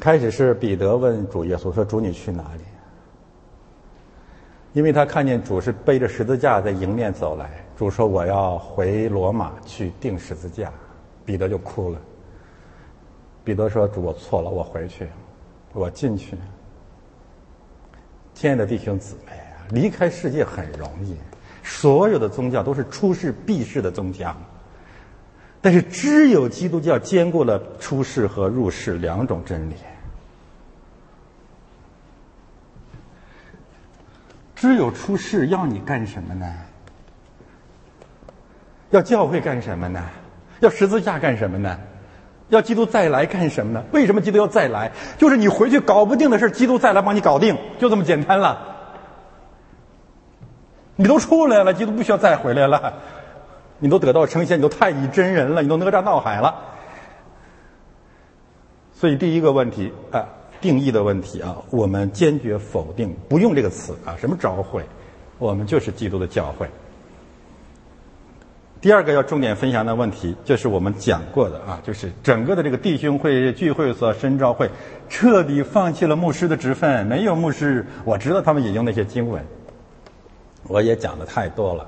[0.00, 2.62] 开始是彼得问主耶稣说：“主，你去哪里？”
[4.72, 10.72] 因为他看见主是背着十字架在迎面走来，主说：“我要回罗马去钉十字架。”
[11.24, 11.98] 彼得就哭了。
[13.44, 15.06] 彼得说：“主，我错了，我回去，
[15.72, 16.36] 我进去。”
[18.34, 21.14] 亲爱的弟兄姊妹啊，离开世界很容易，
[21.62, 24.34] 所有的宗教都是出世避世的宗教，
[25.60, 29.74] 但是只有基督教兼顾了出世和入世两种真理。
[34.62, 36.46] 只有出世要你干什么呢？
[38.90, 40.00] 要教会干什么呢？
[40.60, 41.76] 要十字架干什么呢？
[42.48, 43.82] 要基督再来干什么呢？
[43.90, 44.92] 为什么基督要再来？
[45.18, 48.76] 就是你回去搞不定的事基督再来帮你搞定，就这么简单了。
[50.94, 53.00] 你都出来了，基督不需要再回来了。
[53.80, 56.54] 你都得道成仙，你都太乙真人了，你都哪吒闹海了。
[58.92, 60.28] 所以第一个问题啊，
[60.62, 64.16] 定义的问题啊，我们坚决否定，不用这个词啊。
[64.18, 64.82] 什么召会？
[65.38, 66.66] 我们就是基督的教会。
[68.80, 74.70] 第二个要重点分享的问题，就是我们讲过的啊，就是整个的这个弟兄会聚会所深召会，
[75.08, 77.84] 彻底放弃了牧师的职分，没有牧师。
[78.04, 79.44] 我知道他们引用那些经文，
[80.68, 81.86] 我也讲的太多了。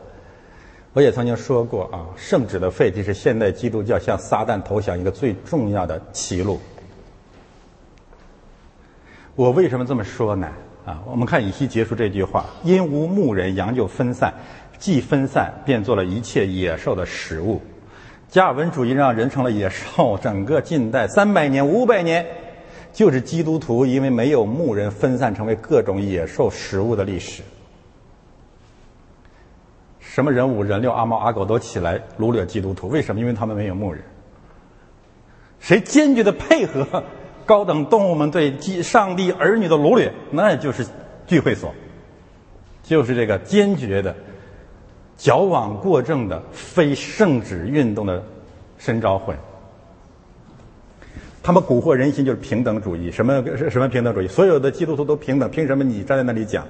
[0.92, 6.60] 我也曾经说过啊，圣旨的废弃是现代基督教向撒旦投降一个最重要的歧路。
[9.36, 10.48] 我为什么这么说呢？
[10.86, 14.32] 啊，我们看以西结束这句话：因无牧人，羊就分散。
[14.78, 17.62] 既分散，便做了一切野兽的食物。
[18.28, 20.18] 加尔文主义让人成了野兽。
[20.22, 22.26] 整个近代三百年、五百年，
[22.92, 27.42] 就是基督徒因为没有牧人分散，成为各种野兽食物的历史。
[30.00, 32.88] 什么人五人六、阿猫阿狗都起来掳掠基督徒？
[32.88, 33.20] 为什么？
[33.20, 34.02] 因为他们没有牧人。
[35.60, 37.02] 谁坚决的配合
[37.46, 40.12] 高等动物们对上帝儿女的掳掠？
[40.30, 40.86] 那就是
[41.26, 41.74] 聚会所，
[42.82, 44.14] 就是这个坚决的。
[45.16, 48.20] 矫枉过正的非圣旨运动的
[48.78, 49.36] 深召会，
[51.40, 53.12] 他们蛊惑人心就是平等主义。
[53.12, 53.40] 什么
[53.70, 54.26] 什么平等主义？
[54.26, 56.66] 所有的基督徒都平等，凭什么你站在那里讲？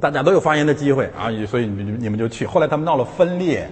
[0.00, 1.28] 大家都有发言的机会啊！
[1.46, 2.46] 所以你们你们就去。
[2.46, 3.68] 后来他们闹了分裂，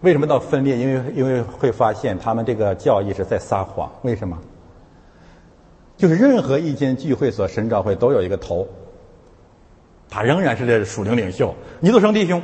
[0.00, 0.76] 为什么到分裂？
[0.76, 3.90] 因为因为会发现他们这个教义是在撒谎。
[4.02, 4.38] 为什么？
[5.96, 8.66] 就是任何一间聚会所神召会都有一个头。
[10.08, 12.40] 他仍然是这属灵领袖，尼都生弟兄，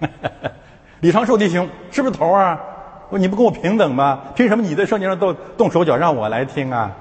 [1.00, 2.58] 李长寿弟兄是不是头啊？
[3.10, 4.22] 你不跟我平等吗？
[4.36, 6.96] 凭什么你在圣经上动动手脚让我来听啊？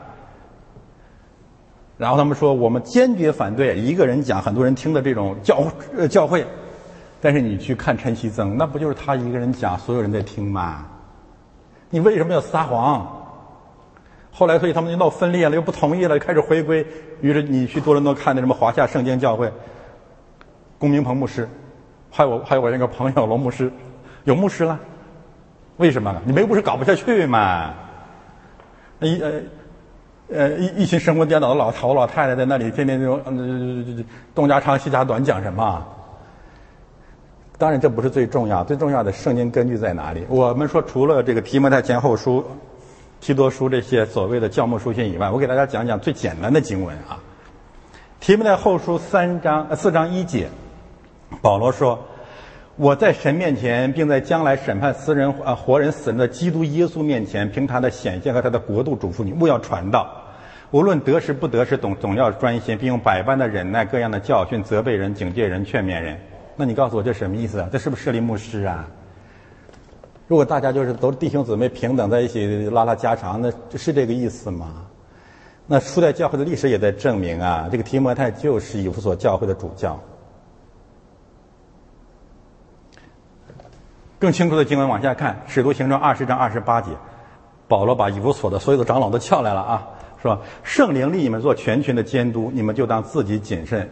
[1.98, 5.64] 然后他们说，我们坚决反对一个人讲很多人听的这种教
[5.96, 6.46] 呃教会，
[7.22, 10.86] 但是你去看陈锡曾，那不就是他一个人讲，所有人在听吗？
[11.90, 13.06] 你为什么要撒谎？
[14.32, 16.86] 后来，所以他们就闹分裂了，又不同意了，开始回归。
[17.20, 19.52] 于是你去多伦多看那什么华夏圣经教会，
[20.78, 21.50] 龚明鹏牧师，
[22.10, 23.72] 还有还有我那个朋友龙牧师，
[24.24, 24.80] 有牧师了。
[25.78, 26.16] 为什么？
[26.26, 27.74] 你没牧师搞不下去嘛？
[29.00, 29.32] 一呃
[30.32, 34.06] 呃一一群神魂颠倒的老头老太太在那里天天就呃
[34.36, 35.86] 东家长西家短讲什么？
[37.60, 40.26] 当然这不是最重要，最重要的圣经根据在哪里？
[40.30, 42.44] 我们说除了这个提摩太前后书。
[43.22, 47.20] 提多书这些所谓的教牧书信以外，我给大家讲讲最简单的经文啊。
[48.22, 50.48] 提摩太后书三章四章一节，
[51.42, 52.00] 保罗说
[52.80, 60.10] ：“我在神面前，并在将来审判死人啊活人死人的基督耶稣面前，凭他的显现和他的国度嘱咐你，勿要传道，
[60.72, 66.18] 无论得时不得时，总总要专心，并用百般的忍耐、各样的教训、责备人、警戒人、劝勉人。”
[66.60, 67.70] 那你告诉我这什么意思啊？
[67.72, 68.86] 这是不是设立牧师啊？
[70.28, 74.86] 如果大家就是都弟兄姊妹平等在一起拉拉家常，那是这个意思吗？
[75.66, 79.98] 那初代教会的历史也在证明啊，这个提摩太就是以弗所教会的主教。
[84.20, 86.92] 更清楚的经文往下看，《使徒行传》二十章二十八节，
[87.70, 89.88] 保罗把以弗所的所有的长老都叫来了啊，
[90.22, 93.90] 说：“圣灵立你们做全群的监督，你们就当自己谨慎，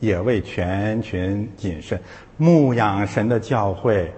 [0.00, 2.00] 也为全群谨慎，
[2.36, 4.12] 牧养神的教会。”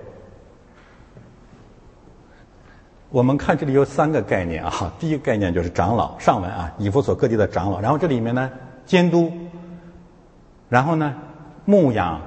[3.11, 8.49] 我们看这里有三个概念啊，第一个概念就是长老上文啊，以弗所各地的长老，然后这里面呢
[8.87, 9.33] 监督，
[10.69, 11.13] 然后呢
[11.65, 12.21] 牧养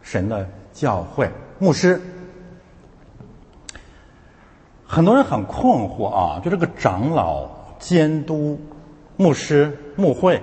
[0.00, 2.00] 神的教会牧师。
[4.86, 7.46] 很多人很困惑啊，就这个长老、
[7.78, 8.58] 监督、
[9.18, 10.40] 牧师、牧会。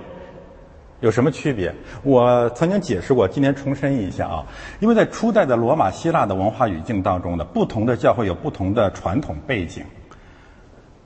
[1.04, 1.70] 有什么区别？
[2.02, 4.42] 我曾经解释过，今天重申一下啊。
[4.80, 9.84] 因为在初代的罗马、希腊的文化语境当中呢，不同的教会有不同的传统背景。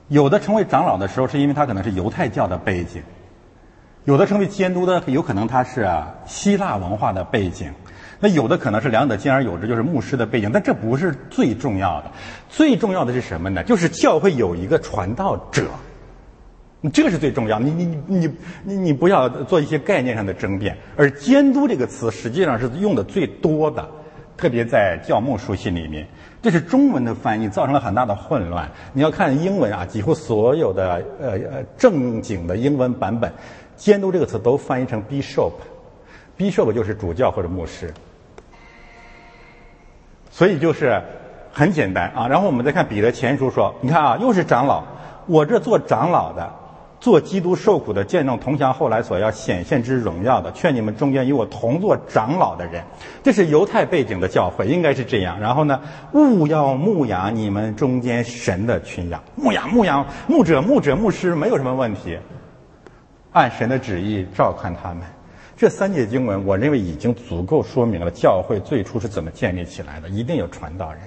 [0.07, 3.01] 有的成为长老的时候，是因为他可能是犹太教的背景；
[4.05, 5.85] 有的成为监督的，有可能他是
[6.25, 7.67] 希腊文化的背景；
[8.21, 10.49] 那有的可能是两者兼而有之，就是牧师的背景。
[10.53, 12.11] 但这不是最重要的，
[12.47, 13.61] 最重要的是什么呢？
[13.63, 15.65] 就是教会有一个传道者。
[16.93, 17.59] 这个是最重要。
[17.59, 18.29] 你你你
[18.63, 20.77] 你你不要做一些概念上的争辩。
[20.95, 23.85] 而“监督”这个词实际上是用的最多的，
[24.37, 26.07] 特别在教牧书信里面。
[26.41, 28.71] 这是中文的翻译造成了很大的混乱。
[28.93, 33.33] 你要看英文啊，几乎所有的呃呃正经的英文版本
[33.75, 37.93] ，“监督”这个词都翻译成 “bishop”，“bishop” 就是主教或者牧师。
[40.31, 41.03] 所以就是
[41.51, 42.29] 很简单啊。
[42.29, 44.85] 然后我们再看彼得前书说，你看啊，又是长老，
[45.25, 46.58] 我这做长老的。
[46.99, 52.83] 做基督受苦的见证，同享后来所要显现之荣耀的，劝你们中间与我同做长老的人，
[53.23, 55.39] 这是犹太背景的教会，应该是这样。
[55.39, 55.79] 然后呢，
[56.13, 62.17] 勿要牧养你们中间神的群羊，牧养牧养牧者牧者牧师没有什么问题，
[63.31, 65.03] 按神的旨意照看他们。
[65.55, 71.01] 这三节经文，我认为已经足够说明了教会最初是怎么建立起来的，一定有传道人。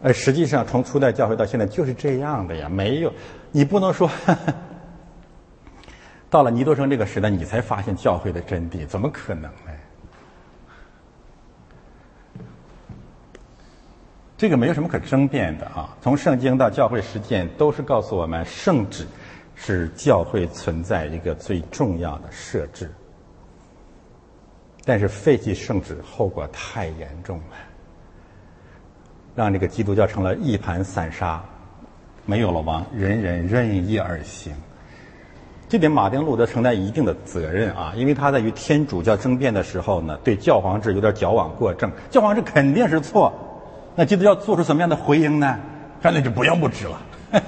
[0.00, 3.12] 呃，实际上从初代教会到现在就是这样的呀，没有，
[3.50, 4.08] 你不能说
[6.30, 9.72] 到了尼多生这个时代，你才发现教会的真谛，怎么可能呢？
[14.36, 15.96] 这个没有什么可争辩的啊！
[16.00, 19.04] 从圣经到教会实践，都是告诉我们，圣旨
[19.56, 22.88] 是教会存在一个最重要的设置。
[24.84, 27.56] 但是废弃圣旨，后果太严重了。
[29.38, 31.40] 让这个基督教成了一盘散沙，
[32.26, 34.52] 没有了王，人人任意而行。
[35.68, 41.88] 这点马丁路德承担一定的责任啊，因为他在与天主教争辩的时候呢，对教皇制有点矫枉过正。
[42.10, 43.32] 教皇制肯定是错，
[43.94, 45.56] 那基督教做出什么样的回应呢？
[46.02, 47.00] 干脆就不要牧师了。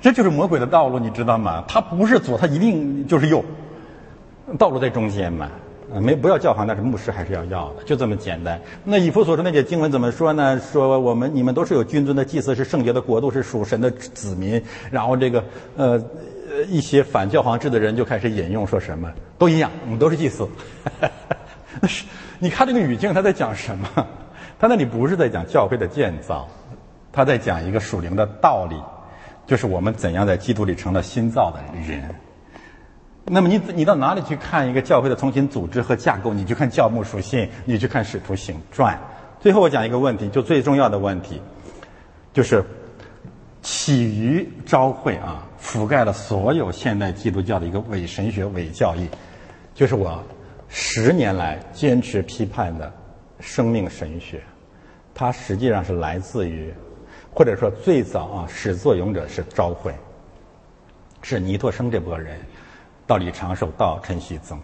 [0.00, 1.62] 这就是魔鬼的道路，你知道吗？
[1.68, 3.44] 他不是左，他一定就是右，
[4.58, 5.50] 道路在中间嘛。
[5.98, 8.60] 没不要教皇，但是牧师还是要要的，就这么简单。
[8.84, 10.60] 那以弗所说那些经文怎么说呢？
[10.60, 14.62] 说我们你们都是有君尊的祭司，是圣洁的国度，是属神的子民。
[14.90, 15.42] 然后这个
[15.76, 16.00] 呃
[16.68, 20.46] 一些反教皇制的人就开始引用说什么都一样，我们都是祭司。
[21.80, 22.04] 那是
[22.38, 23.88] 你看这个语境他在讲什么？
[24.58, 26.46] 他那里不是在讲教会的建造，
[27.10, 28.76] 他在讲一个属灵的道理，
[29.46, 32.14] 就是我们怎样在基督里成了新造的人。
[33.32, 36.34] 那么你你到哪里去看一个教会的重新组织和架构？
[36.34, 38.98] 你去看教牧属性，你去看使徒行传。
[39.38, 41.40] 最后我讲一个问题，就最重要的问题，
[42.32, 42.64] 就是
[43.62, 49.08] 起于昭会啊，覆盖了所有现代基督教的一个伪神学、伪教义，
[49.76, 50.20] 就是我
[50.68, 52.92] 十年来坚持批判的
[53.38, 54.42] 生命神学。
[55.14, 56.74] 它实际上是来自于，
[57.32, 59.94] 或者说最早啊始作俑者是昭会，
[61.22, 62.36] 是尼托生这波人。
[63.10, 64.56] 到李长寿，到陈锡曾。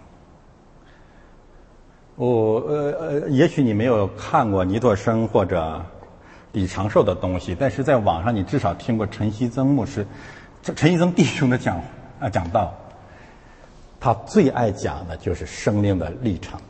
[2.15, 5.85] 我呃呃，也许你没有看过尼托生或者
[6.53, 10.07] 李长寿的东西，但是在网上你至少听过陈锡曾牧师、
[10.63, 11.83] 陈锡曾弟兄的讲
[12.21, 12.73] 啊讲道。
[13.99, 16.61] 他最爱讲的就是生命的历程。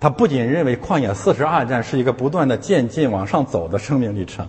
[0.00, 4.48] 他不仅认为旷野四十二站是一个不断的渐进往上走的生命历程，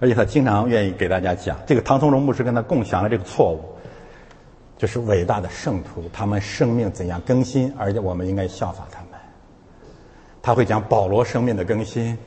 [0.00, 3.73] 而且他经常愿意给大家讲这个唐从容牧师跟他共享了这个错误。
[4.84, 9.18] 这是伟大的圣徒，他们生命怎样更新，而且我们应该效法他们。
[10.42, 12.18] 他会讲保罗生命的更新，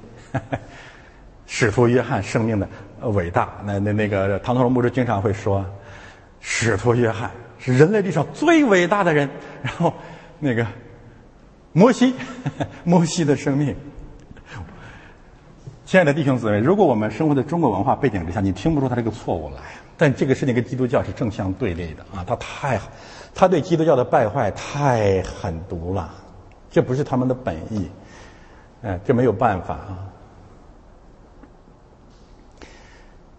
[1.45, 2.67] 使徒约翰生命的
[3.09, 3.53] 伟大。
[3.63, 5.63] 那那那个唐德荣牧师经常会说，
[6.39, 7.29] 使徒约翰
[7.59, 9.29] 是人类历史上最伟大的人。
[9.61, 9.93] 然后
[10.39, 10.65] 那个
[11.73, 12.15] 摩西，
[12.83, 13.75] 摩西的生命。
[15.85, 19.61] 亲爱的弟兄姊妹，如果我们生活在中国文化背景之下，你听不出他这个错误来。
[19.97, 22.23] 但这个事情跟基督教是正相对立的啊！
[22.23, 22.79] 他太，
[23.33, 26.13] 他对基督教的败坏太狠毒了，
[26.69, 27.89] 这不是他们的本意，
[28.83, 30.07] 哎，这没有办法啊。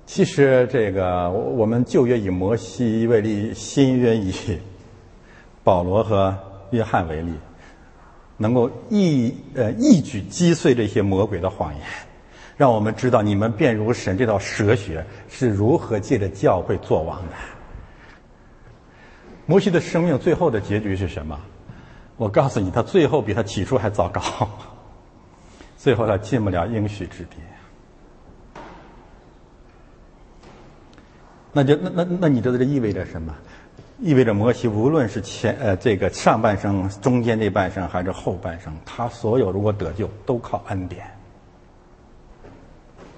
[0.04, 4.58] 其实这个我们旧约以摩西为例，新约以
[5.62, 6.36] 保罗和
[6.70, 7.32] 约翰为例，
[8.36, 11.82] 能够一呃一举击碎这些魔鬼的谎言。
[12.58, 17.32] 让我们知道你们便如神这道哲学是如何借着教会作王的。
[19.46, 21.38] 摩西的生命最后的结局是什么？
[22.16, 24.20] 我告诉你，他最后比他起初还糟糕。
[25.76, 27.36] 最后他进不了应许之地。
[31.52, 33.32] 那就那那那你知道这意味着什么？
[34.00, 41.17] 意味着摩西无论是前呃这个上半生、中间这半生还是后半生，他所有如果得救都靠恩典。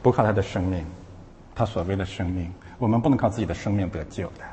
[0.02, 0.84] 不靠他的生命，
[1.54, 4.44] 他所谓的生命，我们不能靠自己的生命得救的。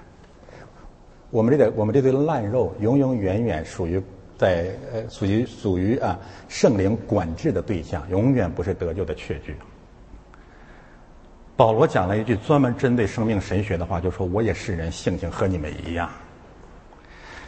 [1.29, 4.01] 我们这个我们这堆烂肉，永永远远属于
[4.37, 6.17] 在呃属于属于啊
[6.47, 9.55] 圣灵管制的对象，永远不是得救的确据。
[11.55, 16.09] 保罗讲了一句专门针对生命神学的话，就说：“我也是人，性情和你们一样。”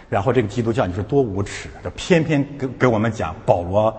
[0.09, 3.95] 然后这个基督教你说多无耻，这偏偏给给我们讲保罗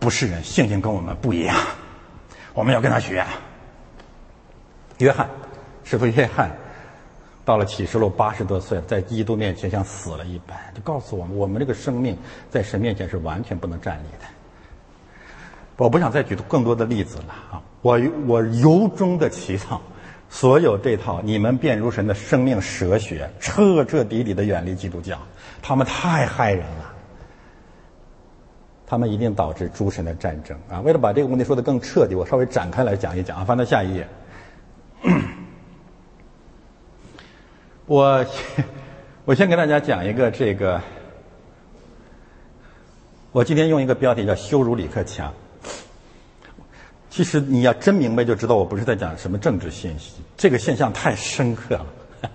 [0.00, 1.56] 不是人，性情跟我们不一样，
[2.54, 3.24] 我们要跟他学。
[4.98, 5.28] 约翰，
[5.84, 6.50] 师傅约翰，
[7.44, 12.16] 到了启示录八十多岁，在基督面前像死了一般，就告诉我们，我们这个生命
[12.50, 14.26] 在神面前是完全不能站立的。
[15.78, 17.62] 我不想再举更多的例子了啊！
[17.80, 19.80] 我我由衷的祈祷，
[20.30, 25.18] 所有这套你们变如神的生命哲学，彻彻底底的远离基督教。
[25.60, 26.91] 他们太害人了，
[28.92, 30.82] 他们一定导致诸神的战争啊！
[30.82, 33.42] 为了把这个问题说得更彻底，我稍微展开来讲一讲啊。
[33.42, 34.06] 翻到下一页，
[37.86, 38.22] 我
[39.24, 40.78] 我先给大家讲一个这个，
[43.32, 45.32] 我今天用一个标题叫“羞辱李克强”。
[47.08, 51.86] 其实你要真明白，就知道我不是在讲什么政治信息，这个现象太深刻了。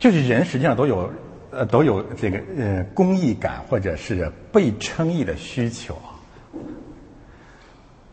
[0.00, 1.08] 就是人实际上都有，
[1.52, 5.96] 呃，都有这个呃公益感或者是被称义的需求。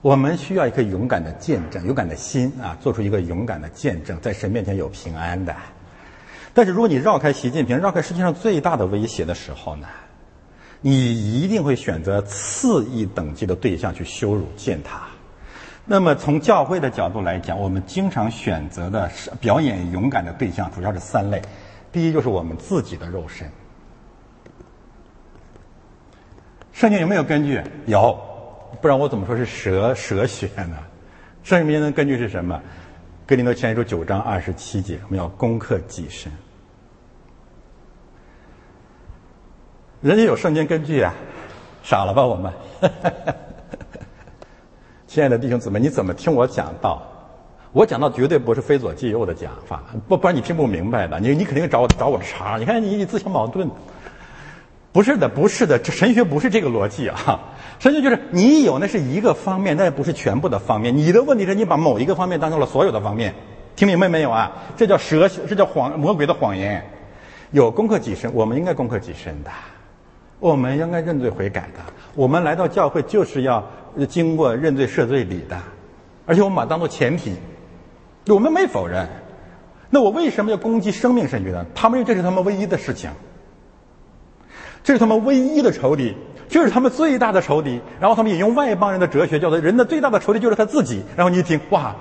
[0.02, 5.56] 我们需要一个勇敢的见证，勇敢的心啊，做出一个勇敢的见证，在神面前有平安的。
[6.54, 9.88] 但是如果你绕开习近平，绕开世界上最大的威胁的时候呢，
[10.82, 15.08] 你一定会选择次一等级的对象去羞辱践踏。
[15.86, 19.10] 那么从教会的角度来讲，我们经常选择的
[19.40, 21.42] 表演勇敢的对象，主要是三类。
[21.92, 23.50] 第一就是我们自己的肉身，
[26.72, 27.62] 圣经有没有根据？
[27.88, 28.18] 有，
[28.80, 30.78] 不然我怎么说是蛇蛇学呢？
[31.44, 32.62] 圣经的根据是什么？
[33.26, 36.32] 哥林多前书九章二十七节，我们要攻克己身。
[40.02, 41.14] 人家有圣经根据啊，
[41.84, 42.54] 傻了吧我们？
[45.08, 47.02] 亲爱的弟兄姊妹，你怎么听我讲道？
[47.72, 51.20] 我讲到绝对不是非左即右的讲法，不不然你听不明白的。
[51.20, 53.70] 你你肯定找我找我茬你看你你自相矛盾。
[54.92, 57.40] 不是的，不是的，这神学不是这个逻辑啊。
[57.78, 60.98] 神学就是你有那是一个方面，但不是全部的方面。
[60.98, 63.36] 你的问题是你把某一个方面当成了所有的方面。
[63.76, 64.52] 听明白没有啊？
[64.76, 66.84] 这叫蛇，这叫谎魔鬼的谎言。
[67.52, 69.52] 有攻克己身，我们应该攻克己身的，
[70.40, 71.80] 我们应该认罪悔改的。
[72.16, 73.64] 我们来到教会就是要
[74.10, 75.56] 经过认罪赦罪礼的，
[76.26, 77.36] 而且我们把它当做前提。
[78.34, 79.08] 我们没否认，
[79.90, 81.66] 那我为什么要攻击生命神学呢？
[81.74, 83.10] 他们认为这是他们唯一的事情，
[84.84, 86.16] 这是他们唯一的仇敌，
[86.48, 87.82] 这是他们最大的仇敌。
[88.00, 91.04] 然后他们引用外邦人的哲学，叫做人的最大的仇敌就是他自己。
[91.16, 91.96] 然后你一听，哇，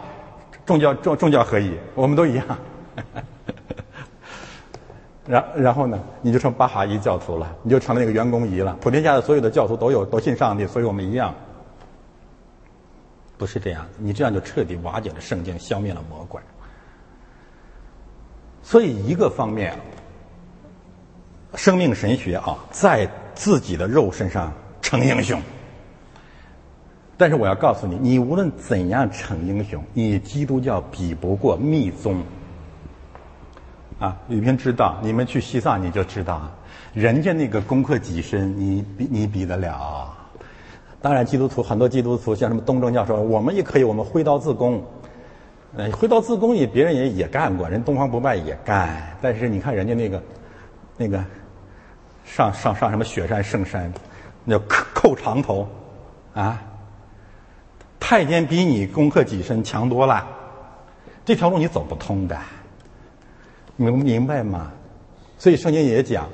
[0.66, 2.44] 众教众众教合一，我们都一样。
[5.26, 8.76] 然然后呢，你就成巴哈伊教徒了，你就成了那个员工仪了。
[8.80, 11.34] 普天下的所有的教徒都有都信上帝，所以我们一样。
[13.38, 16.42] 不是这样，你这样就彻底瓦解了圣经，消灭了魔鬼。
[18.64, 19.78] 所以一个方面，
[21.54, 24.52] 生命神学啊，在自己的肉身上
[24.82, 25.40] 成英雄。
[27.16, 32.20] 但是我要告诉你，你无论怎样成英雄，你基督教比不过密宗。
[34.00, 36.52] 啊，吕平知道，你们去西藏你就知道啊，
[36.92, 40.14] 人家那个攻克己身，你比你比得了。
[41.00, 44.82] 当然，基督徒很多基督徒像什么东正教说，我们也可以，我们挥刀自宫。
[45.76, 49.16] 呃，挥刀自宫也别人也也干过，人东方不败也干。
[49.20, 50.22] 但是你看人家那个，
[50.96, 51.24] 那个
[52.24, 53.92] 上上上什么雪山圣山，
[54.44, 55.68] 那叫扣扣长头，
[56.34, 56.60] 啊，
[58.00, 60.26] 太监比你攻克己身强多了，
[61.24, 62.36] 这条路你走不通的，
[63.76, 64.72] 明明白吗？
[65.38, 66.26] 所以圣经也讲，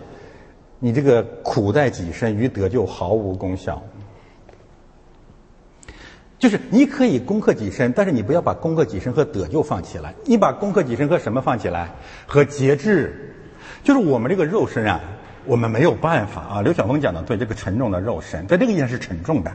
[0.78, 3.82] 你这个苦在己身，于得救毫无功效。
[6.44, 10.14] 就是你可以攻克己身，但是你不要把攻克己身和得救放起来。
[10.26, 11.88] 你把攻克己身和什么放起来？
[12.26, 13.34] 和节制。
[13.82, 15.00] 就是我们这个肉身啊，
[15.46, 16.60] 我们没有办法啊。
[16.60, 19.50] 刘晓峰讲的对，这个沉重的肉身，在这个意义上是沉重的。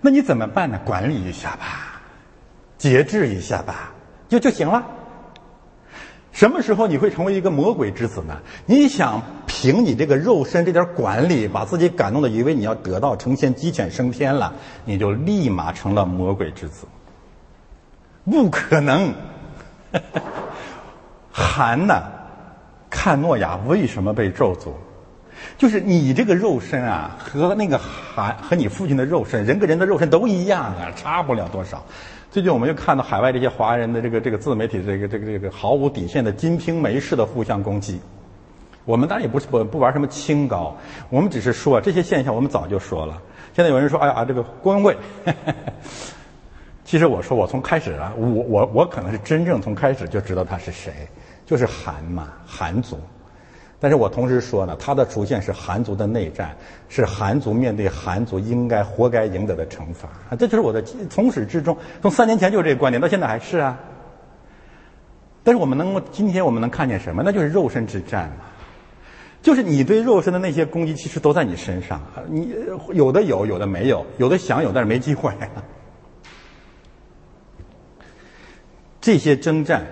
[0.00, 0.78] 那你怎么办呢？
[0.84, 2.00] 管理一下吧，
[2.78, 3.92] 节制一下吧，
[4.28, 4.86] 就就行了。
[6.30, 8.38] 什么时候你会成为一个魔鬼之子呢？
[8.66, 9.20] 你想
[9.64, 14.52] 凭你这个肉身这点管理，把自己感动的以为你要得道成仙、鸡犬升天了，
[14.84, 16.86] 你就立马成了魔鬼之子。
[18.26, 19.14] 不可能！
[21.32, 22.02] 韩呢？
[22.90, 24.72] 看诺亚为什么被咒诅？
[25.56, 31.82] 就是你这个肉身啊，和那个韩和你父亲的肉身，人跟人的肉身都一样啊，差不了多少。
[32.30, 37.98] 最近我们又看到海外这些华人的这个这个自媒体这个这个这个毫无底线的《金瓶梅》式的互相攻击。
[38.84, 40.76] 我们当然也不是不不玩什么清高，
[41.10, 43.20] 我们只是说这些现象我们早就说了。
[43.54, 44.96] 现在有人说：“哎呀，这个郭文贵。
[46.84, 50.92] ”其其实我说我从开始啊，我我我可能是真正从开始就知道他是谁，
[51.44, 53.00] 就是韩嘛，韩族。
[53.80, 56.54] 但是我同时说呢，他的出现是韩族的内战，
[56.88, 60.36] 是韩族面对韩族应该活该赢得的惩罚啊！
[60.38, 60.80] 这就是我的
[61.10, 63.76] 从始至终，从三年前就这个观点，到现在还是啊。
[65.42, 67.24] 但是我们能够今天我们能看见什么？
[67.24, 68.44] 那就是肉身之战嘛，
[69.44, 72.00] 就是你对肉身的那些攻击，其实都在你身上。
[72.30, 72.54] 你
[72.94, 75.30] 有的有，有的没有，有的想有，但是没机会。
[79.02, 79.84] 这些征战。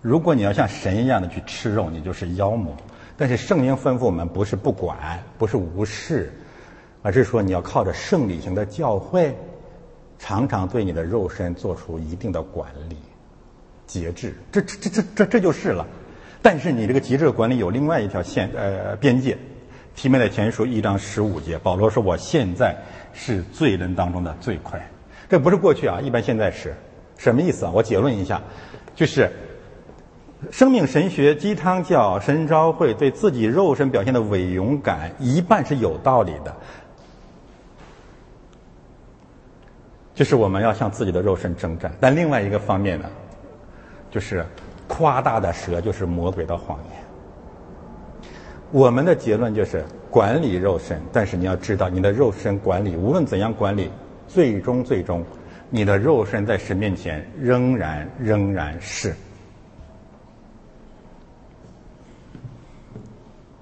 [0.00, 2.74] 如果你要像神一样的去吃肉，你就是妖魔。
[3.18, 6.32] 但是圣灵吩咐我们，不是不管，不是无视，
[7.02, 9.30] 而是说你要靠着圣理型的教诲，
[10.18, 12.96] 常常对你的肉身做出一定的管理、
[13.86, 14.34] 节制。
[14.50, 15.86] 这这这这这这就是了。
[16.46, 19.36] 但是你这个极致的管理有另外一条线呃边界。
[19.96, 22.72] 提摩太前书一章十五节，保罗说：“我现在
[23.12, 24.78] 是罪人当中的罪魁。”
[25.28, 26.72] 这不是过去啊，一般现在是
[27.18, 27.72] 什么意思啊？
[27.74, 28.40] 我结论一下，
[28.94, 29.28] 就是。
[30.52, 36.54] 生命神学、鸡汤教、神召会对自己肉身表现的伪勇敢，一半是有道理的，
[40.14, 43.08] 就是我们要向自己的肉身征战；但另外一个方面呢，
[44.10, 44.46] 就是
[44.88, 47.02] 夸大的蛇就是魔鬼的谎言。
[48.72, 53.90] 我们的结论就是管理肉身，但是你要知道，你的肉身管理无论怎样管理，
[54.26, 55.24] 最终最终，
[55.70, 59.14] 你的肉身在神面前仍然仍然是。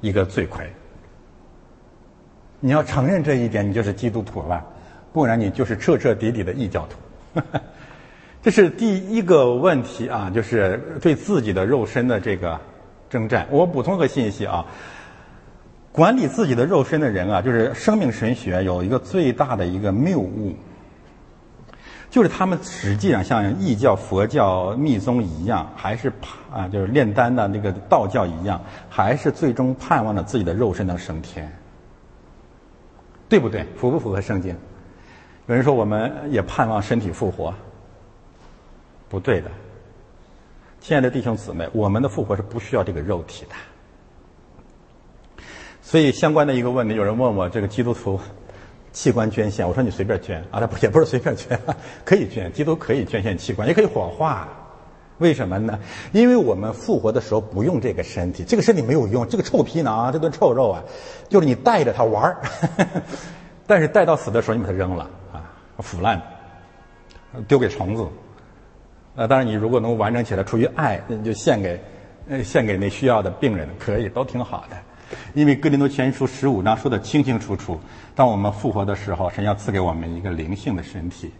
[0.00, 0.70] 一个罪魁，
[2.60, 4.62] 你要承认这一点，你就是基督徒了；
[5.14, 7.40] 不然你就是彻彻底底的异教徒。
[8.44, 12.60] 这是第一个问题啊，就是对自己的肉身的这个
[13.08, 13.46] 征战。
[13.50, 14.66] 我补充个信息啊，
[15.90, 20.54] 管理自己的肉身的人啊，就是生命神学有一个最大的一个谬误。
[22.10, 26.12] 就是他们实际上像异教、佛教、密宗一样，还是
[26.52, 28.60] 啊，就是炼丹的那个道教一样，
[28.90, 31.50] 还是最终盼望着自己的肉身能升天，
[33.26, 33.64] 对不对？
[33.74, 34.54] 符不符合圣经？
[35.46, 37.54] 有人说我们也盼望身体复活，
[39.08, 39.50] 不对的。
[40.80, 43.54] 亲爱的弟兄姊妹，我们的复活是不需要这个肉体的。
[45.82, 48.20] 所以相关的一个问题，有人问我这个基督徒。
[48.92, 51.60] 器官捐献，我说你随便捐啊，他不也不是随便捐，
[52.06, 54.48] 可以捐，基督可以捐献器官，也可以火化，
[55.18, 55.76] 为什么呢？
[56.12, 60.84] 因为我们复活的时候不用这个身体，这个身体没有用，这个臭皮囊，这顿臭肉啊，
[61.28, 62.40] 就是你带着它玩儿，
[63.66, 65.42] 但是带到死的时候你把它扔了啊，
[65.78, 66.22] 腐烂，
[67.48, 68.06] 丢给虫子，
[69.16, 71.80] 呃，当然你如果能完整起来，出于爱，那你就献给，
[72.28, 74.76] 呃，献给那需要的病人，可以，都挺好的。
[75.34, 77.78] 因为《哥林多前书》十五章说的清清楚楚，
[78.14, 81.30] 当我们复活的时候，神要赐给我们一个灵性的身体。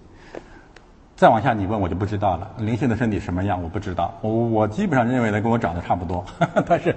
[1.17, 4.17] 再往下你问我就不知道了，灵性的身体什么样我不知道。
[4.21, 6.25] 我我基本上认为呢，跟我长得差不多，
[6.67, 6.95] 但是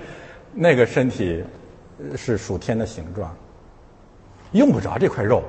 [0.54, 1.44] 那个身体
[2.16, 3.34] 是属天的形状，
[4.52, 5.42] 用不着这块肉，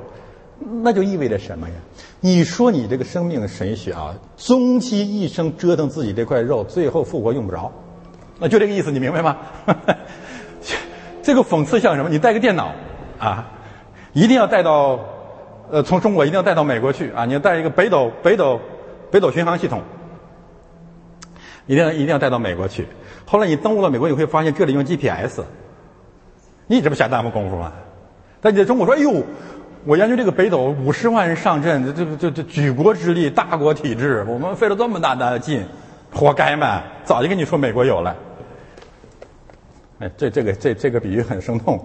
[0.82, 1.74] 那就意味着什么呀？
[2.20, 7.70] 你说你这个生命神学啊，终其一生折腾自己这块肉，最后复活用不着，
[8.40, 9.36] 那就这个意思，你明白吗？
[11.22, 12.08] 这个讽刺像什么？
[12.08, 12.72] 你带个电脑，
[13.18, 13.48] 啊，
[14.12, 14.98] 一定要带到，
[15.70, 17.24] 呃，从中国一定要带到美国去啊！
[17.24, 18.60] 你要带一个北斗北斗
[19.10, 19.82] 北斗巡航系统，
[21.66, 22.86] 一定要一定要带到美国去。
[23.26, 25.42] 后来你登陆了美国，你会发现这里用 GPS，
[26.66, 27.72] 你这不下大功夫吗？
[28.40, 29.22] 但你在中国说，哎呦，
[29.88, 35.66] 我研究这个北斗五十万人上阵，这这这举国之力，大国体制，我们费了这么大的劲，
[36.12, 36.82] 活该嘛！
[37.04, 38.14] 早就跟你说美国有了。
[40.00, 41.82] 哎，这这个这这个比喻很生动，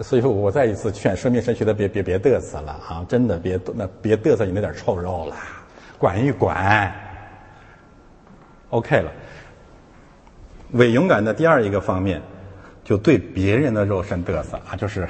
[0.00, 3.04] 所以说我再一次劝生命神学的别别别嘚瑟了啊！
[3.08, 5.34] 真的别那别嘚瑟你那点臭肉了，
[5.98, 6.94] 管一管
[8.70, 9.10] ，OK 了。
[10.74, 12.22] 伪勇敢的第二一个方面，
[12.84, 15.08] 就对别人的肉身嘚瑟啊，就是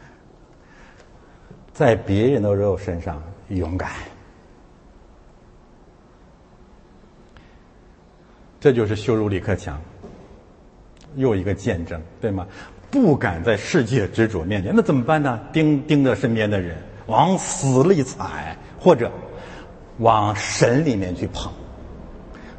[1.72, 3.90] 在别人的肉身上勇敢。
[8.58, 9.80] 这就是羞辱李克强，
[11.16, 12.46] 又一个见证，对吗？
[12.90, 15.40] 不敢在世界之主面前，那怎么办呢？
[15.52, 16.76] 盯盯着身边的人，
[17.06, 19.10] 往死里踩，或者
[19.98, 21.50] 往神里面去捧。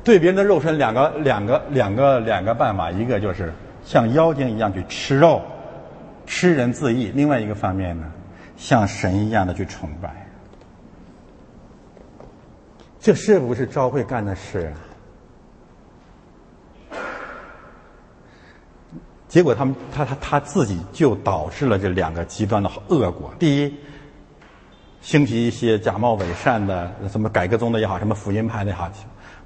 [0.03, 3.53] 对别人的肉身，两个两个两个两个办法，一个就是
[3.83, 5.41] 像妖精一样去吃肉，
[6.25, 8.11] 吃人自缢；另外一个方面呢，
[8.57, 10.27] 像神一样的去崇拜。
[12.99, 14.71] 这是不是昭会干的事
[16.91, 16.99] 啊？
[19.27, 23.33] 结果他们他他他自己就导致了这两个极端的恶果。
[23.39, 23.73] 第一，
[25.01, 28.91] 兴起一些假冒伪善的，什么改革宗的也好，什么福音派的也好，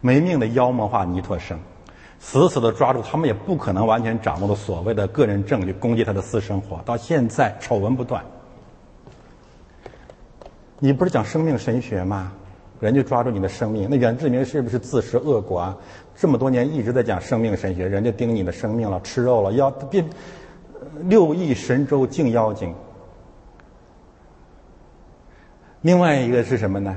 [0.01, 1.59] 没命的妖魔化尼托生，
[2.19, 8.23] 死死的抓住他们，也不可能完全掌握的所谓的个人证据，攻击他的私生活，到现在丑闻不断。
[10.79, 12.31] 你不是讲生命神学吗？
[12.81, 15.77] 人就抓住你的生命，那袁志明是不是自食恶果啊？
[16.15, 20.05] 这么多年一直在讲生命神学，人家盯你的生命了，吃肉了，要变
[21.03, 22.75] 六亿神州敬妖精。
[25.81, 26.95] 另外一个是什么呢？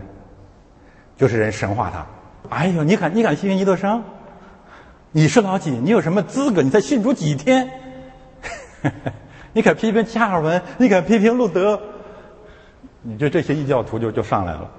[1.16, 2.06] 就是人神化他。
[2.48, 4.02] 哎呦，你敢你敢信尼多生？
[5.12, 5.70] 你是老几？
[5.70, 6.62] 你有什么资格？
[6.62, 7.68] 你才信主几天？
[9.52, 10.62] 你敢批评加尔文？
[10.76, 11.80] 你敢批评路德？
[13.02, 14.70] 你就这些异教徒就就上来了。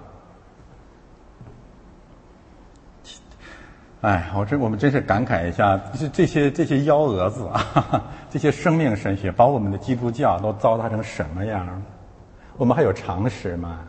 [4.02, 11.82] 哎，我这我们真是感慨一下，这这些这些幺蛾子啊， 这些生命神学把我们的基督教都糟蹋成什么样了
[12.56, 13.80] 我们还有常识吗？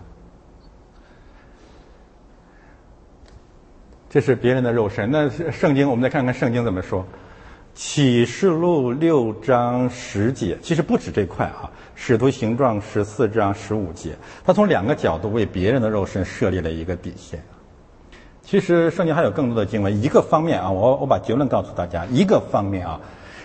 [4.11, 5.09] 这是别人的肉身。
[5.09, 7.07] 那圣经，我们再看看圣经怎么说。
[7.73, 11.71] 启示录六章十节，其实不止这块啊。
[11.95, 17.41] 使徒行状十四章十五节，他从两个角度为别人的肉身设立了一个底线。
[18.43, 20.03] 其实圣经还有更多的经文。
[20.03, 22.05] 一个方面啊，我我把结论告诉大家。
[22.07, 23.01] 一个方面啊，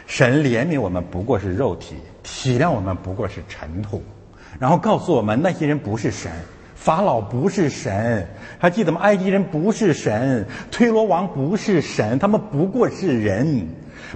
[0.08, 4.02] 神怜悯我们不过是肉体，体谅我们不过是尘土，
[4.58, 6.32] 然后告诉我们那些人不是神。
[6.86, 8.28] 法老不是神，
[8.60, 9.00] 还记得吗？
[9.02, 13.68] 埃及人不是神，推罗王不是神，他们不过是人。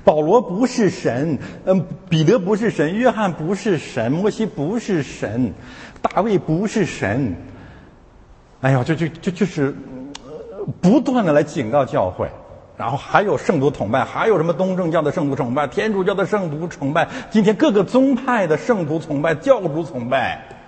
[0.05, 5.51] 保罗不是神，嗯，彼得不是神，约翰不是神，摩西不是神，
[5.99, 7.35] 大卫不是神。
[8.61, 9.73] 哎呀，就就就就是
[10.79, 12.29] 不断的来警告教会，
[12.77, 20.59] 然后还有圣徒崇拜，还有什么东正教的圣徒崇拜，天主教的圣徒崇拜，今天各个宗派的圣徒崇拜，教主崇拜。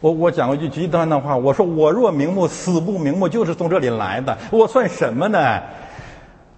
[0.00, 4.36] 我我讲过一句极端的话，我说我若瞑目，死不瞑目，就是从这里来的。
[4.50, 5.62] 我算什么呢？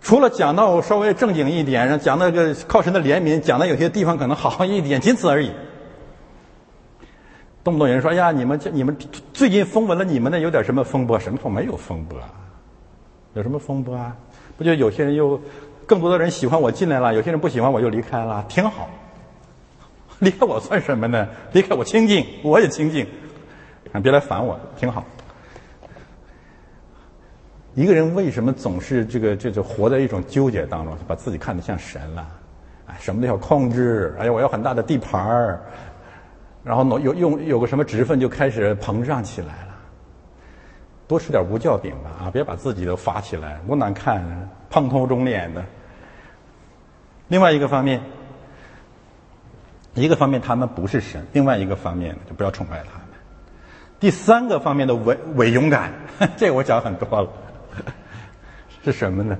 [0.00, 5.50] 除了讲到稍微正经一点，讲那个靠神的怜悯，讲的有些地方可能好一点，仅此而已。
[7.64, 8.96] 动不动有人说：“呀，你们这你们
[9.32, 11.18] 最近风闻了你们那有点什么风波？
[11.18, 11.52] 什么风？
[11.52, 12.18] 没有风波，
[13.34, 14.16] 有什么风波啊？
[14.56, 15.40] 不就有些人又
[15.84, 18.88] 更多的人喜欢我进来了，有些人不喜欢我又离开了，挺好。
[20.20, 21.28] 离开我算什么呢？
[21.52, 23.06] 离开我清净，我也清净。”
[23.92, 25.04] 啊，别来烦我，挺好。
[27.74, 32.28] 一个人为什么总是这个这个活在一种纠结当中，把自己看得像神了？
[32.86, 35.60] 哎，什么都要控制，哎呀，我要很大的地盘儿，
[36.64, 39.76] 然后有用有个什么职分就开始膨胀起来了。
[41.06, 44.22] 多吃点无酵饼吧，啊，别把自己都发起来，多难看，
[44.68, 45.64] 胖头肿脸的。
[47.28, 48.00] 另外一个方面，
[49.94, 53.07] 一个方面他们不是神，另外一个方面就不要崇拜他。
[54.00, 55.92] 第三个方面的伪伪勇敢，
[56.36, 57.28] 这我讲很多了，
[58.84, 59.36] 是什么呢？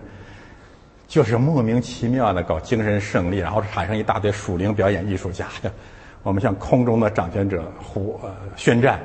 [1.06, 5.47] 就是莫名其妙的搞精神胜利，然后产生一大堆属灵表演艺术家。
[6.22, 8.20] 我们向空中的掌权者呼
[8.56, 9.01] 宣战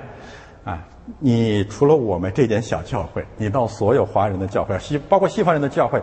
[0.65, 0.79] 啊！
[1.19, 6.01] 你除了我们这点小教会，你到所有华人的教会，西包括西方人的教会，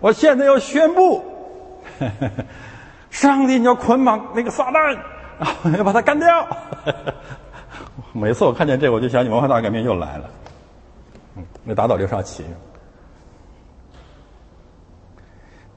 [0.00, 1.24] 我现在要宣布，
[3.10, 4.98] 上帝你要捆绑那个撒旦，
[5.78, 6.46] 要把他干掉。
[8.12, 10.30] 每次我看见这，我就想起文化大革命又来了。
[11.36, 12.44] 嗯，那打倒刘少奇，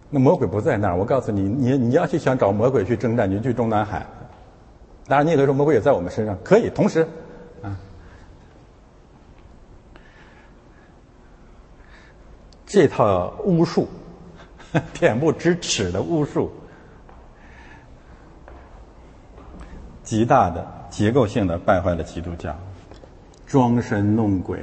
[0.10, 0.95] 那魔鬼不在那儿。
[0.95, 4.06] 我告诉你，你你要去想找魔鬼去征战，你去中南海。
[5.07, 7.07] 当然，你也可以说魔鬼也在我们身上，可以同时，
[7.64, 7.76] 啊，
[12.65, 13.88] 这套巫术，
[14.93, 16.52] 恬不知耻的巫术，
[20.03, 20.81] 极大的。
[20.92, 22.56] 结构性的败坏了基督教，
[23.48, 24.60] 装神弄鬼。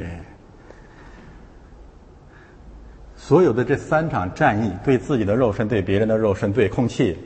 [3.17, 7.19] 所有的这三场战役，对自己的肉身，对别人的肉身，对空气，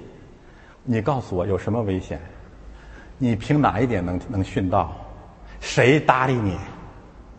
[0.84, 2.20] 你告诉我有什么危险？
[3.18, 4.92] 你凭哪一点能能殉道？
[5.60, 6.58] 谁搭理你？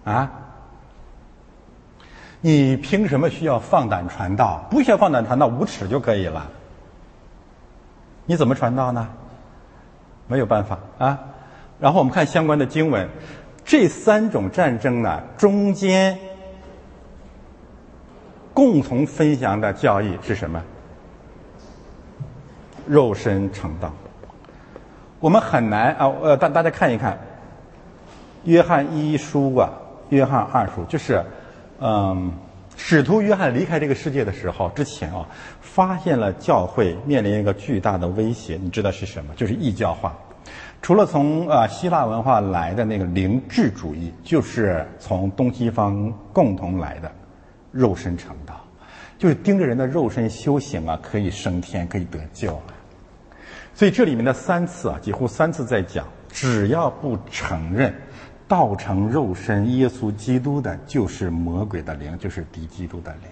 [0.04, 0.32] 啊？
[2.40, 4.66] 你凭什么需要放胆传道？
[4.70, 6.50] 不需要放胆传道，无耻就可以了。
[8.26, 9.10] 你怎么传道呢？
[10.28, 11.20] 没有办法啊。
[11.84, 13.10] 然后我们看相关的经文，
[13.66, 16.18] 这三种战争呢，中间
[18.54, 20.64] 共同分享的教义是什么？
[22.88, 23.94] 肉身成道。
[25.20, 27.20] 我们很难啊，呃，大大家看一看，
[28.46, 29.70] 约翰一书啊，
[30.08, 31.22] 约翰二书，就是，
[31.82, 32.32] 嗯，
[32.78, 35.28] 使徒约翰离开这个世界的时候，之前啊，
[35.60, 39.34] 发现了教会面临一个巨大的威胁，你知道是什么？
[39.36, 40.16] 就是异教化。
[40.84, 47.10] 除了从啊希腊文化来的那个灵智主义，就是从东西方共同来的
[47.72, 48.60] 肉身成道，
[49.18, 52.76] 就是盯着人的肉身修行啊，可以升天，可以得救啊。
[53.74, 57.96] 所以这里面的三次啊，几乎三次在讲，只要不承认
[58.46, 63.32] 道成肉身耶稣基督的，就是魔鬼的灵，就是敌基督的灵。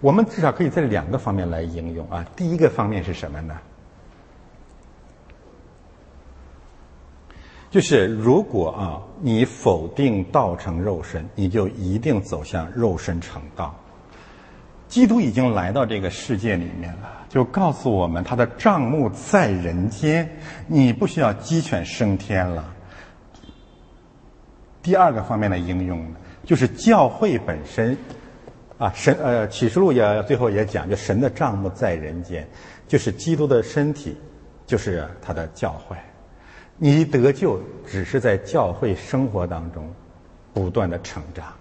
[0.00, 2.24] 我们至少可以在两个方面来应用啊。
[2.36, 3.58] 第一个方面是什么呢？
[7.76, 13.78] 就是如果啊，你否定道成肉身，你就一定走向肉身成道。
[14.88, 20.26] 基督已经来到这个世界里面了，就告诉我们他的账目在人间，
[20.66, 22.64] 你不需要鸡犬升天了。
[24.82, 26.16] 第二个方面的应用呢，
[26.46, 27.94] 就是教会本身，
[28.78, 32.48] 啊，神呃启示录也最后也讲，就神的账目在人间，
[32.88, 34.16] 就是基督的身体，
[34.64, 35.94] 就是他的教会。
[36.78, 39.90] 你得救只是在教会生活当中
[40.52, 41.52] 不断的成长。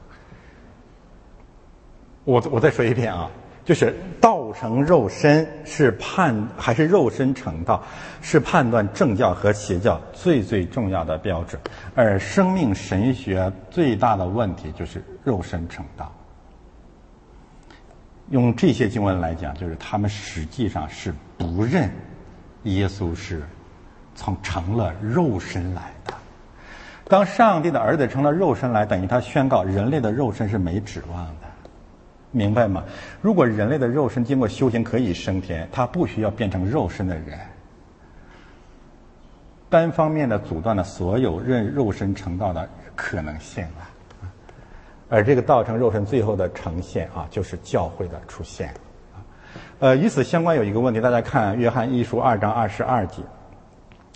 [2.23, 3.29] 我我再说一遍啊，
[3.63, 7.83] 就是道成肉身是判还是肉身成道，
[8.21, 11.61] 是判断正教和邪教最最重要的标准。
[11.93, 16.11] 而生命神学最大的问题就是肉身成道。
[18.31, 21.91] 用这些经文来讲，就是他们实际上是不认
[22.63, 23.43] 耶稣是
[24.15, 26.13] 从成了肉身来的。
[27.07, 31.47] 当上帝的儿子成了肉身来，等于他宣告人类的肉身是没指望的。
[32.31, 32.83] 明白吗？
[33.21, 37.39] 如果人类的肉身经过修行可以升天，他不需要变成肉身的人，
[39.69, 43.87] 单方面的阻断了所有认肉身成道的可能性啊。
[45.07, 48.73] 而这个道成肉身最后的呈现啊，就是教会的出现。
[49.79, 53.21] 呃，与此相关有一个问题，大家看《约翰一书》二章二十二节，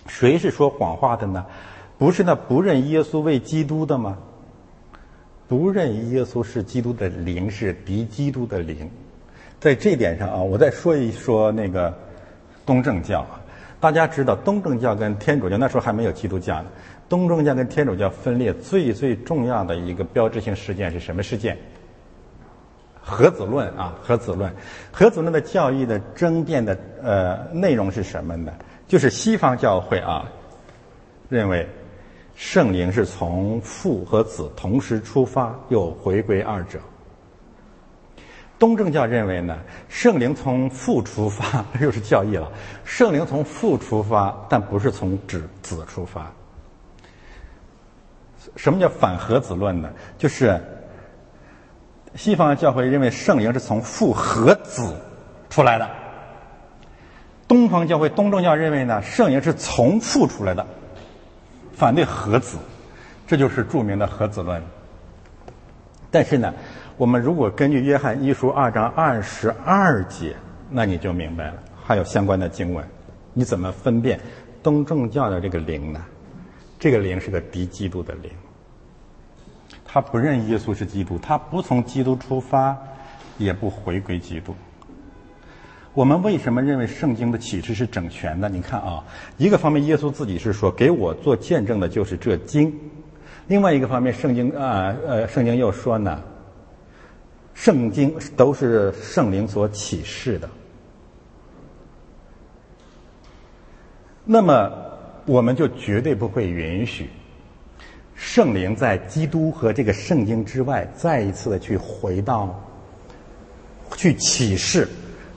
[0.10, 1.45] 谁是说谎话的呢？
[1.98, 4.18] 不是那不认耶稣为基督的吗？
[5.48, 8.90] 不认耶稣是基督的灵，是敌基督的灵。
[9.60, 11.98] 在这点上啊，我再说一说那个
[12.65, 13.40] 东正教啊。
[13.80, 16.65] 大家知道，东正教跟天主教那时候还没有基督教呢。
[17.07, 21.57] 东正教跟天主教分裂最最重要的一个标志性事件是什么事件？
[23.02, 24.53] 核子论啊，核子论。
[24.91, 28.53] 核子论的教义的争辩的呃内容是什么呢？
[28.90, 30.30] 就是西方教会啊
[31.30, 31.66] 认为。
[32.41, 36.80] 圣灵是从父和子同时出发，又回归二者。
[38.57, 39.60] 东正教认为呢，
[39.90, 42.49] 圣灵从父出发， 又是教义了。
[42.86, 46.32] 圣灵从父出发，但不是从子子出发。
[48.56, 49.91] 什么叫反核子论呢？
[50.18, 50.57] 就是
[52.16, 54.95] 西方教会认为圣灵是从父和子
[55.49, 55.90] 出来的。
[57.49, 60.65] 东方教会东正教认为呢，圣灵是从父出来的。
[61.73, 62.57] 反对核子，
[63.26, 64.61] 这就是著名的核子论。
[66.11, 66.53] 但是呢，
[66.95, 70.35] 我们如果根据约翰一书二章二十二节，
[70.69, 71.53] 那你就明白了，
[71.84, 72.85] 还有相关的经文，
[73.34, 74.19] 你怎么分辨
[74.61, 76.05] 东正教的这个灵呢？
[76.77, 78.31] 这个灵是个敌基督的灵，
[79.85, 82.77] 他不认耶稣是基督，他不从基督出发，
[83.38, 84.53] 也不回归基督。
[85.95, 88.48] 我们为什么认为圣经的启示是整全的？
[88.48, 89.03] 你看啊，
[89.38, 92.72] 一个方面，耶稣自己是说给我做见证的就是这经；
[93.48, 96.22] 另外一个方面，圣经啊呃，圣经又说呢，
[97.56, 100.48] 圣经都是圣灵所启示的。
[104.24, 104.72] 那么，
[105.26, 107.10] 我们就绝对不会允许
[108.16, 112.57] 圣灵在基督和这个圣经之外再一次的去回到
[113.98, 114.88] 去启示。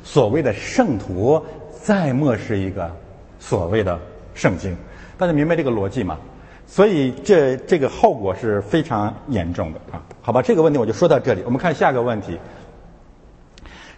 [0.03, 1.45] 所谓的圣徒，
[1.83, 2.91] 再漠视一个
[3.39, 3.99] 所谓的
[4.35, 4.77] 圣经，
[5.17, 6.19] 大家明白这个逻辑吗？
[6.67, 10.01] 所以这这个后果是非常严重的啊！
[10.23, 11.43] 好吧，这个问题我就说到这里。
[11.45, 12.39] 我们看下个问题，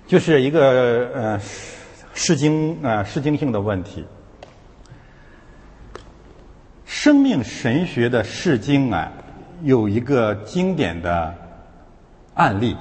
[0.08, 1.40] 就是一个呃
[2.14, 4.04] 释经啊释经性的问题。
[6.84, 9.12] 生命神学的释经啊，
[9.62, 11.32] 有一个经典的
[12.34, 12.76] 案例。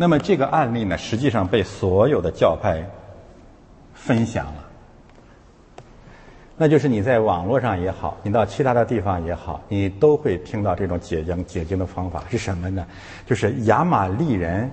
[0.00, 2.88] 那么这个案例呢，实际上被所有的教派
[3.92, 4.64] 分享了。
[6.56, 12.86] 那就是你在网络上也好，你到其他的地方也好，你都会听到这种解经解经的方法是什么呢？
[13.26, 14.70] 就是亚玛利人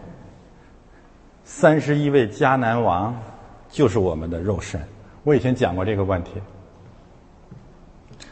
[1.43, 3.19] 三十一位迦南王
[3.68, 4.80] 就是我们的肉身。
[5.23, 6.34] 我以前讲过这个问题，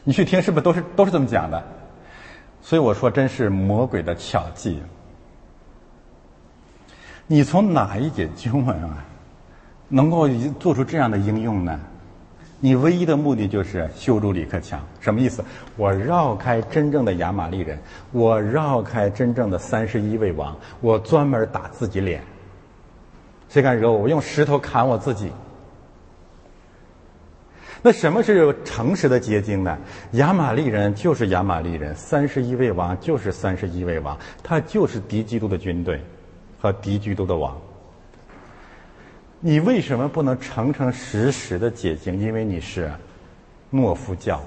[0.03, 1.63] 你去听是不是都是都是这么讲的？
[2.61, 4.79] 所以我说，真是魔鬼的巧计。
[7.33, 9.03] 你从哪一节经文啊，
[9.89, 10.27] 能够
[10.59, 11.79] 做出这样的应用呢？
[12.59, 15.43] 你唯一的目的就是修筑李克强，什么意思？
[15.75, 17.79] 我绕开真正的亚玛力人，
[18.11, 22.21] 我绕开真正的三十一位王，我专门打自己脸。
[23.49, 23.97] 谁敢惹我？
[23.97, 25.31] 我用石头砍我自己。
[27.81, 29.75] 那什么是诚实的结晶呢？
[30.11, 35.99] 亚玛力人就是亚玛力人，三十一位王就是三十一位王，他就是敌基督的军队
[36.63, 37.59] 和敌基督的王。
[39.41, 42.17] 你为什么不能诚诚实实的解经？
[42.17, 42.89] 因为你是
[43.69, 44.41] 懦夫教，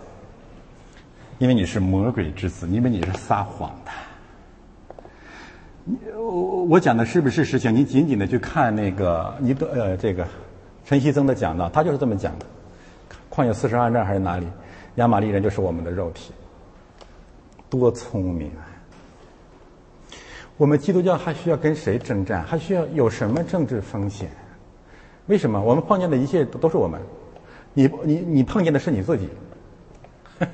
[1.37, 3.93] 因为你是魔鬼之子，因为你是撒谎的。
[6.17, 7.75] 我我讲的是不是实情？
[7.75, 10.27] 你紧紧的去看那个，你的呃这个
[10.87, 12.47] 陈希曾的讲道，他就是这么讲的。
[13.31, 14.47] 旷野四十二战还是哪里？
[14.95, 16.33] 亚玛力人就是我们的肉体，
[17.69, 18.65] 多聪明啊！
[20.57, 22.43] 我们基督教还需要跟谁征战？
[22.45, 24.31] 还需要有什么政治风险？
[25.27, 27.01] 为什么我们碰见的一切都是我们？
[27.75, 29.29] 你你你碰见的是你自己。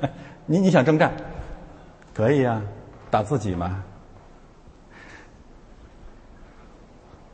[0.47, 1.13] 你你想征战，
[2.15, 2.63] 可以啊，
[3.11, 3.85] 打自己嘛。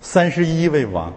[0.01, 1.13] 三十一位王，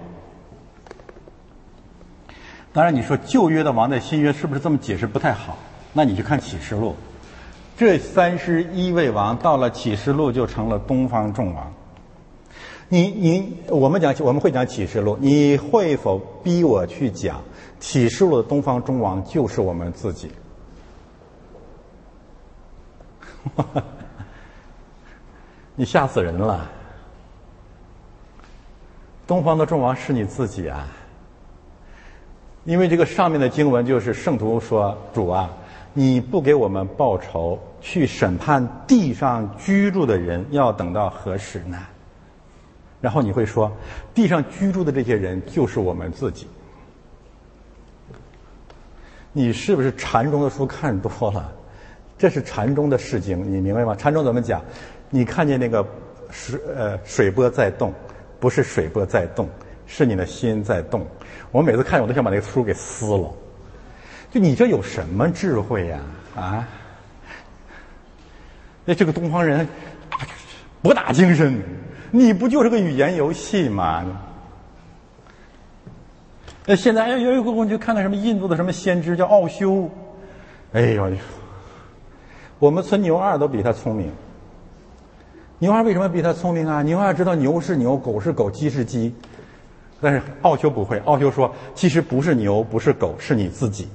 [2.74, 5.58] 当然你说旧约的王在新约是不是这么解释不太好？
[5.94, 6.96] 那你去看启示录，
[7.82, 11.74] 这三十一位王到了启示录就成了东方众王。
[12.88, 17.42] 你你我们讲我们会讲启示录，你会否逼我去讲
[17.80, 20.30] 启示录的东方中王就是我们自己？
[25.74, 26.70] 你吓死人了！
[29.26, 30.88] 东方的众王是你自己啊！
[32.64, 35.50] 因为这个上面的经文就是圣徒说：“主啊，
[35.94, 41.78] 你不给我们报仇，去审判地上居住的人，要等到何时呢？”
[43.02, 43.72] 然后你会说，
[44.14, 46.48] 地上居住的这些人就是我们自己。
[49.34, 51.52] 你是不是禅宗的书看多了？
[52.18, 53.96] 这是禅宗的释经，你明白吗？
[53.96, 54.62] 禅宗怎么讲？
[55.10, 55.84] 你看见那个
[56.30, 57.92] 水呃水波在动，
[58.40, 59.50] 不是水波在动，
[59.88, 61.04] 是你的心在动。
[61.52, 63.34] 我每次看我都想把那个书给撕了。
[64.30, 66.00] 就你这有什么智慧呀？
[66.36, 66.68] 啊？
[68.86, 69.68] 那这个东方人
[70.82, 71.62] 博大精深。
[72.14, 74.06] 你不就是个语言游戏吗？
[76.66, 79.90] 那现在哎，有一回我就看看什么印度的什么先知叫奥修，
[80.74, 81.10] 哎呦，
[82.60, 84.12] 我们村牛二都比他聪明。
[85.58, 86.82] 牛二为什么比他聪明啊？
[86.82, 89.16] 牛二知道牛是牛，狗是狗，鸡是鸡，
[90.02, 91.00] 但是奥修不会。
[91.06, 93.88] 奥修说，其实不是牛，不是狗，是你自己。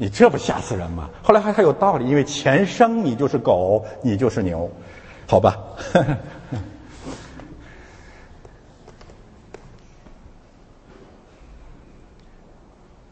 [0.00, 1.10] 你这不吓死人吗？
[1.22, 4.70] 后来还还有道理，因为前生你就是狗，你就是牛，
[5.28, 5.58] 好吧？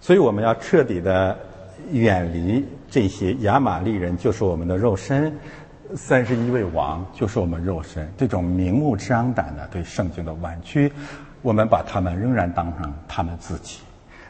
[0.00, 1.38] 所以我们要彻底的
[1.90, 5.30] 远离这些亚玛力人，就是我们的肉身；
[5.94, 8.10] 三十一位王就是我们肉身。
[8.16, 10.90] 这种明目张胆的对圣经的弯曲，
[11.42, 13.80] 我们把他们仍然当成他们自己，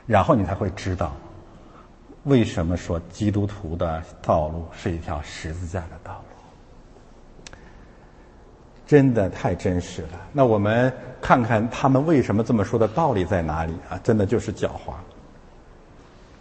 [0.08, 1.14] 然后你才会知道，
[2.28, 6.24] 为什么说基督徒的道路是一条十字架的道路。
[8.86, 10.20] 真的太真实了。
[10.32, 13.98] 那我们看看他们为什么这么说的道理在哪里啊？
[14.02, 14.94] 真的就是狡猾。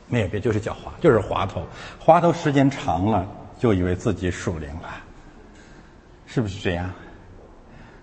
[0.07, 1.61] 没有别，就是狡猾，就是滑头，
[1.99, 3.27] 滑头时间长了，
[3.59, 4.89] 就以为自己属灵了，
[6.25, 6.89] 是不是这样？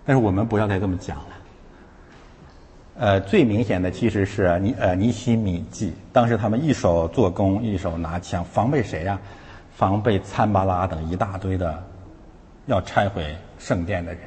[0.04, 1.33] 但是我们不要再这么讲了。
[2.96, 9.18] 呃，最明显的其实是尼呃尼西米记，当时他们一手做工，一手拿枪，防备谁呀？
[9.74, 11.82] 防备参巴拉等一大堆的
[12.66, 14.20] 要拆毁圣殿的人。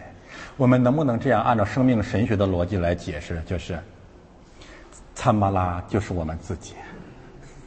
[0.57, 3.41] 我们能不能这样按照生命神学的逻辑来解释？
[3.45, 3.79] 就是
[5.15, 6.73] 参巴拉就是我们自己。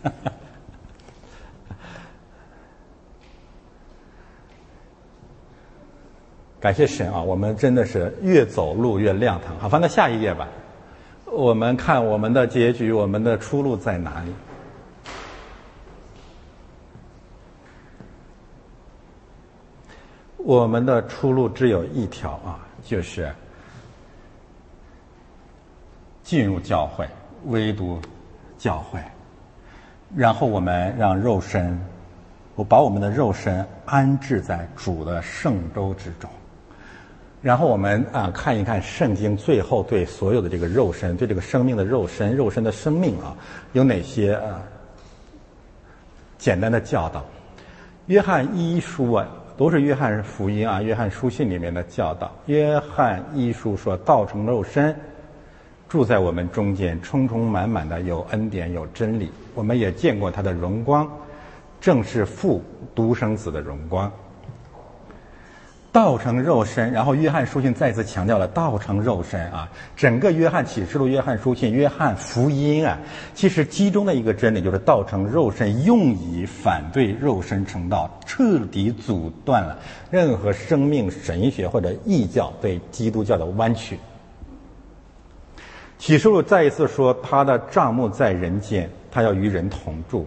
[6.60, 7.22] 感谢神啊！
[7.22, 9.58] 我们真的是越走路越亮堂。
[9.58, 10.46] 好，翻到下一页吧。
[11.32, 14.32] 我们看我们的结局，我们的出路在哪里？
[20.38, 23.32] 我们的出路只有一条啊，就是
[26.24, 27.08] 进入教会，
[27.46, 28.00] 唯独
[28.58, 28.98] 教会。
[30.16, 31.78] 然后我们让肉身，
[32.56, 36.28] 我把我们的肉身安置在主的圣舟之中。
[37.42, 43.34] 然后我们啊看一看圣经最后对所有的这个肉身，对这个生命的肉身、肉身的生命啊，
[43.72, 44.60] 有哪些啊
[46.36, 47.24] 简单的教导？
[48.06, 49.26] 约翰一书啊，
[49.56, 52.30] 都是约翰福音啊、约翰书信里面的教导。
[52.46, 54.94] 约翰一书说道成肉身，
[55.88, 59.30] 住在我们中间，充充满满的有恩典有真理。
[59.54, 61.08] 我们也见过他的荣光，
[61.80, 62.62] 正是父
[62.94, 64.12] 独生子的荣光。
[65.92, 69.68] 道成肉身，然后约翰书信再次强调了道成肉身啊！
[69.96, 72.96] 整个约翰启示录、约翰书信、约翰福音啊，
[73.34, 79.76] 其实其中的一个真理就是道成肉身，用以反对肉身成道，彻底阻断了
[80.12, 83.98] 任何生命神学或者异教对基督教的弯曲。
[85.98, 90.26] 启示录再一次说，他的帐幕在人间，他要与人同住。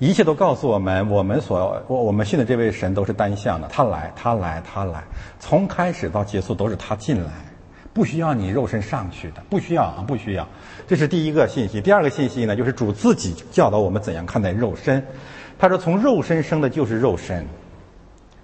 [0.00, 5.04] 一切都告诉我们，我们所我我们信的这位神都是单向的，他来，他来，他来，
[5.38, 7.30] 从开始到结束都是他进来，
[7.92, 10.48] 不需要你肉身上去的，不需要啊，不需要。
[10.88, 11.82] 这是第一个信息。
[11.82, 15.04] 第二个信息呢，就是主自己教导我们怎样看待肉身。
[15.58, 17.46] 他说，从肉身生的就是肉身。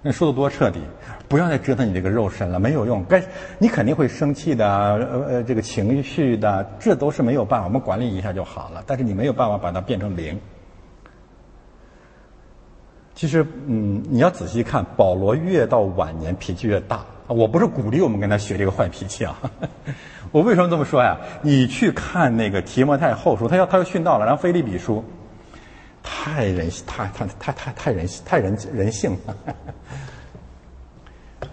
[0.03, 0.79] 那说的多彻底，
[1.27, 3.03] 不要再折腾你这个肉身了，没有用。
[3.09, 3.19] 该
[3.57, 8.83] 你肯定会生气的，呃呃，这个情绪的，这都是没有办法，我们管理一下就好了。
[8.85, 10.39] 但是你没有办法把它变成零。
[13.17, 17.03] 其实，嗯，你要仔细看，保罗越到晚年脾气越大。
[17.25, 19.35] 我不是鼓励我们跟他学这个坏脾气啊。
[20.31, 21.17] 我为什么这么说呀？
[21.41, 25.03] 你去看那个提摩太后书，他要他要殉道了，然后菲利比书，
[26.03, 29.35] 太人太太太太太人太人人性了。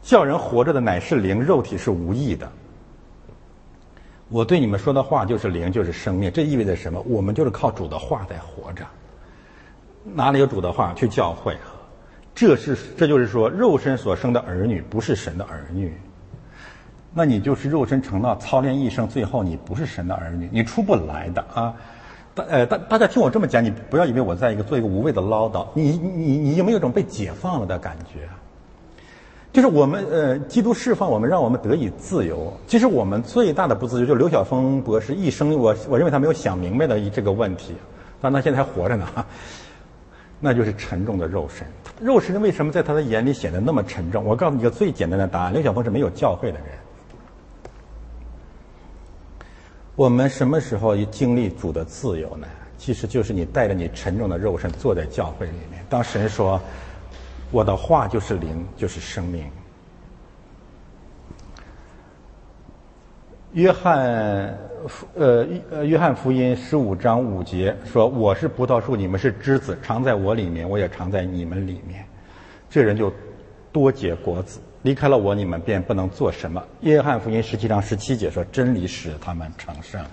[0.00, 2.48] 叫人活着的乃是灵，肉体是无益的。
[4.28, 6.30] 我对你们说的话就是灵，就是生命。
[6.30, 7.00] 这意味着什么？
[7.00, 8.86] 我们就是靠主的话在活着。
[10.04, 11.56] 哪里有主的话去教会？
[12.34, 15.92] 这是这就是说，肉身所生的儿女不是神的儿女。
[17.12, 21.72] 那你就是肉身成了操练一生，最后你不是神的儿女，你出不来的啊！
[22.34, 25.64] 大呃大大家听我这么讲，你不要以为我在一个做一个无谓的唠叨。
[25.74, 28.28] 你你你有没有一种被解放了的感觉？
[29.52, 32.52] 就是我们呃，基督释放我们，让我们得以自由。
[32.66, 37.74] 其实我们最大的不自由，就刘晓峰博士一生，我我认为他没有想明白的这个问题，
[38.20, 39.06] 但他现在还活着呢。
[40.44, 41.66] 那就是沉重的肉身，
[41.98, 44.22] 肉身为什么在他的眼里显得那么沉重？
[44.22, 46.66] 我告诉你一个最简单的答案：刘晓峰是没有教会的人。
[49.96, 52.46] 我们什么时候经历主的自由呢？
[52.76, 56.60] 其实就是你带着你沉重的肉身坐在教会里面，当神说
[57.50, 59.46] ：“我的话就是灵，就是生命。”
[63.54, 64.58] 约翰。
[65.14, 72.04] 呃，呃，约翰福音十五章五节说：“我是葡萄树，你们是枝子，常在我里面，我也常在你们里面。
[72.68, 73.10] 这人就
[73.72, 74.60] 多结果子。
[74.82, 80.04] 离开了我，你们便不能做什么。”约翰福音十七章十七节说：“真理使他们成圣。”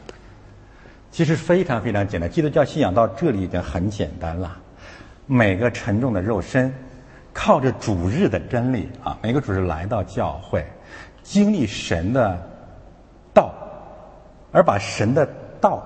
[1.12, 4.58] 其实非常非常简单，基督教信仰到这里已经很简单了。
[5.26, 6.74] 每个沉重的肉身，
[7.34, 10.66] 靠着主日的真理啊，每个主日来到教会，
[11.24, 12.51] 经历神的
[13.34, 13.54] 道。
[14.54, 15.26] 而把神的
[15.62, 15.82] 道，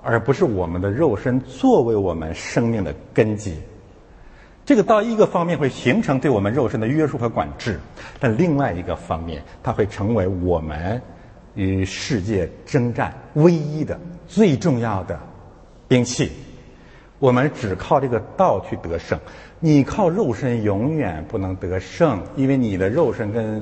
[0.00, 3.60] 而不是我们的肉身，作为我们生命的根基。
[4.64, 7.80] 这个道一个方面会形成对我们肉身的约束和管制，
[8.20, 11.02] 但另外一个方面，它会成为我们
[11.54, 13.98] 与世界征战唯一的、
[14.28, 15.18] 最重要的
[15.88, 16.30] 兵器。
[17.18, 19.18] 我们只靠这个道去得胜，
[19.58, 23.60] 你靠肉身永远不能得胜，因为你的肉身跟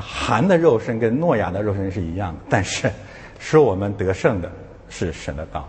[0.00, 2.90] 寒的肉身跟诺亚的肉身是一样的，但是。
[3.38, 4.50] 使我们得胜的
[4.88, 5.68] 是神的道。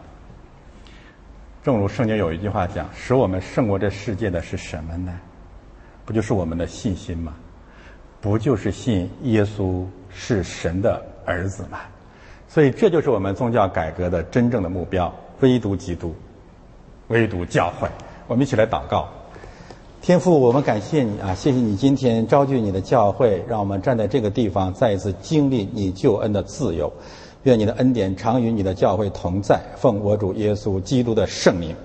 [1.61, 5.11] 正如圣经有一句话讲：“使我们胜过这世界的是什么呢？
[6.05, 7.33] 不就是我们的信心吗？
[8.21, 11.79] 不就是信耶稣是神的儿子吗？”
[12.47, 16.15] 所以，这就是我们宗教改革的真正的目标：唯独基督，
[17.09, 17.89] 唯独教会。
[18.27, 19.09] 我们一起来祷告。
[19.99, 21.35] 天父，我们感谢你啊！
[21.35, 26.91] 谢谢你今天召聚你的教会，让我们站在这个地方，再一次经历你救恩的自由。
[27.43, 31.75] 愿你的恩典常与你的教会同在，奉我主耶稣基督的圣名。